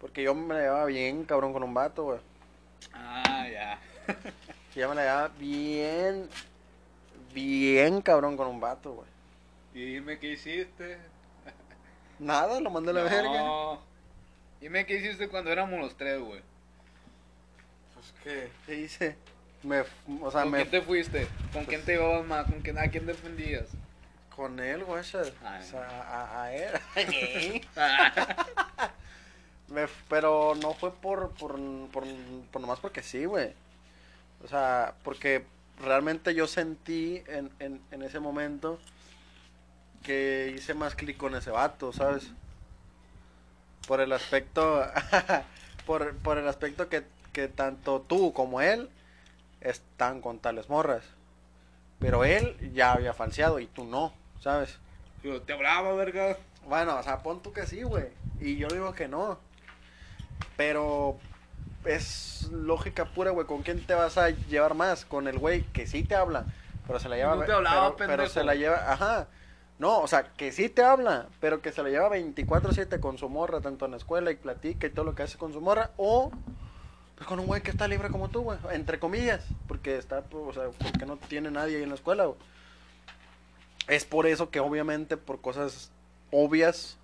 Porque 0.00 0.24
yo 0.24 0.34
me 0.34 0.56
llevaba 0.56 0.86
bien, 0.86 1.24
cabrón, 1.24 1.52
con 1.52 1.62
un 1.62 1.72
vato, 1.72 2.02
güey. 2.02 2.18
Ah, 2.92 3.46
ya. 3.48 3.78
Yo 4.74 4.88
me 4.88 4.94
la 4.94 5.02
llevaba 5.02 5.28
bien, 5.38 6.28
bien, 7.32 8.00
cabrón, 8.02 8.36
con 8.36 8.46
un 8.48 8.60
vato, 8.60 8.92
güey. 8.92 9.08
Y 9.74 9.94
dime 9.94 10.18
qué 10.18 10.32
hiciste. 10.32 10.98
Nada, 12.18 12.60
lo 12.60 12.70
mandé 12.70 12.90
a 12.90 12.94
la 12.94 13.02
No. 13.04 13.08
verga. 13.10 13.80
Dime 14.60 14.86
qué 14.86 14.96
hiciste 14.96 15.28
cuando 15.28 15.50
éramos 15.52 15.78
los 15.80 15.96
tres, 15.96 16.20
güey. 16.20 16.40
Pues, 17.94 18.14
¿qué? 18.24 18.50
¿Qué 18.66 18.74
hice? 18.80 19.16
Me, 19.62 19.80
o 20.22 20.30
sea, 20.30 20.42
¿Con 20.42 20.52
me... 20.52 20.58
quién 20.58 20.70
te 20.70 20.80
fuiste? 20.82 21.26
¿Con 21.52 21.64
quién 21.64 21.84
te 21.84 21.92
llevabas 21.92 22.26
más? 22.26 22.44
¿Con 22.46 22.60
quién, 22.60 22.78
¿A 22.78 22.88
quién 22.88 23.06
defendías? 23.06 23.66
Con 24.34 24.60
él, 24.60 24.84
güey. 24.84 25.00
O 25.00 25.04
sea, 25.04 25.22
Ay. 25.42 25.72
a, 25.74 26.42
a 26.42 26.54
él. 26.54 26.72
Me 29.68 29.86
pero 30.08 30.54
no 30.54 30.74
fue 30.74 30.92
por, 30.92 31.30
por, 31.32 31.58
por, 31.90 32.04
por 32.52 32.60
nomás 32.60 32.78
porque 32.80 33.02
sí, 33.02 33.24
güey. 33.24 33.52
O 34.44 34.48
sea, 34.48 34.94
porque 35.02 35.44
realmente 35.80 36.34
yo 36.34 36.46
sentí 36.46 37.22
en, 37.26 37.50
en, 37.58 37.80
en 37.90 38.02
ese 38.02 38.20
momento 38.20 38.78
que 40.02 40.54
hice 40.56 40.74
más 40.74 40.94
clic 40.94 41.16
con 41.16 41.34
ese 41.34 41.50
vato, 41.50 41.92
¿sabes? 41.92 42.30
Por 43.88 44.00
el 44.00 44.12
aspecto, 44.12 44.84
por, 45.86 46.14
por 46.18 46.38
el 46.38 46.46
aspecto 46.46 46.88
que, 46.88 47.04
que 47.32 47.48
tanto 47.48 48.00
tú 48.02 48.32
como 48.32 48.60
él 48.60 48.88
están 49.60 50.20
con 50.20 50.38
tales 50.38 50.68
morras. 50.68 51.02
Pero 51.98 52.24
él 52.24 52.56
ya 52.72 52.92
había 52.92 53.14
falseado 53.14 53.58
y 53.58 53.66
tú 53.66 53.84
no, 53.84 54.12
¿sabes? 54.40 54.78
Yo 55.24 55.42
te 55.42 55.54
hablaba, 55.54 55.92
verga. 55.94 56.36
Bueno, 56.68 56.96
o 56.96 57.02
sea, 57.02 57.22
pon 57.22 57.42
tú 57.42 57.52
que 57.52 57.66
sí, 57.66 57.82
güey. 57.82 58.06
Y 58.38 58.56
yo 58.56 58.68
digo 58.68 58.92
que 58.92 59.08
no. 59.08 59.38
Pero 60.56 61.18
es 61.84 62.48
lógica 62.52 63.04
pura, 63.06 63.30
güey. 63.30 63.46
¿Con 63.46 63.62
quién 63.62 63.84
te 63.84 63.94
vas 63.94 64.18
a 64.18 64.30
llevar 64.30 64.74
más? 64.74 65.04
Con 65.04 65.28
el 65.28 65.38
güey 65.38 65.62
que 65.72 65.86
sí 65.86 66.02
te 66.02 66.14
habla, 66.14 66.46
pero 66.86 66.98
se 66.98 67.08
la 67.08 67.16
lleva. 67.16 67.36
No 67.36 67.44
te 67.44 67.52
hablaba, 67.52 67.96
pero, 67.96 68.28
se 68.28 68.44
la 68.44 68.54
lleva, 68.54 68.92
ajá. 68.92 69.28
No, 69.78 70.00
o 70.00 70.08
sea, 70.08 70.32
que 70.32 70.52
sí 70.52 70.68
te 70.68 70.82
habla, 70.82 71.26
pero 71.40 71.60
que 71.60 71.70
se 71.70 71.82
la 71.82 71.90
lleva 71.90 72.08
24-7 72.08 72.98
con 72.98 73.18
su 73.18 73.28
morra, 73.28 73.60
tanto 73.60 73.84
en 73.84 73.90
la 73.90 73.98
escuela 73.98 74.30
y 74.30 74.36
platica 74.36 74.86
y 74.86 74.90
todo 74.90 75.04
lo 75.04 75.14
que 75.14 75.22
hace 75.22 75.36
con 75.36 75.52
su 75.52 75.60
morra, 75.60 75.90
o 75.98 76.30
pues, 77.14 77.26
con 77.26 77.40
un 77.40 77.46
güey 77.46 77.62
que 77.62 77.70
está 77.70 77.86
libre 77.86 78.08
como 78.08 78.30
tú, 78.30 78.42
güey, 78.42 78.58
entre 78.72 78.98
comillas, 78.98 79.44
porque 79.68 79.98
está, 79.98 80.22
pues, 80.22 80.44
o 80.44 80.52
sea, 80.54 80.70
porque 80.78 81.04
no 81.04 81.18
tiene 81.18 81.50
nadie 81.50 81.76
ahí 81.76 81.82
en 81.82 81.90
la 81.90 81.94
escuela, 81.94 82.24
güey. 82.24 82.38
Es 83.88 84.04
por 84.04 84.26
eso 84.26 84.50
que 84.50 84.60
obviamente 84.60 85.16
por 85.16 85.40
cosas 85.40 85.90
obvias 86.30 86.96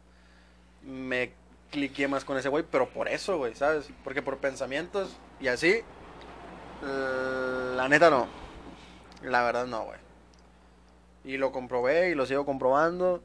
me 0.82 1.32
cliqué 1.72 2.06
más 2.06 2.24
con 2.24 2.36
ese 2.36 2.50
güey, 2.50 2.64
pero 2.70 2.88
por 2.88 3.08
eso, 3.08 3.38
güey, 3.38 3.56
¿sabes? 3.56 3.88
Porque 4.04 4.22
por 4.22 4.38
pensamientos 4.38 5.16
y 5.40 5.48
así, 5.48 5.80
la 7.76 7.88
neta 7.88 8.10
no. 8.10 8.28
La 9.22 9.42
verdad 9.42 9.66
no, 9.66 9.84
güey. 9.84 9.98
Y 11.24 11.38
lo 11.38 11.50
comprobé 11.50 12.10
y 12.10 12.14
lo 12.14 12.26
sigo 12.26 12.44
comprobando. 12.44 13.22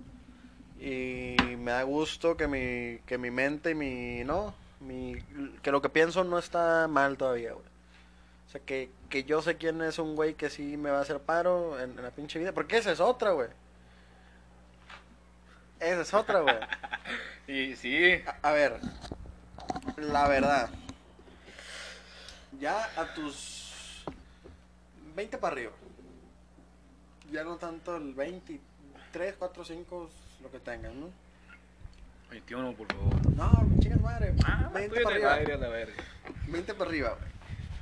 Y 0.79 1.35
me 1.57 1.71
da 1.71 1.83
gusto 1.83 2.37
que 2.37 2.47
mi, 2.47 2.99
que 3.05 3.17
mi 3.17 3.31
mente 3.31 3.71
y 3.71 3.75
mi, 3.75 4.23
¿no? 4.23 4.55
Mi, 4.79 5.15
que 5.61 5.71
lo 5.71 5.81
que 5.81 5.89
pienso 5.89 6.23
no 6.23 6.37
está 6.39 6.87
mal 6.87 7.17
todavía, 7.17 7.53
güey. 7.53 7.65
O 8.47 8.49
sea, 8.49 8.61
que, 8.61 8.91
que 9.09 9.23
yo 9.23 9.41
sé 9.41 9.57
quién 9.57 9.81
es 9.81 9.99
un 9.99 10.15
güey 10.15 10.35
que 10.35 10.49
sí 10.49 10.77
me 10.77 10.89
va 10.89 10.99
a 10.99 11.01
hacer 11.01 11.19
paro 11.19 11.79
en, 11.79 11.97
en 11.97 12.03
la 12.03 12.11
pinche 12.11 12.39
vida. 12.39 12.53
Porque 12.53 12.77
esa 12.77 12.91
es 12.91 12.99
otra, 12.99 13.31
güey. 13.31 13.49
Esa 15.79 16.01
es 16.01 16.13
otra, 16.13 16.41
güey. 16.41 16.55
Y 17.47 17.77
sí. 17.77 18.21
A, 18.25 18.49
a 18.49 18.51
ver, 18.51 18.77
la 19.95 20.27
verdad. 20.27 20.69
Ya 22.59 22.89
a 22.97 23.13
tus 23.13 24.03
20 25.15 25.37
para 25.37 25.53
arriba. 25.53 25.71
Ya 27.31 27.43
no 27.43 27.55
tanto 27.55 27.95
el 27.95 28.13
23, 28.13 29.35
4, 29.39 29.65
5, 29.65 30.09
lo 30.41 30.51
que 30.51 30.59
tengas, 30.59 30.93
¿no? 30.93 31.09
21, 32.29 32.73
por 32.73 32.87
favor. 32.91 33.35
No, 33.35 33.67
chingas 33.79 34.01
madre. 34.01 34.33
Ah, 34.45 34.69
20 34.73 34.97
estoy 34.97 35.03
para 35.21 35.33
arriba. 35.35 35.57
la 35.57 35.69
verga. 35.69 36.03
20 36.47 36.73
para 36.73 36.89
arriba, 36.89 37.09
güey. 37.17 37.31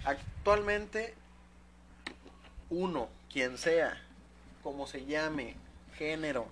Actualmente, 0.06 1.16
uno, 2.70 3.10
quien 3.32 3.58
sea, 3.58 4.00
como 4.64 4.88
se 4.88 5.06
llame, 5.06 5.56
género, 5.98 6.48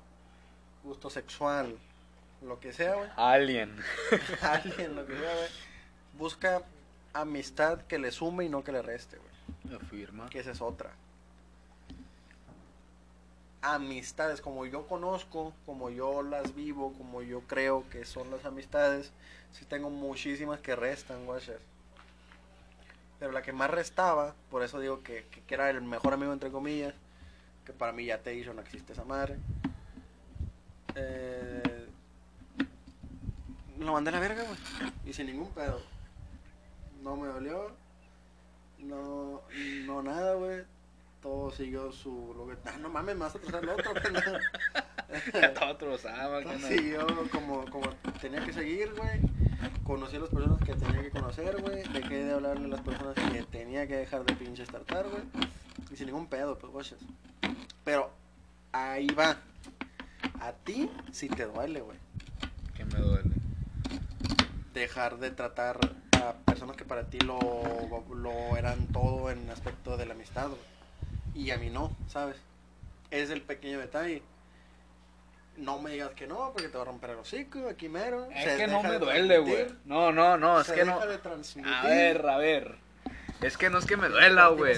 gusto 0.83 1.09
sexual, 1.09 1.77
lo 2.41 2.59
que 2.59 2.73
sea, 2.73 2.95
güey. 2.95 3.09
Alien. 3.15 3.75
alguien, 4.41 4.95
lo 4.95 5.05
que 5.05 5.17
sea, 5.17 5.33
güey, 5.35 5.49
busca 6.17 6.63
amistad 7.13 7.81
que 7.83 7.99
le 7.99 8.11
sume 8.11 8.45
y 8.45 8.49
no 8.49 8.63
que 8.63 8.71
le 8.71 8.81
reste, 8.81 9.17
güey. 9.17 9.75
Afirma. 9.75 10.29
Que 10.29 10.39
esa 10.39 10.51
es 10.51 10.61
otra. 10.61 10.91
Amistades, 13.61 14.41
como 14.41 14.65
yo 14.65 14.87
conozco, 14.87 15.53
como 15.65 15.89
yo 15.89 16.21
las 16.21 16.53
vivo, 16.53 16.93
como 16.97 17.21
yo 17.21 17.41
creo 17.41 17.87
que 17.89 18.03
son 18.03 18.29
las 18.29 18.43
amistades, 18.43 19.13
sí 19.53 19.63
tengo 19.65 19.89
muchísimas 19.89 20.59
que 20.59 20.75
restan, 20.75 21.25
guachas. 21.25 21.61
Pero 23.19 23.31
la 23.31 23.41
que 23.41 23.53
más 23.53 23.69
restaba, 23.69 24.35
por 24.51 24.63
eso 24.63 24.81
digo 24.81 25.01
que, 25.01 25.25
que, 25.31 25.41
que 25.41 25.53
era 25.53 25.69
el 25.69 25.81
mejor 25.81 26.13
amigo, 26.13 26.33
entre 26.33 26.51
comillas, 26.51 26.93
que 27.65 27.71
para 27.71 27.93
mí 27.93 28.03
ya 28.03 28.17
te 28.17 28.35
hizo, 28.35 28.53
no 28.53 28.61
existe 28.61 28.91
esa 28.91 29.05
madre. 29.05 29.37
Eh, 30.95 31.87
lo 33.79 33.93
mandé 33.93 34.09
a 34.09 34.13
la 34.13 34.19
verga, 34.19 34.43
güey. 34.43 34.91
Y 35.05 35.13
sin 35.13 35.27
ningún 35.27 35.49
pedo. 35.51 35.81
No 37.01 37.15
me 37.15 37.27
dolió. 37.27 37.71
No, 38.79 39.41
no 39.85 40.03
nada, 40.03 40.35
güey. 40.35 40.63
Todo 41.21 41.51
siguió 41.51 41.91
su... 41.91 42.33
Lo 42.37 42.47
que, 42.47 42.69
ah, 42.69 42.77
no 42.79 42.89
mames, 42.89 43.15
me 43.15 43.21
vas 43.21 43.35
a 43.35 43.39
trazar 43.39 43.63
el 43.63 43.69
otro, 43.69 43.93
pendejo. 44.01 44.31
Todo 45.59 45.77
trozaba, 45.77 46.41
Todo 46.41 46.53
no. 46.57 46.67
siguió 46.67 47.07
como, 47.31 47.65
como 47.69 47.89
tenía 48.19 48.43
que 48.45 48.51
seguir, 48.53 48.93
güey. 48.93 49.21
Conocí 49.85 50.17
a 50.17 50.19
las 50.19 50.29
personas 50.29 50.59
que 50.65 50.75
tenía 50.75 51.01
que 51.01 51.11
conocer, 51.11 51.61
güey. 51.61 51.83
Dejé 51.93 52.25
de 52.25 52.33
hablarle 52.33 52.65
a 52.65 52.69
las 52.69 52.81
personas 52.81 53.15
que 53.15 53.43
tenía 53.43 53.87
que 53.87 53.95
dejar 53.95 54.25
de 54.25 54.33
pinche 54.35 54.65
tratar, 54.65 55.07
güey. 55.09 55.23
Y 55.91 55.95
sin 55.95 56.07
ningún 56.07 56.27
pedo, 56.27 56.57
pues, 56.57 56.71
guachas. 56.71 56.99
Pero 57.85 58.11
ahí 58.73 59.07
va. 59.07 59.37
A 60.43 60.51
ti 60.51 60.89
sí 61.13 61.29
te 61.29 61.45
duele, 61.45 61.79
güey. 61.79 61.97
Que 62.75 62.83
me 62.83 62.99
duele. 62.99 63.29
dejar 64.73 65.17
de 65.17 65.31
tratar 65.31 65.79
a 66.17 66.33
personas 66.45 66.75
que 66.75 66.83
para 66.83 67.05
ti 67.05 67.17
lo, 67.19 67.39
lo 68.13 68.57
eran 68.57 68.87
todo 68.87 69.31
en 69.31 69.49
aspecto 69.49 69.95
de 69.95 70.05
la 70.05 70.15
amistad, 70.15 70.49
güey. 70.49 70.59
Y 71.33 71.51
a 71.51 71.57
mí 71.57 71.69
no, 71.69 71.95
¿sabes? 72.09 72.35
Es 73.09 73.29
el 73.29 73.41
pequeño 73.41 73.79
detalle. 73.79 74.21
No 75.55 75.79
me 75.79 75.91
digas 75.91 76.11
que 76.11 76.27
no, 76.27 76.51
porque 76.51 76.67
te 76.67 76.75
va 76.75 76.81
a 76.81 76.87
romper 76.87 77.11
el 77.11 77.19
hocico, 77.19 77.69
aquí 77.69 77.87
mero. 77.87 78.27
Es 78.29 78.43
Se 78.43 78.57
que 78.57 78.67
no 78.67 78.83
me 78.83 78.99
duele, 78.99 79.37
güey. 79.37 79.67
No, 79.85 80.11
no, 80.11 80.37
no, 80.37 80.59
es 80.59 80.69
que 80.69 80.83
no. 80.83 80.99
de 81.05 81.19
transmitir. 81.19 81.71
A 81.71 81.83
ver, 81.83 82.27
a 82.27 82.37
ver. 82.37 82.82
Es 83.43 83.57
que 83.57 83.69
no 83.69 83.77
es 83.77 83.85
que 83.85 83.97
me 83.97 84.09
duela, 84.09 84.47
güey. 84.49 84.73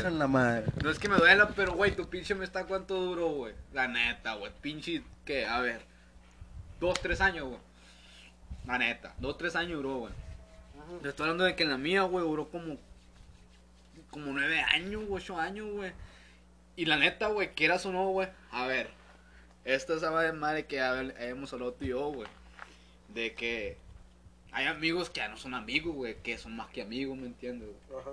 No 0.84 0.90
es 0.90 1.00
que 1.00 1.08
me 1.10 1.18
duela, 1.18 1.50
pero, 1.56 1.74
güey, 1.74 1.96
tu 1.96 2.10
pinche 2.10 2.36
me 2.36 2.46
está 2.46 2.66
cuánto 2.66 2.96
duró, 2.96 3.28
güey. 3.30 3.54
La 3.74 3.88
neta, 3.88 4.36
güey. 4.36 4.52
Pinche, 4.62 5.04
¿qué? 5.26 5.46
A 5.46 5.60
ver. 5.62 5.82
Dos, 6.80 7.00
tres 7.00 7.22
años, 7.22 7.48
güey. 7.48 7.60
La 8.66 8.78
neta. 8.78 9.14
Dos, 9.20 9.38
tres 9.38 9.56
años 9.56 9.78
duró, 9.78 9.98
güey. 10.00 10.14
Te 11.02 11.10
estoy 11.10 11.24
hablando 11.26 11.44
de 11.46 11.56
que 11.56 11.64
en 11.64 11.70
la 11.70 11.78
mía, 11.78 12.04
güey, 12.04 12.26
duró 12.26 12.50
como. 12.50 12.78
Como 14.10 14.28
nueve 14.32 14.62
años, 14.62 15.04
ocho 15.10 15.38
años, 15.40 15.72
güey. 15.72 15.92
Y 16.76 16.86
la 16.86 16.98
neta, 16.98 17.28
güey, 17.28 17.54
quieras 17.54 17.86
o 17.86 17.92
no, 17.92 18.08
güey. 18.10 18.28
A 18.52 18.66
ver. 18.68 18.90
Esta 19.64 19.94
es 19.94 19.98
esa 20.04 20.20
de 20.22 20.32
madre 20.32 20.66
que 20.68 20.80
hab- 20.80 21.14
hemos 21.20 21.52
hablado 21.54 21.74
tú 21.74 21.86
y 21.86 21.90
yo, 21.90 22.08
güey. 22.12 22.28
De 23.10 23.34
que 23.34 23.78
hay 24.52 24.68
amigos 24.68 25.10
que 25.10 25.22
ya 25.22 25.28
no 25.28 25.38
son 25.38 25.54
amigos, 25.54 25.96
güey. 25.96 26.16
Que 26.22 26.38
son 26.38 26.56
más 26.56 26.68
que 26.70 26.82
amigos, 26.84 27.18
¿me 27.18 27.26
entiendes? 27.28 27.70
güey? 27.90 28.02
Ajá, 28.02 28.12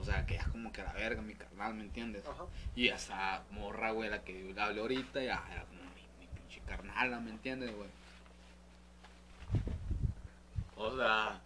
O 0.00 0.04
sea, 0.04 0.24
que 0.26 0.34
ya 0.34 0.40
es 0.42 0.48
como 0.48 0.72
que 0.72 0.82
la 0.82 0.92
verga, 0.92 1.20
mi 1.22 1.34
carnal, 1.34 1.74
¿me 1.74 1.82
entiendes? 1.82 2.24
ajá. 2.26 2.44
Y 2.74 2.88
esa 2.88 3.42
morra, 3.50 3.90
güey, 3.90 4.08
la 4.10 4.22
que 4.22 4.52
le 4.54 4.60
hablé 4.60 4.80
ahorita, 4.80 5.20
ya 5.22 5.44
era 5.52 5.64
como 5.64 5.82
mi, 5.82 6.02
mi 6.20 6.26
pinche 6.26 6.60
carnala, 6.66 7.18
¿me 7.20 7.30
entiendes, 7.30 7.74
güey? 7.74 7.88
O 10.76 10.96
sea, 10.96 11.40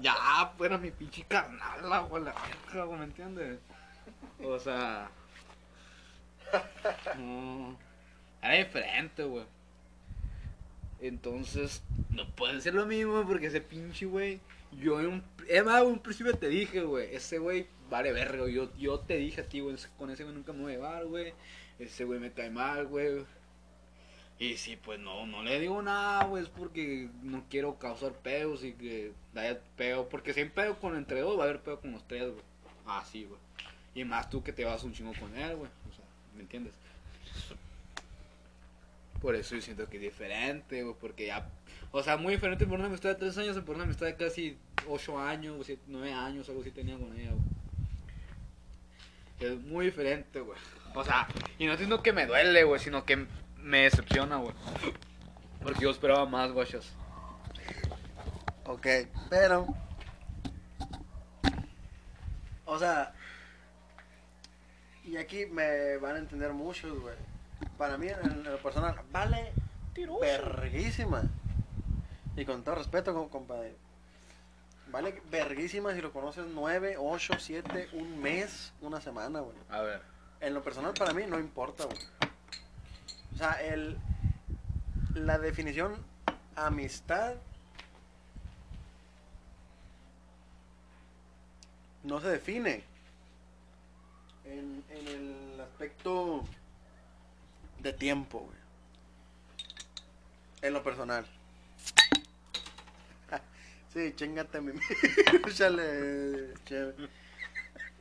ya 0.00 0.52
fuera 0.58 0.76
mi 0.78 0.90
pinche 0.90 1.24
carnala, 1.24 2.00
güey, 2.00 2.24
la 2.24 2.34
verga, 2.34 2.84
güey, 2.84 2.98
¿me 2.98 3.04
entiendes? 3.04 3.60
O 4.42 4.58
sea, 4.58 5.08
no, 7.16 7.76
era 8.42 8.54
diferente, 8.54 9.22
güey. 9.22 9.44
Entonces, 11.00 11.82
no 12.10 12.28
puede 12.30 12.60
ser 12.60 12.74
lo 12.74 12.86
mismo 12.86 13.24
porque 13.26 13.46
ese 13.46 13.60
pinche, 13.60 14.06
güey, 14.06 14.40
yo 14.72 14.98
en 15.00 15.06
un, 15.06 15.24
güey, 15.48 15.82
un 15.82 15.98
principio 16.00 16.36
te 16.36 16.48
dije, 16.48 16.80
güey, 16.80 17.14
ese 17.14 17.38
güey 17.38 17.68
vale 17.94 18.12
verga, 18.12 18.48
yo, 18.48 18.76
yo 18.76 18.98
te 18.98 19.16
dije 19.18 19.42
a 19.42 19.48
ti, 19.48 19.60
güey, 19.60 19.76
con 19.96 20.10
ese 20.10 20.24
güey 20.24 20.34
nunca 20.34 20.52
me 20.52 20.62
voy 20.62 20.72
a 20.72 20.74
llevar, 20.74 21.06
güey, 21.06 21.32
ese 21.78 22.02
güey 22.02 22.18
me 22.18 22.32
cae 22.32 22.50
mal, 22.50 22.88
güey. 22.88 23.24
Y 24.36 24.56
sí, 24.56 24.76
pues 24.76 24.98
no, 24.98 25.28
no 25.28 25.44
le 25.44 25.60
digo 25.60 25.80
nada, 25.80 26.24
güey, 26.24 26.42
es 26.42 26.48
porque 26.48 27.08
no 27.22 27.44
quiero 27.48 27.78
causar 27.78 28.10
pedos 28.14 28.64
y 28.64 28.72
que 28.72 29.12
haya 29.36 29.60
pedo, 29.76 30.08
porque 30.08 30.34
si 30.34 30.40
hay 30.40 30.48
pedo 30.48 30.76
con 30.80 30.96
entre 30.96 31.20
dos, 31.20 31.38
va 31.38 31.44
a 31.44 31.46
haber 31.46 31.60
pedo 31.60 31.78
con 31.80 31.92
los 31.92 32.04
tres, 32.08 32.32
güey. 32.32 32.42
Así, 32.84 33.26
güey. 33.26 33.38
Y 33.94 34.04
más 34.04 34.28
tú 34.28 34.42
que 34.42 34.52
te 34.52 34.64
vas 34.64 34.82
un 34.82 34.92
chingo 34.92 35.12
con 35.20 35.32
él, 35.36 35.54
güey, 35.54 35.70
o 35.88 35.94
sea, 35.94 36.04
¿me 36.34 36.40
entiendes? 36.40 36.74
Por 39.22 39.36
eso 39.36 39.54
yo 39.54 39.62
siento 39.62 39.88
que 39.88 39.98
es 39.98 40.02
diferente, 40.02 40.82
güey, 40.82 40.96
porque 41.00 41.26
ya... 41.26 41.48
O 41.92 42.02
sea, 42.02 42.16
muy 42.16 42.34
diferente 42.34 42.66
por 42.66 42.76
una 42.76 42.88
amistad 42.88 43.10
de 43.10 43.14
tres 43.14 43.38
años 43.38 43.56
por 43.60 43.76
una 43.76 43.84
amistad 43.84 44.06
de 44.06 44.16
casi 44.16 44.58
ocho 44.88 45.16
años, 45.16 45.56
o 45.60 45.62
siete, 45.62 45.84
nueve 45.86 46.12
años, 46.12 46.48
algo 46.48 46.60
así 46.60 46.72
tenía 46.72 46.98
con 46.98 47.16
ella, 47.16 47.30
güey. 47.30 47.53
Es 49.40 49.58
muy 49.60 49.86
diferente, 49.86 50.40
güey. 50.40 50.58
O 50.94 51.04
sea, 51.04 51.26
y 51.58 51.66
no 51.66 51.76
siento 51.76 52.02
que 52.02 52.12
me 52.12 52.26
duele, 52.26 52.64
güey, 52.64 52.80
sino 52.80 53.04
que 53.04 53.26
me 53.58 53.82
decepciona, 53.82 54.36
güey. 54.36 54.54
Porque 55.62 55.82
yo 55.82 55.90
esperaba 55.90 56.26
más, 56.26 56.52
guachas. 56.52 56.92
Ok, 58.66 58.86
pero. 59.28 59.66
O 62.64 62.78
sea. 62.78 63.12
Y 65.04 65.16
aquí 65.16 65.46
me 65.46 65.96
van 65.98 66.16
a 66.16 66.18
entender 66.18 66.52
muchos, 66.52 66.98
güey. 67.00 67.16
Para 67.76 67.98
mí, 67.98 68.08
en, 68.08 68.44
lo 68.44 68.56
personal, 68.58 68.94
vale 69.12 69.52
verguísima. 70.20 71.22
Y 72.36 72.44
con 72.44 72.64
todo 72.64 72.76
respeto, 72.76 73.12
com- 73.14 73.28
compadre. 73.28 73.74
Vale 74.94 75.20
verguísima 75.28 75.92
si 75.92 76.00
lo 76.00 76.12
conoces 76.12 76.46
9, 76.54 76.94
8, 76.96 77.32
7, 77.40 77.88
un 77.94 78.22
mes, 78.22 78.72
una 78.80 79.00
semana, 79.00 79.40
güey. 79.40 79.56
A 79.68 79.80
ver. 79.80 80.00
En 80.40 80.54
lo 80.54 80.62
personal 80.62 80.94
para 80.94 81.12
mí 81.12 81.24
no 81.26 81.40
importa, 81.40 81.86
güey. 81.86 81.98
O 83.34 83.36
sea, 83.36 83.54
el 83.54 83.98
la 85.14 85.38
definición 85.38 85.96
amistad 86.54 87.34
no 92.04 92.20
se 92.20 92.28
define 92.28 92.84
en, 94.44 94.84
en 94.90 95.08
el 95.08 95.60
aspecto 95.60 96.44
de 97.80 97.92
tiempo, 97.92 98.38
güey. 98.38 98.58
En 100.62 100.72
lo 100.72 100.84
personal. 100.84 101.26
Sí, 103.94 104.12
chingate 104.16 104.60
mi. 104.60 104.72
Chale, 105.54 106.54
chévere. 106.64 107.08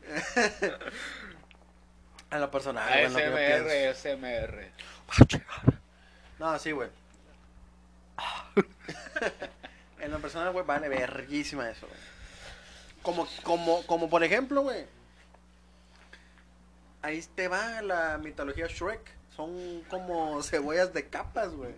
En 2.31 2.41
lo 2.41 2.49
personal. 2.49 2.91
ASMR, 2.91 3.89
ASMR. 3.89 4.71
No, 6.39 6.57
sí, 6.57 6.71
güey. 6.71 6.89
en 9.99 10.11
lo 10.11 10.19
personal, 10.19 10.51
güey, 10.51 10.65
vale 10.65 10.89
verguísima 10.89 11.69
eso, 11.69 11.85
güey. 11.85 11.99
Como, 13.03 13.27
como, 13.43 13.85
como 13.85 14.09
por 14.09 14.23
ejemplo, 14.23 14.63
güey. 14.63 14.87
Ahí 17.03 17.23
te 17.35 17.47
va 17.47 17.83
la 17.83 18.17
mitología 18.17 18.65
Shrek. 18.65 19.11
Son 19.35 19.83
como 19.89 20.41
cebollas 20.41 20.91
de 20.91 21.07
capas, 21.07 21.51
güey. 21.51 21.75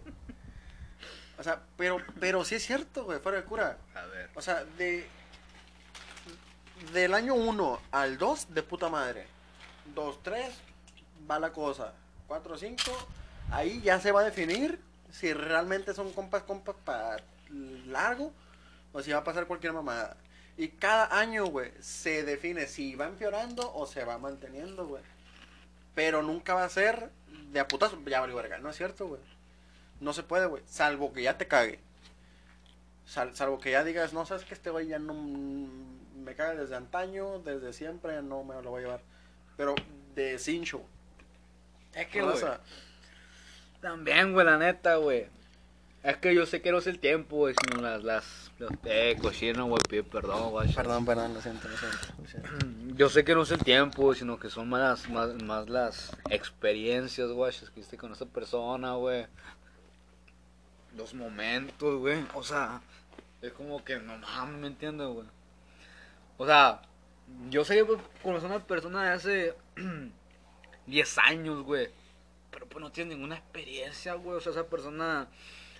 O 1.38 1.44
sea, 1.44 1.62
pero, 1.78 1.98
pero 2.20 2.46
sí 2.46 2.56
es 2.56 2.66
cierto, 2.66 3.06
güey, 3.06 3.20
fuera 3.20 3.40
de 3.40 3.44
cura. 3.46 3.78
A 3.94 4.06
ver. 4.06 4.30
O 4.36 4.42
sea, 4.42 4.64
de. 4.78 5.08
Del 6.94 7.14
año 7.14 7.34
1 7.34 7.82
al 7.92 8.18
2, 8.18 8.54
de 8.54 8.64
puta 8.64 8.90
madre. 8.90 9.28
2, 9.94 10.24
3, 10.24 10.54
va 11.30 11.40
la 11.40 11.52
cosa. 11.52 11.94
4, 12.28 12.58
5, 12.58 12.92
ahí 13.52 13.82
ya 13.82 14.00
se 14.00 14.12
va 14.12 14.22
a 14.22 14.24
definir 14.24 14.80
si 15.12 15.34
realmente 15.34 15.94
son 15.94 16.12
compas, 16.12 16.44
compas 16.44 16.76
para 16.84 17.18
largo 17.88 18.34
o 18.92 19.02
si 19.02 19.12
va 19.12 19.20
a 19.20 19.24
pasar 19.24 19.48
cualquier 19.48 19.74
mamada. 19.74 20.18
Y 20.58 20.70
cada 20.70 21.18
año, 21.20 21.46
güey, 21.46 21.72
se 21.82 22.24
define 22.24 22.68
si 22.68 22.96
va 22.96 23.08
empeorando 23.08 23.74
o 23.74 23.86
se 23.86 24.04
va 24.06 24.18
manteniendo, 24.18 24.88
güey. 24.88 25.04
Pero 25.94 26.24
nunca 26.24 26.54
va 26.54 26.64
a 26.64 26.70
ser 26.70 27.10
de 27.52 27.60
a 27.60 27.68
putazo, 27.68 28.00
ya 28.06 28.22
valió 28.22 28.36
verga, 28.36 28.58
¿no 28.58 28.70
es 28.70 28.78
cierto, 28.78 29.08
güey? 29.08 29.22
No 30.00 30.14
se 30.14 30.24
puede, 30.24 30.46
güey, 30.48 30.64
salvo 30.66 31.14
que 31.14 31.24
ya 31.24 31.38
te 31.38 31.48
cague. 31.48 31.80
Sal- 33.06 33.36
salvo 33.36 33.60
que 33.60 33.72
ya 33.72 33.84
digas, 33.84 34.14
no, 34.14 34.26
sabes 34.26 34.44
que 34.46 34.54
este 34.54 34.70
güey 34.70 34.88
ya 34.88 35.00
no 35.00 35.14
me 35.14 36.36
caga 36.36 36.56
desde 36.56 36.76
antaño, 36.76 37.40
desde 37.40 37.72
siempre, 37.74 38.22
no 38.22 38.44
me 38.44 38.56
lo 38.62 38.70
voy 38.72 38.82
a 38.82 38.86
llevar. 38.86 39.02
Pero 39.58 39.76
de 40.16 40.38
cincho. 40.40 40.82
Es 41.94 42.08
que, 42.08 42.22
güey, 42.22 42.38
sea, 42.38 42.60
también, 43.82 44.34
güey, 44.34 44.46
la 44.46 44.58
neta, 44.58 44.96
güey. 44.96 45.28
Es 46.04 46.18
que 46.18 46.36
yo 46.36 46.46
sé 46.46 46.62
que 46.62 46.72
no 46.72 46.78
es 46.78 46.88
el 46.88 47.00
tiempo, 47.00 47.38
güey, 47.38 47.56
sino 47.64 47.82
las, 47.82 48.04
las, 48.04 48.52
los, 48.60 48.72
eh, 48.84 49.18
cochino, 49.20 49.66
güey, 49.66 50.04
perdón, 50.04 50.52
güey. 50.52 50.72
perdón, 50.74 51.04
perdón, 51.06 51.34
lo 51.34 51.42
siento, 51.42 51.68
lo 51.68 51.78
siento. 51.78 51.98
lo 52.22 52.28
siento. 52.28 52.50
Yo 52.96 53.10
sé 53.10 53.24
que 53.24 53.34
no 53.34 53.42
es 53.42 53.52
el 53.52 53.64
tiempo, 53.64 54.04
güey, 54.04 54.18
sino 54.18 54.38
que 54.38 54.50
son 54.50 54.70
más, 54.70 55.10
más, 55.10 55.34
más 55.44 55.68
las 55.68 56.16
experiencias, 56.30 57.30
güey, 57.32 57.52
que 57.52 57.80
viste 57.80 57.98
con 57.98 58.12
esa 58.12 58.26
persona, 58.26 58.94
güey. 58.94 59.26
Los 60.96 61.14
momentos, 61.14 62.00
güey. 62.00 62.26
O 62.34 62.44
sea, 62.44 62.82
es 63.42 63.52
como 63.54 63.84
que, 63.84 63.98
no 64.00 64.18
mames, 64.18 64.60
¿me 64.60 64.68
entiendes, 64.68 65.08
güey? 65.08 65.28
O 66.38 66.46
sea, 66.46 66.82
yo 67.50 67.64
sé 67.64 67.76
que 67.76 67.86
pues, 67.86 68.44
a 68.44 68.48
una 68.48 68.60
persona 68.60 69.04
de 69.04 69.10
hace 69.10 69.56
10 70.88 71.18
años, 71.20 71.64
güey. 71.64 71.90
Pero 72.52 72.68
pues 72.68 72.82
no 72.82 72.92
tiene 72.92 73.16
ninguna 73.16 73.36
experiencia, 73.36 74.14
güey. 74.14 74.38
O 74.38 74.42
sea, 74.42 74.52
esa 74.52 74.68
persona 74.68 75.28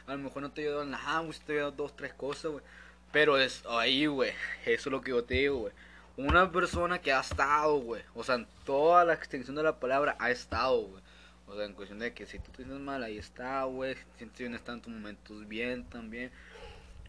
a 0.08 0.12
lo 0.12 0.18
mejor 0.18 0.42
no 0.42 0.52
te 0.52 0.62
ayudó 0.62 0.84
en 0.84 0.92
nada, 0.92 1.20
güey. 1.20 1.38
Te 1.46 1.54
ayudó 1.54 1.72
dos, 1.72 1.96
tres 1.96 2.14
cosas, 2.14 2.52
güey. 2.52 2.64
Pero 3.12 3.38
es 3.38 3.64
ahí, 3.68 4.06
güey. 4.08 4.32
Eso 4.66 4.90
es 4.90 4.92
lo 4.92 5.02
que 5.02 5.12
yo 5.12 5.24
te 5.24 5.36
digo, 5.36 5.58
güey. 5.60 5.74
Una 6.18 6.52
persona 6.52 7.00
que 7.00 7.12
ha 7.12 7.22
estado, 7.22 7.78
güey. 7.78 8.02
O 8.14 8.24
sea, 8.24 8.36
en 8.36 8.48
toda 8.66 9.06
la 9.06 9.14
extensión 9.14 9.56
de 9.56 9.64
la 9.64 9.80
palabra 9.80 10.16
ha 10.20 10.32
estado, 10.32 10.82
güey. 10.82 11.04
O 11.48 11.56
sea, 11.56 11.66
en 11.66 11.74
cuestión 11.74 12.00
de 12.00 12.14
que 12.14 12.26
si 12.26 12.40
tú 12.40 12.52
tienes 12.52 12.80
mal, 12.80 13.04
ahí 13.04 13.18
está, 13.18 13.64
güey. 13.64 13.96
Si 14.18 14.26
tienes 14.28 14.64
tantos 14.64 14.92
momentos 14.92 15.48
bien 15.48 15.86
también. 15.86 16.32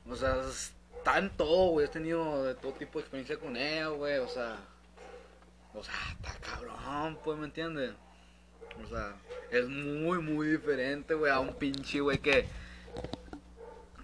O 0.09 0.14
sea, 0.14 0.41
está 0.97 1.18
en 1.18 1.30
todo, 1.30 1.70
güey. 1.70 1.87
He 1.87 1.89
tenido 1.89 2.45
de 2.45 2.55
todo 2.55 2.72
tipo 2.72 2.99
de 2.99 3.05
experiencia 3.05 3.39
con 3.39 3.57
ella, 3.57 3.89
güey. 3.89 4.18
O 4.18 4.28
sea, 4.28 4.59
o 5.76 5.84
sea, 5.84 5.95
está 6.11 6.32
cabrón, 6.41 7.18
pues, 7.22 7.39
¿me 7.39 7.45
entiendes? 7.45 7.93
O 8.82 8.89
sea, 8.89 9.14
es 9.51 9.68
muy, 9.68 10.20
muy 10.20 10.49
diferente, 10.49 11.12
güey, 11.12 11.30
a 11.30 11.39
un 11.39 11.55
pinche, 11.55 12.01
güey, 12.01 12.18
que... 12.18 12.47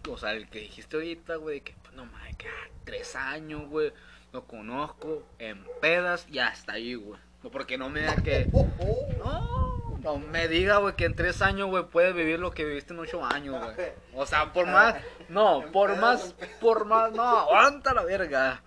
O 0.09 0.18
sea, 0.18 0.33
el 0.33 0.51
que 0.51 0.61
dijiste 0.61 0.97
ahorita, 0.97 1.37
güey, 1.37 1.62
que, 1.62 1.74
pues, 1.83 1.95
no 1.95 2.05
mames, 2.05 2.37
que 2.37 2.49
ah, 2.49 2.68
tres 2.85 3.16
años, 3.16 3.68
güey, 3.70 3.91
lo 4.33 4.47
conozco 4.47 5.26
en 5.39 5.64
pedas 5.80 6.26
y 6.30 6.41
hasta 6.41 6.74
ahí, 6.74 6.95
güey. 6.95 7.18
No, 7.43 7.51
porque 7.51 7.78
no 7.78 7.89
me 7.89 8.01
diga 8.01 8.16
que... 8.16 8.47
No, 9.18 9.72
no 10.03 10.19
me 10.19 10.49
diga, 10.49 10.79
güey, 10.79 10.97
que 10.97 11.05
en 11.05 11.15
tres 11.15 11.43
años, 11.43 11.69
güey, 11.69 11.85
puedes 11.85 12.15
vivir 12.15 12.41
lo 12.41 12.51
que 12.51 12.65
viviste 12.65 12.93
en 12.93 12.99
ocho 13.01 13.25
años, 13.25 13.63
güey. 13.63 13.93
O 14.15 14.27
sea, 14.27 14.53
por 14.53 14.67
más... 14.67 14.97
No, 15.29 15.65
por 15.73 15.97
más... 15.97 16.35
Por 16.61 16.85
más... 16.85 17.13
No, 17.13 17.23
aguanta 17.23 17.95
la 17.95 18.05
verga. 18.05 18.63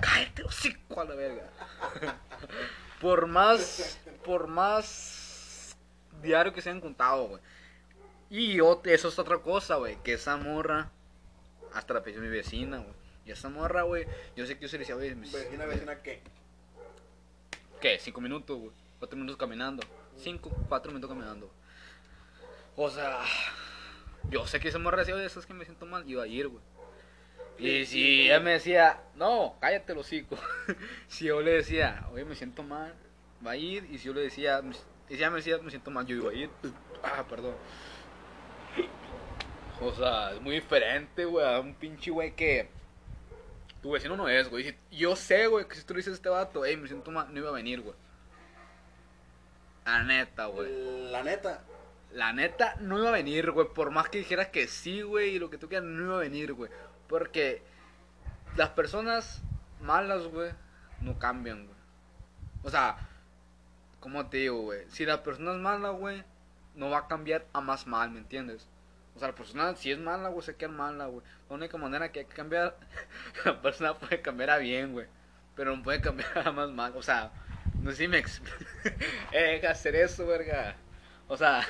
Cállate, 0.00 0.44
hocico 0.44 1.00
a 1.00 1.04
la 1.04 1.14
verga. 1.14 1.50
Por 3.00 3.26
más... 3.26 3.98
Por 4.24 4.46
más... 4.46 5.76
Diario 6.22 6.52
que 6.52 6.62
se 6.62 6.70
han 6.70 6.80
contado, 6.80 7.28
güey. 7.28 7.42
Y 8.30 8.58
eso 8.84 9.08
es 9.08 9.18
otra 9.18 9.38
cosa, 9.38 9.76
güey. 9.76 9.96
Que 10.02 10.14
esa 10.14 10.36
morra... 10.36 10.90
Hasta 11.74 11.94
la 11.94 12.02
pidió 12.02 12.20
mi 12.20 12.28
vecina, 12.28 12.78
güey. 12.78 12.94
Y 13.26 13.32
esa 13.32 13.48
morra, 13.48 13.82
güey. 13.82 14.06
Yo 14.36 14.46
sé 14.46 14.56
que 14.56 14.62
yo 14.62 14.68
se 14.68 14.76
le 14.76 14.80
decía, 14.80 14.94
güey... 14.94 15.14
Vecina, 15.14 15.66
vecina, 15.66 16.00
¿qué? 16.02 16.22
¿Qué? 17.80 17.98
Cinco 17.98 18.20
minutos, 18.20 18.58
güey. 18.58 18.72
Cuatro 18.98 19.16
minutos 19.16 19.36
caminando. 19.36 19.82
Cinco, 20.16 20.50
cuatro 20.68 20.90
minutos 20.90 21.10
caminando. 21.10 21.50
O 22.76 22.90
sea, 22.90 23.20
yo 24.30 24.46
sé 24.46 24.60
que 24.60 24.68
esa 24.68 24.78
morra 24.78 24.98
decía, 24.98 25.20
eso 25.22 25.40
es 25.40 25.46
que 25.46 25.54
me 25.54 25.64
siento 25.64 25.86
mal, 25.86 26.08
iba 26.08 26.22
a 26.22 26.26
ir, 26.26 26.48
güey. 26.48 26.62
Y 27.58 27.86
si 27.86 28.26
ella 28.26 28.38
me 28.38 28.52
decía, 28.52 29.00
no, 29.16 29.56
cállate 29.60 29.94
los 29.94 30.06
hocico. 30.06 30.36
si 31.08 31.24
yo 31.24 31.40
le 31.40 31.54
decía, 31.54 32.06
oye, 32.12 32.24
me 32.24 32.36
siento 32.36 32.62
mal, 32.62 32.94
va 33.44 33.52
a 33.52 33.56
ir. 33.56 33.84
Y 33.90 33.98
si 33.98 34.06
yo 34.06 34.12
le 34.12 34.20
decía, 34.20 34.62
si 35.08 35.14
ella 35.14 35.30
me 35.30 35.36
decía, 35.36 35.58
me 35.58 35.70
siento 35.70 35.90
mal, 35.90 36.06
yo 36.06 36.16
iba 36.16 36.30
a 36.30 36.34
ir. 36.34 36.50
Ah, 37.02 37.24
perdón. 37.28 37.54
O 39.80 39.92
sea, 39.92 40.32
es 40.34 40.40
muy 40.40 40.56
diferente, 40.56 41.24
güey, 41.24 41.44
a 41.44 41.60
un 41.60 41.74
pinche 41.74 42.10
güey 42.10 42.34
que 42.34 42.68
tu 43.82 43.92
vecino 43.92 44.16
no 44.16 44.28
es, 44.28 44.48
güey. 44.48 44.76
Yo 44.90 45.16
sé, 45.16 45.46
güey, 45.46 45.66
que 45.66 45.74
si 45.76 45.84
tú 45.84 45.94
le 45.94 45.98
dices 45.98 46.12
a 46.12 46.16
este 46.16 46.28
vato, 46.28 46.64
hey, 46.64 46.76
me 46.76 46.88
siento 46.88 47.10
mal, 47.10 47.32
no 47.32 47.38
iba 47.38 47.48
a 47.48 47.52
venir, 47.52 47.80
güey. 47.80 47.94
La 49.88 50.02
neta, 50.02 50.44
güey. 50.44 51.10
La 51.10 51.22
neta. 51.22 51.62
La 52.12 52.34
neta, 52.34 52.76
no 52.80 52.98
iba 52.98 53.08
a 53.08 53.12
venir, 53.12 53.52
güey. 53.52 53.68
Por 53.72 53.90
más 53.90 54.10
que 54.10 54.18
dijeras 54.18 54.48
que 54.48 54.68
sí, 54.68 55.00
güey, 55.00 55.36
y 55.36 55.38
lo 55.38 55.48
que 55.48 55.56
tú 55.56 55.66
quieras, 55.66 55.88
no 55.88 56.04
iba 56.04 56.16
a 56.16 56.20
venir, 56.20 56.52
güey. 56.52 56.70
Porque 57.08 57.62
las 58.54 58.68
personas 58.68 59.40
malas, 59.80 60.24
güey, 60.24 60.50
no 61.00 61.18
cambian, 61.18 61.64
güey. 61.64 61.78
O 62.64 62.68
sea, 62.68 62.98
¿cómo 63.98 64.26
te 64.28 64.36
digo, 64.36 64.60
güey? 64.60 64.84
Si 64.90 65.06
la 65.06 65.22
persona 65.22 65.52
es 65.52 65.58
mala, 65.58 65.88
güey, 65.88 66.22
no 66.74 66.90
va 66.90 66.98
a 66.98 67.08
cambiar 67.08 67.46
a 67.54 67.62
más 67.62 67.86
mal, 67.86 68.10
¿me 68.10 68.18
entiendes? 68.18 68.68
O 69.16 69.18
sea, 69.18 69.28
la 69.28 69.34
persona, 69.34 69.74
si 69.74 69.90
es 69.90 69.98
mala, 69.98 70.28
güey, 70.28 70.44
se 70.44 70.56
queda 70.56 70.68
mala, 70.68 71.06
güey. 71.06 71.24
La 71.48 71.56
única 71.56 71.78
manera 71.78 72.12
que 72.12 72.20
hay 72.20 72.26
que 72.26 72.34
cambiar, 72.34 72.76
la 73.46 73.62
persona 73.62 73.94
puede 73.94 74.20
cambiar 74.20 74.50
a 74.50 74.58
bien, 74.58 74.92
güey. 74.92 75.06
Pero 75.56 75.74
no 75.74 75.82
puede 75.82 76.02
cambiar 76.02 76.36
a 76.46 76.52
más 76.52 76.68
mal. 76.68 76.92
O 76.94 77.02
sea, 77.02 77.32
no 77.88 77.94
sé 77.94 78.02
si 78.02 78.08
me 78.08 78.22
eh, 79.32 79.66
hacer 79.66 79.96
eso, 79.96 80.26
verga. 80.26 80.76
O 81.26 81.38
sea, 81.38 81.66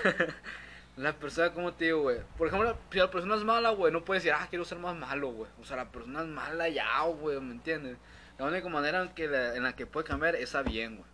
la 0.97 1.13
persona, 1.13 1.53
¿cómo 1.53 1.75
te 1.75 1.85
digo, 1.85 2.03
güey? 2.03 2.19
Por 2.37 2.49
ejemplo, 2.49 2.77
si 2.91 2.99
la 2.99 3.09
persona 3.09 3.37
es 3.37 3.45
mala, 3.45 3.71
güey, 3.71 3.93
no 3.93 4.05
puede 4.05 4.19
decir, 4.19 4.33
ah, 4.33 4.49
quiero 4.51 4.65
ser 4.65 4.79
más 4.79 4.97
malo, 4.97 5.31
güey. 5.31 5.49
O 5.61 5.65
sea, 5.65 5.77
la 5.77 5.93
persona 5.93 6.23
es 6.23 6.27
mala 6.27 6.69
ya, 6.69 7.03
güey, 7.03 7.41
¿me 7.41 7.53
entiendes? 7.53 7.99
La 8.37 8.47
única 8.47 8.69
manera 8.69 9.01
en, 9.01 9.11
que 9.11 9.29
la, 9.29 9.77
que 9.77 9.87
puede 9.87 10.09
cambiar 10.09 10.35
es 10.35 10.57
a 10.57 10.63
bien, 10.63 10.97
güey. 10.97 11.09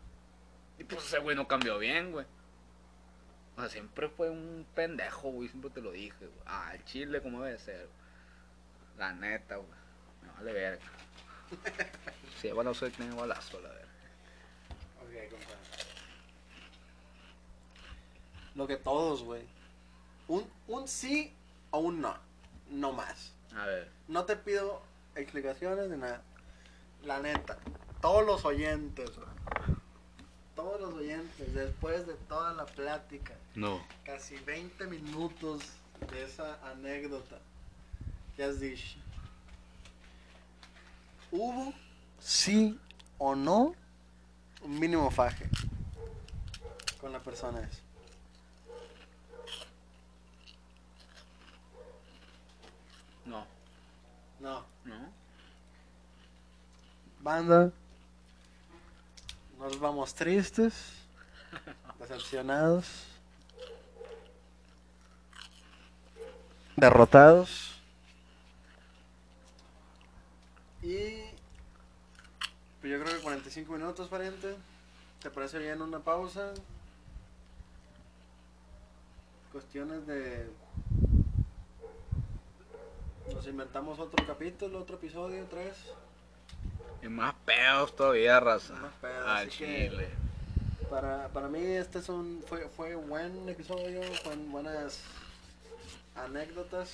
Y 0.78 0.84
pues 0.84 1.05
ese 1.05 1.18
güey 1.18 1.36
no 1.36 1.46
cambió 1.46 1.78
bien, 1.78 2.11
güey. 2.11 2.24
O 3.57 3.61
sea, 3.61 3.68
siempre 3.68 4.09
fue 4.09 4.30
un 4.30 4.66
pendejo, 4.74 5.28
güey, 5.32 5.50
siempre 5.50 5.70
te 5.70 5.82
lo 5.82 5.92
dije, 5.92 6.16
güey. 6.18 6.42
Ah, 6.46 6.70
el 6.72 6.82
chile 6.86 7.20
como 7.20 7.42
debe 7.42 7.59
ser. 7.59 7.90
La 8.96 9.12
neta, 9.12 9.57
güey. 9.57 9.68
Me 10.22 10.32
vale 10.32 10.52
verga. 10.55 10.84
Si 12.40 12.50
bueno, 12.50 12.74
soy 12.74 12.90
que 12.90 13.02
me 13.02 13.14
balazo, 13.14 13.61
la. 13.61 13.84
Compadre. 15.29 15.55
Lo 18.55 18.66
que 18.66 18.77
todos, 18.77 19.22
güey. 19.22 19.43
Un, 20.29 20.49
un 20.68 20.89
sí 20.89 21.33
o 21.70 21.79
un 21.79 22.01
no. 22.01 22.16
No 22.70 22.93
más. 22.93 23.33
A 23.57 23.66
ver. 23.66 23.91
No 24.09 24.25
te 24.25 24.37
pido 24.37 24.83
explicaciones 25.16 25.91
ni 25.91 25.97
nada. 25.97 26.22
La 27.03 27.20
neta. 27.20 27.59
Todos 28.01 28.25
los 28.25 28.45
oyentes, 28.45 29.11
güey. 29.16 29.29
Todos 30.55 30.81
los 30.81 30.95
oyentes, 30.95 31.53
después 31.53 32.07
de 32.07 32.14
toda 32.14 32.53
la 32.53 32.64
plática, 32.64 33.35
No. 33.57 33.85
casi 34.05 34.37
20 34.37 34.87
minutos 34.87 35.64
de 36.12 36.22
esa 36.22 36.59
anécdota 36.70 37.39
que 38.37 38.45
has 38.45 38.61
dicho. 38.61 38.97
¿Hubo 41.33 41.75
sí 42.20 42.79
o 43.18 43.35
no 43.35 43.75
un 44.65 44.79
mínimo 44.79 45.11
faje 45.11 45.49
con 47.01 47.12
la 47.12 47.21
persona 47.21 47.61
esa. 47.61 47.81
No, 53.27 53.47
No. 54.41 54.65
no. 54.85 55.12
Banda, 57.21 57.73
nos 59.59 59.81
vamos 59.81 60.15
tristes, 60.15 60.75
decepcionados, 61.99 62.87
derrotados. 66.77 67.81
Y 70.83 71.24
pues 72.85 72.99
yo 72.99 73.03
creo 73.03 73.16
que 73.16 73.22
45 73.22 73.72
minutos, 73.72 74.09
pariente. 74.11 74.57
¿Te 75.22 75.30
parece 75.30 75.59
bien 75.59 75.80
una 75.80 76.01
pausa? 76.01 76.53
Cuestiones 79.51 80.07
de... 80.07 80.51
Nos 83.32 83.47
inventamos 83.47 83.99
otro 83.99 84.26
capítulo, 84.26 84.80
otro 84.80 84.97
episodio, 84.97 85.47
tres. 85.49 85.78
Y 87.03 87.09
más 87.09 87.35
pedos 87.47 87.97
todavía, 87.97 88.39
raza. 88.39 88.74
Más 88.74 88.93
pedos, 89.01 89.41
que- 89.45 89.89
chile. 89.89 90.09
Para, 90.91 91.28
para 91.28 91.49
mí 91.49 91.64
este 91.64 92.01
es 92.01 92.11
un, 92.11 92.45
fue, 92.47 92.68
fue 92.68 92.97
buen 92.97 93.49
episodio, 93.49 94.03
fueron 94.22 94.53
buenas 94.53 95.01
anécdotas. 96.14 96.93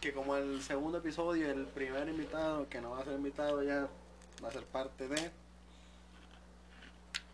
Que 0.00 0.12
como 0.12 0.36
el 0.36 0.60
segundo 0.62 0.98
episodio, 0.98 1.48
el 1.48 1.64
primer 1.66 2.08
invitado, 2.08 2.68
que 2.68 2.80
no 2.80 2.90
va 2.90 3.02
a 3.02 3.04
ser 3.04 3.12
invitado 3.12 3.62
ya, 3.62 3.86
va 4.42 4.48
a 4.48 4.52
ser 4.52 4.64
parte 4.64 5.08
de... 5.08 5.30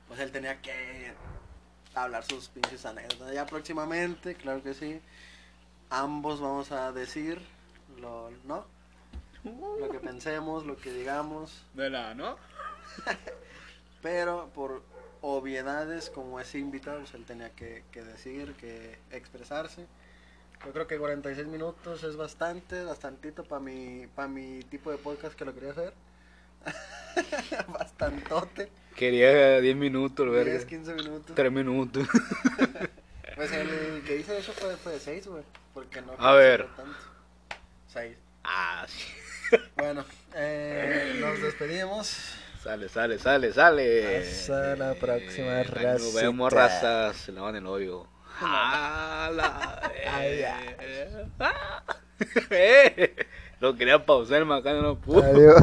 Pues 0.09 0.21
él 0.21 0.31
tenía 0.31 0.61
que 0.61 1.15
hablar 1.95 2.25
sus 2.25 2.49
pinches 2.49 2.85
anécdotas. 2.85 3.33
Ya 3.33 3.47
próximamente, 3.47 4.35
claro 4.35 4.63
que 4.63 4.75
sí. 4.75 5.01
Ambos 5.91 6.41
vamos 6.41 6.73
a 6.73 6.93
decir 6.93 7.41
lo, 7.99 8.31
¿no? 8.45 8.67
Lo 9.45 9.89
que 9.91 9.99
pensemos, 9.99 10.65
lo 10.67 10.77
que 10.77 10.93
digamos. 10.93 11.65
De 11.75 11.91
la, 11.91 12.15
¿no? 12.15 12.37
Pero 14.03 14.51
por 14.55 14.83
obviedades 15.21 16.11
como 16.11 16.41
ese 16.41 16.59
invitado, 16.59 16.99
pues 17.01 17.15
él 17.15 17.25
tenía 17.25 17.51
que, 17.51 17.85
que 17.91 18.03
decir, 18.03 18.55
que 18.55 18.99
expresarse. 19.11 19.87
Yo 20.65 20.73
creo 20.73 20.87
que 20.87 20.99
46 20.99 21.47
minutos 21.49 22.05
es 22.05 22.17
bastante, 22.17 22.85
bastantito 22.85 23.43
para 23.43 23.61
mi, 23.61 24.07
para 24.15 24.29
mi 24.29 24.61
tipo 24.63 24.91
de 24.91 24.99
podcast 24.99 25.35
que 25.35 25.45
lo 25.45 25.55
quería 25.55 25.73
hacer. 25.73 25.93
Bastantote. 27.69 28.71
Quería 28.97 29.61
10 29.61 29.77
minutos, 29.77 30.27
10, 30.31 30.45
verga. 30.45 30.67
15 30.67 30.95
minutos. 30.95 31.35
3 31.35 31.53
minutos. 31.53 32.07
Pues 33.35 33.51
el 33.53 34.03
que 34.07 34.19
hice 34.19 34.37
eso 34.39 34.53
fue, 34.53 34.77
fue 34.77 34.93
de 34.93 35.01
6, 35.01 35.27
güey. 35.29 35.43
Porque 35.73 36.03
no 36.03 36.13
A 36.19 36.35
ver. 36.35 36.67
tanto. 36.77 36.93
6. 37.89 38.15
ah, 38.45 38.85
sí. 38.87 39.57
Bueno, 39.77 40.05
eh, 40.35 41.17
nos 41.19 41.41
despedimos. 41.41 42.15
Sale, 42.63 42.91
sale, 42.91 43.19
sale, 43.19 43.53
sale. 43.55 44.19
Hasta 44.19 44.77
la 44.77 44.95
próxima, 44.95 45.63
Eh, 45.63 45.65
Nos 45.65 45.71
racita. 45.71 46.21
vemos, 46.21 46.53
razas. 46.53 47.17
Se 47.17 47.33
lavan 47.33 47.57
el 47.57 47.67
hoyo. 47.67 48.07
¡Hala! 48.39 49.81
Ay, 50.11 50.43
eh. 50.43 51.27
Eh, 52.51 53.27
Lo 53.61 53.75
quería 53.77 54.05
pausar, 54.05 54.39
el 54.41 54.45
macano 54.47 54.83
no 54.83 54.99
pudo. 55.01 55.23
Adiós. 55.25 55.63